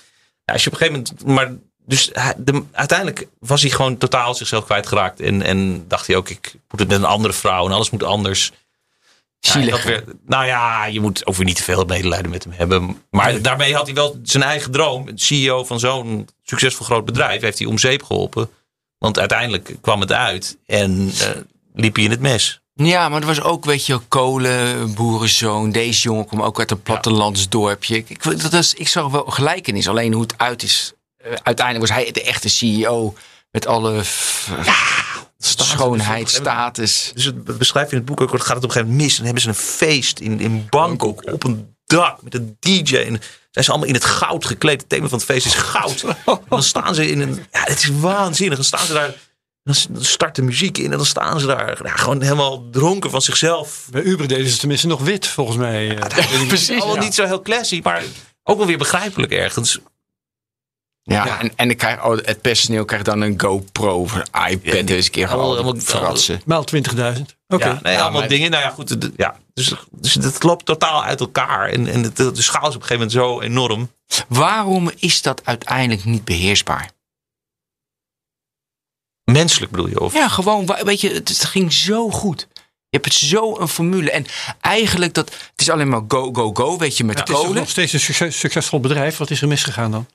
[0.44, 1.36] ja, als je op een gegeven moment...
[1.36, 1.56] Maar
[1.86, 5.20] dus de, uiteindelijk was hij gewoon totaal zichzelf kwijtgeraakt.
[5.20, 7.66] En, en dacht hij ook, ik moet het met een andere vrouw.
[7.66, 8.52] En alles moet anders.
[9.44, 9.70] Ja, Zielig.
[9.76, 13.02] dat werd- nou ja, je moet weer niet te veel medelijden met hem hebben.
[13.10, 15.08] Maar daarmee had hij wel zijn eigen droom.
[15.14, 18.50] CEO van zo'n succesvol groot bedrijf heeft hij om zeep geholpen.
[18.98, 21.28] Want uiteindelijk kwam het uit en eh,
[21.74, 22.60] liep hij in het mes.
[22.74, 25.70] Ja, maar er was ook, weet je, wel, kolen, boerenzoon.
[25.70, 27.96] Deze jongen kwam ook uit een plattelandsdorpje.
[27.96, 30.92] Ik, ik, dat is, ik zag wel gelijkenis, alleen hoe het uit is.
[31.16, 33.14] Eh, uiteindelijk was hij de echte CEO
[33.50, 34.02] met alle
[35.46, 37.10] f- schoonheid, status.
[37.14, 39.10] Dus het beschrijft in het boek ook, gaat het op een gegeven moment mis.
[39.10, 42.96] En dan hebben ze een feest in, in Bangkok op een dak met een DJ.
[42.96, 43.20] En
[43.50, 44.80] zijn ze allemaal in het goud gekleed.
[44.80, 46.02] Het thema van het feest is goud.
[46.26, 47.34] En dan staan ze in een.
[47.52, 48.56] Ja, het is waanzinnig.
[48.56, 49.14] Dan staan ze daar.
[49.64, 49.74] Dan
[50.04, 53.86] start de muziek in en dan staan ze daar ja, gewoon helemaal dronken van zichzelf.
[53.90, 55.98] Bij Uber deden ze tenminste nog wit, volgens mij.
[56.48, 56.68] Precies.
[56.80, 57.02] Allemaal Ja.
[57.02, 58.02] niet zo heel classy, maar
[58.42, 59.78] ook wel weer begrijpelijk ergens.
[61.04, 61.40] Ja, Ja.
[61.40, 64.88] en, en ik krijg, oh, het personeel krijgt dan een GoPro of een iPad.
[64.88, 66.42] Ja, een keer allemaal- gewoon allemaal- fratsen.
[66.46, 67.36] Maal 20.000.
[67.48, 67.66] Oké.
[67.66, 68.50] Ja, nee, Ja, allemaal maar- dingen.
[68.50, 68.96] Nou ja, goed.
[69.16, 69.36] ja.
[69.54, 71.68] Dus, dus het loopt totaal uit elkaar.
[71.68, 73.90] En, en de, de schaal is op een gegeven moment zo enorm.
[74.28, 76.90] Waarom is dat uiteindelijk niet beheersbaar?
[79.24, 80.00] Menselijk bedoel je?
[80.00, 80.12] Of?
[80.14, 82.48] Ja, gewoon, weet je, het, het ging zo goed.
[82.88, 84.10] Je hebt het zo een formule.
[84.10, 84.26] En
[84.60, 87.68] eigenlijk, dat, het is alleen maar go, go, go, weet je, met Het is nog
[87.68, 89.16] steeds een succes- succesvol bedrijf.
[89.16, 90.06] Wat is er misgegaan dan?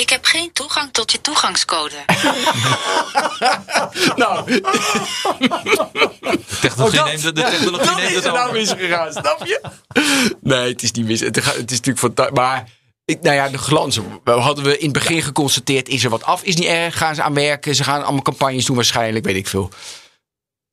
[0.00, 1.94] Ik heb geen toegang tot je toegangscode.
[4.16, 4.60] Nou, De
[6.60, 9.46] technologie Oh, dat- neemt het, de technologie dat neemt is het er nou misgegaan, snap
[9.46, 9.60] je?
[10.40, 11.20] Nee, het is niet mis.
[11.20, 12.36] Het, gaat- het is natuurlijk fantastisch.
[12.36, 12.68] Maar,
[13.04, 13.98] ik, nou ja, de glans.
[14.24, 16.42] Hadden we in het begin geconstateerd, is er wat af?
[16.42, 16.98] Is niet erg.
[16.98, 17.74] Gaan ze aan werken.
[17.74, 19.70] Ze gaan allemaal campagnes doen waarschijnlijk, weet ik veel.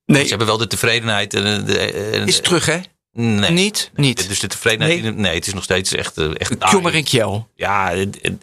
[0.05, 1.33] Nee, Ze hebben wel de tevredenheid.
[1.33, 2.79] En, de, en, is het terug hè?
[3.11, 3.51] nee.
[3.51, 3.91] Niet?
[3.95, 4.27] Niet.
[4.27, 5.15] Dus de tevredenheid.
[5.15, 5.35] Nee.
[5.35, 6.17] Het is nog steeds echt.
[6.17, 7.45] eh, echt Kjommer en Kjell.
[7.55, 8.41] Ja, en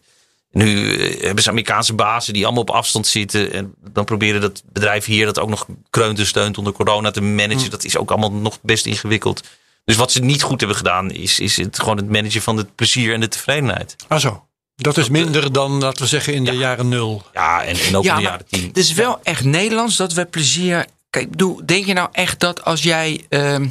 [0.53, 3.53] nu eh, hebben ze Amerikaanse bazen die allemaal op afstand zitten.
[3.53, 7.21] En dan proberen dat bedrijf hier dat ook nog kreunt en steunt onder corona te
[7.21, 7.71] managen.
[7.71, 9.43] Dat is ook allemaal nog best ingewikkeld.
[9.85, 12.75] Dus wat ze niet goed hebben gedaan, is, is het gewoon het managen van het
[12.75, 13.97] plezier en de tevredenheid.
[14.09, 14.47] Ah zo.
[14.77, 17.23] Dat is minder dan, laten we zeggen, in de jaren nul.
[17.33, 18.67] Ja, en, en ook Ja, in de jaren tien.
[18.67, 20.87] Het is wel echt Nederlands dat we plezier.
[21.11, 23.67] Kijk, bedoel, denk je nou echt dat als jij, ehm,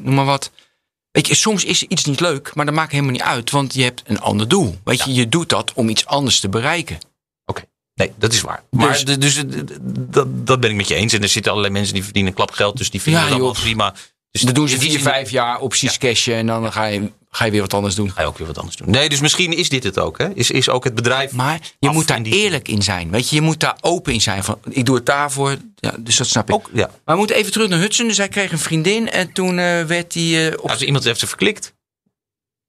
[0.00, 0.50] noem maar wat.
[1.16, 3.82] Weet je, soms is iets niet leuk, maar dat maakt helemaal niet uit, want je
[3.82, 4.78] hebt een ander doel.
[4.84, 6.98] Weet je, je doet dat om iets anders te bereiken.
[7.96, 8.62] Nee, dat is waar.
[8.70, 9.44] Maar Dus- dus, dus, eh,
[9.90, 11.12] dat, dat ben ik met je eens.
[11.12, 12.76] En er zitten allerlei mensen die verdienen klapgeld.
[12.76, 13.94] Dus die vinden Ja, het allemaal prima.
[14.30, 17.50] Dus Dat doen ze vier, vijf jaar opties cashen en dan ga je, ga je
[17.50, 18.12] weer wat anders doen.
[18.12, 18.90] Ga je ook weer wat anders doen.
[18.90, 20.18] Nee, dus misschien is dit het ook.
[20.18, 20.28] Hè?
[20.34, 21.32] Is, is ook het bedrijf.
[21.32, 23.10] Maar je moet daar eerlijk in zijn.
[23.10, 24.44] Weet je, je moet daar open in zijn.
[24.44, 25.56] Van, ik doe het daarvoor.
[25.76, 26.54] Ja, dus dat snap ik.
[26.54, 26.90] ook, ja.
[27.04, 28.08] Maar we moeten even terug naar Hudson.
[28.08, 30.64] Dus hij kreeg een vriendin en toen eh, werd hij eh, op.
[30.66, 31.74] Nou, dus iemand heeft ze verklikt.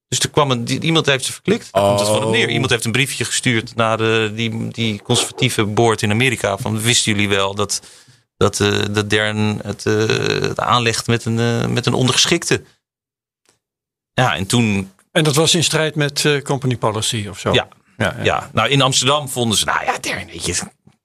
[0.07, 1.67] Dus er kwam een, iemand heeft ze verklikt.
[1.71, 2.47] Daar komt het van op neer.
[2.47, 2.53] Oh.
[2.53, 6.57] Iemand heeft een briefje gestuurd naar de, die, die conservatieve board in Amerika.
[6.57, 7.81] Van wisten jullie wel dat,
[8.37, 10.07] dat, eh dat Dern het, eh,
[10.41, 12.63] het aanlegt met een, eh, met een ondergeschikte?
[14.21, 17.53] Ja, en toen En dat was in strijd met eh, company policy of zo.
[17.53, 17.67] Ja.
[17.97, 18.23] ja, ja.
[18.23, 20.55] Ja, nou in Amsterdam vonden ze, nou ja, Dern, weet je,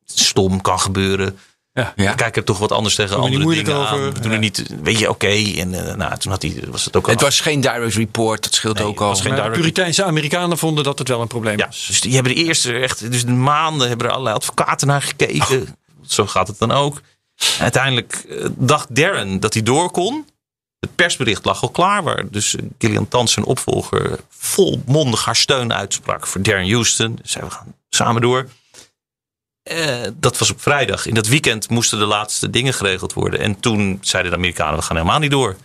[0.05, 1.39] stom kan gebeuren.
[1.75, 1.93] Ja.
[1.97, 2.13] Ja.
[2.15, 3.81] Kijk er toch wat anders tegen Doen andere dingen aan.
[3.99, 4.15] over.
[4.15, 4.39] Doen er Ja.
[4.39, 5.27] niet, weet je, oké.
[5.57, 8.43] En eh, nou, toen had hij, was het ook al het was geen direct report,
[8.43, 9.09] dat scheelt Nee, ook al.
[9.09, 11.85] was geen Maar de direct- Puriteinse Amerikanen vonden dat het wel een probleem Ja, was.
[11.87, 15.77] dus die hebben de eerste echt, dus de maanden hebben er allerlei advocaten naar gekeken.
[16.07, 17.01] Zo gaat het dan ook.
[17.57, 20.27] En uiteindelijk eh, dacht Darren dat hij door kon.
[20.87, 26.27] Het persbericht lag al klaar, waar dus Gillian Tans, zijn opvolger, volmondig haar steun uitsprak
[26.27, 27.15] voor Darren Houston.
[27.15, 28.49] Dus zei, we gaan samen door.
[29.63, 31.07] Eh, dat was op vrijdag.
[31.07, 33.41] In dat weekend moesten de laatste dingen geregeld worden.
[33.41, 35.57] En toen zeiden de Amerikanen, we gaan helemaal niet door.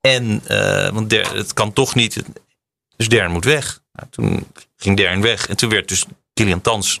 [0.00, 2.22] En, eh, want het kan toch niet.
[2.96, 3.82] Dus Darren moet weg.
[3.92, 5.48] Nou, toen ging Darren weg.
[5.48, 7.00] En toen werd dus Gillian Tans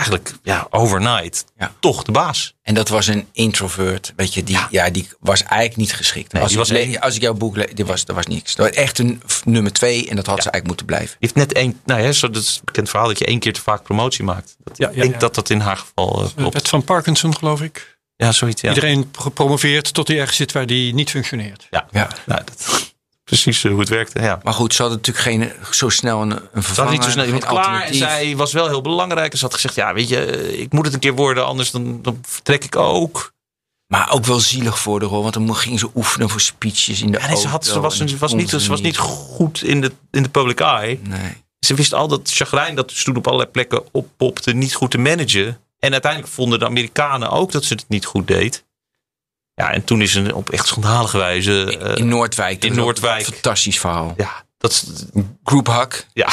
[0.00, 1.72] eigenlijk ja, overnight Ja.
[1.80, 2.54] toch de baas.
[2.62, 4.12] En dat was een introvert.
[4.16, 4.90] Weet je, die, ja.
[4.90, 6.32] die was eigenlijk niet geschikt.
[6.32, 7.00] Nee, als, die ik was le- één.
[7.00, 8.54] als ik jouw boek lees, dit was, dat was niks.
[8.54, 11.16] Dat was echt een f- nummer twee en dat had ze eigenlijk moeten blijven.
[11.20, 13.52] Heeft net één, nou ja, zo, dat is een bekend verhaal dat je één keer
[13.52, 14.56] te vaak promotie maakt.
[14.64, 15.18] Dat, Ja, ik denk ja.
[15.18, 16.54] dat dat in haar geval eh, klopt.
[16.54, 17.98] Het van Parkinson, geloof ik.
[18.16, 18.60] Ja, zoiets.
[18.60, 18.68] Ja.
[18.68, 21.66] Iedereen gepromoveerd tot hij ergens zit waar die niet functioneert.
[21.70, 22.08] Ja, Ja.
[22.26, 22.89] Nou, dat,
[23.30, 24.20] precies eh, hoe het werkte.
[24.20, 24.40] Ja.
[24.42, 26.92] Maar goed, ze hadden natuurlijk geen eh, zo snel een, een Ze vervanger.
[26.92, 27.82] niet zo snel iemand klaar.
[27.82, 29.32] En zij was wel heel belangrijk.
[29.32, 31.46] En ze had gezegd, ja, weet je, eh, ik moet het een keer worden.
[31.46, 33.32] Anders dan, dan vertrek ik ook.
[33.86, 37.10] Maar ook wel zielig voor de rol, want dan ging ze oefenen voor speeches in
[37.10, 39.62] de Ja, nee, ze, had, auto ze, was, ze, was niet, ze was niet goed
[39.62, 40.98] in de, in de public eye.
[41.02, 41.42] Nee.
[41.60, 44.98] Ze wist al dat chagrijn dat dus toen op allerlei plekken oppopte niet goed te
[44.98, 45.60] managen.
[45.78, 48.64] En uiteindelijk vonden de Amerikanen ook dat ze het niet goed deed.
[49.60, 51.78] Ja, en toen is ze op echt schandalige wijze...
[51.78, 52.60] eh, in Noordwijk.
[52.60, 53.26] dat in Noordwijk.
[53.26, 54.14] Een fantastisch verhaal.
[54.16, 54.84] ja, dat is,
[55.44, 56.06] Group hak.
[56.12, 56.28] ja,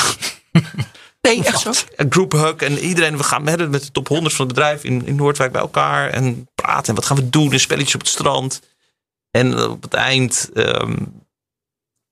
[1.22, 1.72] Nee, echt zo.
[1.96, 2.56] een group hug.
[2.56, 5.52] En iedereen, we gaan met, met de top 100 van het bedrijf in, in Noordwijk
[5.52, 6.10] bij elkaar.
[6.10, 6.88] En praten.
[6.88, 7.54] En wat gaan we doen?
[7.54, 8.62] Een spelletje op het strand.
[9.32, 10.96] En op het eind ehm,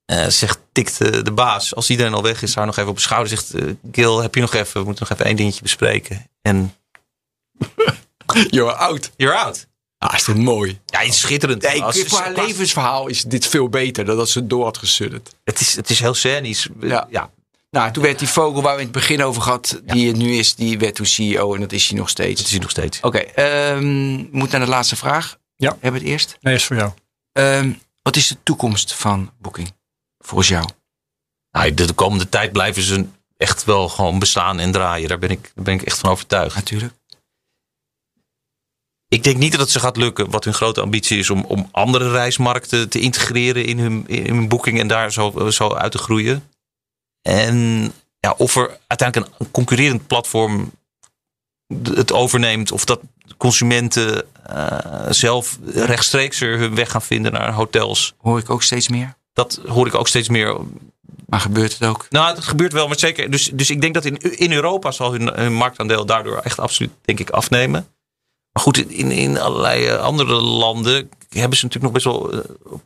[0.05, 2.95] eh, zegt, tikt eh, de baas, als iedereen al weg is, haar nog even op
[2.95, 3.29] de schouder.
[3.29, 6.29] Zegt, eh, Gil, heb je nog even, we moeten nog even één dingetje bespreken.
[6.41, 6.73] En
[8.49, 9.11] You're out.
[9.17, 9.67] you're out.
[10.07, 10.79] Ah, is dit mooi.
[10.85, 11.61] Ja, het is schitterend.
[11.61, 15.35] Nee, Als- voor haar levensverhaal is dit veel beter dan dat ze door had gesudderd.
[15.43, 16.67] het, is, het is heel scenisch.
[16.81, 17.07] Ja.
[17.09, 17.29] ja.
[17.71, 20.35] Nou, toen werd die vogel waar we in het begin over gehad, die het nu
[20.35, 22.35] is, die werd toen CEO en dat is hij nog steeds.
[22.35, 22.99] Dat is hij nog steeds.
[23.01, 25.37] Oké, ehm, we moeten naar de laatste vraag.
[25.55, 25.69] Ja.
[25.71, 26.37] Hebben we het eerst?
[26.41, 26.91] Nee, is voor jou.
[27.31, 29.73] Ehm, wat is de toekomst van Booking?
[30.19, 30.65] Volgens jou?
[31.51, 33.05] Nou, de, de komende tijd blijven ze
[33.37, 35.09] echt wel gewoon bestaan en draaien.
[35.09, 36.55] Daar ben ik, daar ben ik echt van overtuigd.
[36.55, 36.93] Natuurlijk.
[39.07, 40.29] Ik denk niet dat het ze gaat lukken.
[40.29, 44.47] Wat hun grote ambitie is om, om andere reismarkten te integreren in hun, in hun
[44.47, 46.49] boeking en daar zo, zo uit te groeien.
[47.21, 50.71] En ja, of er uiteindelijk een concurrerend platform
[51.83, 52.99] het overneemt, of dat
[53.37, 54.77] consumenten eh,
[55.09, 58.13] zelf rechtstreeks er hun weg gaan vinden naar hotels.
[58.17, 59.15] Hoor ik ook steeds meer.
[59.33, 60.57] Dat hoor ik ook steeds meer.
[61.27, 62.05] Maar gebeurt het ook?
[62.09, 63.31] Nou, dat gebeurt wel, maar zeker.
[63.31, 66.91] Dus, dus ik denk dat in, in Europa zal hun, hun marktaandeel daardoor echt absoluut,
[67.01, 67.87] denk ik, afnemen.
[68.55, 72.39] Maar goed, in, in allerlei eh, andere landen hebben ze natuurlijk nog best wel eh,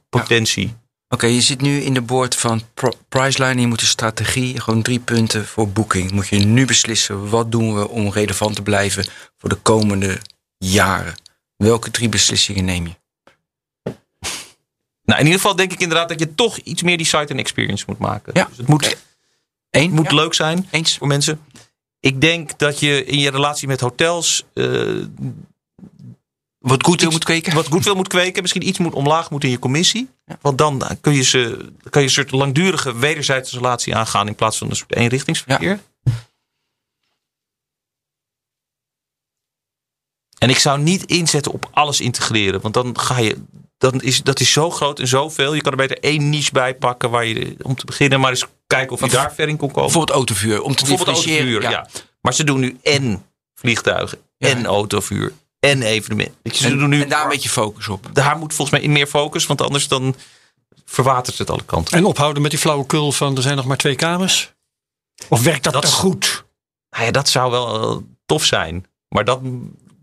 [0.09, 0.75] potentie.
[1.09, 2.61] Oké, je zit nu in de boord van
[3.09, 3.61] Priceline.
[3.61, 6.11] Je moet een strategie, gewoon drie punten voor boeking.
[6.11, 9.05] Moet je nu beslissen, wat doen we om relevant te blijven
[9.37, 10.17] voor de komende
[10.57, 11.15] jaren?
[11.55, 12.93] Welke drie beslissingen neem je?
[15.03, 17.39] Nou, in ieder geval denk ik inderdaad dat je toch iets meer die site en
[17.39, 18.33] experience moet maken.
[18.35, 18.45] Ja.
[18.45, 18.97] Dus het moet,
[19.69, 19.91] Eén?
[19.91, 20.97] moet Ja, leuk zijn Eens?
[20.97, 21.41] voor mensen.
[21.99, 24.65] Ik denk dat je in je relatie met hotels eh,
[26.59, 27.53] Wat goed iets- moet kweken?
[27.53, 28.41] wat goodwill moet kweken.
[28.41, 30.09] Misschien iets moet omlaag moet in je commissie.
[30.41, 34.57] Want dan kun je, ze, kan je een soort langdurige wederzijdse relatie aangaan in plaats
[34.57, 35.79] van een soort eenrichtingsverkeer.
[40.37, 42.61] En ik zou niet inzetten op alles integreren.
[42.61, 43.37] Want dan ga je.
[43.77, 45.53] Dan is, dat is zo groot en zoveel.
[45.53, 48.45] Je kan er beter één niche bij pakken waar je om te beginnen maar eens
[48.67, 49.83] kijken of je daar ver in kon komen.
[49.83, 51.87] Bijvoorbeeld autovuur, om te Bijvoorbeeld autovuur, ja.
[52.21, 54.47] Maar ze doen nu en vliegtuigen, Ja.
[54.47, 58.09] en autovuur, en je, Ze doen nu, En daar een beetje focus op.
[58.13, 60.15] daar moet volgens mij meer focus, want anders dan
[60.85, 61.97] verwatert het alle kanten.
[61.97, 64.53] En ophouden met die flauwekul van er zijn nog maar twee kamers?
[65.27, 66.45] Of werkt dat, Dat is- goed?
[66.89, 68.85] Nou ja, dat zou wel tof zijn.
[69.09, 69.39] Maar dat,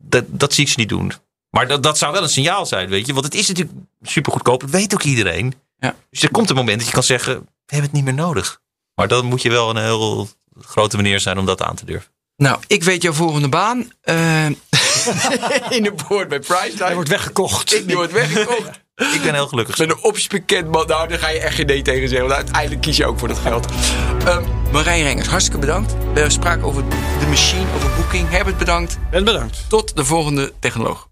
[0.01, 1.13] dat, dat zie ik ze niet doen.
[1.51, 3.13] Maar dat, dat zou wel een signaal zijn, weet je.
[3.13, 4.61] Want het is natuurlijk super goedkoop.
[4.61, 5.55] Dat weet ook iedereen.
[5.79, 5.95] Ja.
[6.11, 8.61] Dus er komt een moment dat je kan zeggen, we hebben het niet meer nodig.
[8.95, 10.29] Maar dan moet je wel een heel
[10.61, 12.11] grote meneer zijn om dat aan te durven.
[12.37, 13.93] Nou, ik weet jouw volgende baan.
[14.01, 14.47] Eh,
[15.77, 16.85] in de boord bij Priceline.
[16.85, 17.75] Hij wordt weggekocht.
[17.75, 18.85] Ik die wordt weggekocht.
[19.15, 19.79] Ik ben heel gelukkig.
[19.79, 20.87] Met een opties bekend man.
[20.87, 22.29] Nou, daar ga je echt geen nee tegen zeggen.
[22.29, 23.67] Want uiteindelijk kies je ook voor dat geld.
[24.25, 25.95] Ehm Marijn Rengers, hartstikke bedankt.
[26.15, 26.89] We spraken over
[27.19, 28.31] de machine, over Booking.
[28.31, 28.99] Herbert, bedankt.
[29.11, 29.65] En bedankt.
[29.69, 31.09] Tot de volgende technoloog.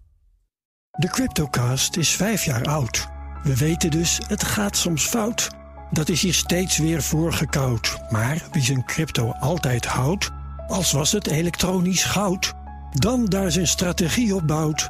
[0.90, 3.06] De Cryptocast is vijf jaar oud.
[3.42, 5.48] We weten dus, het gaat soms fout.
[5.90, 7.96] Dat is hier steeds weer voorgekoud.
[8.10, 10.30] Maar wie zijn crypto altijd houdt,
[10.66, 12.52] als was het elektronisch goud,
[12.94, 14.88] dan daar zijn strategie op bouwt.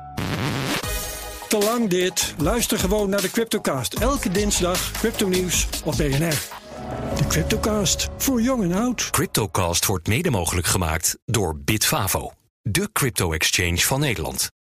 [1.49, 2.35] Te lang dit.
[2.39, 3.95] Luister gewoon naar de Cryptocast.
[3.95, 6.39] Elke dinsdag crypto nieuws op BNR.
[7.17, 9.11] De Cryptocast, voor jong en oud.
[9.11, 12.33] Cryptocast wordt mede mogelijk gemaakt door Bitfavo,
[12.63, 14.55] de crypto-exchange van Nederland.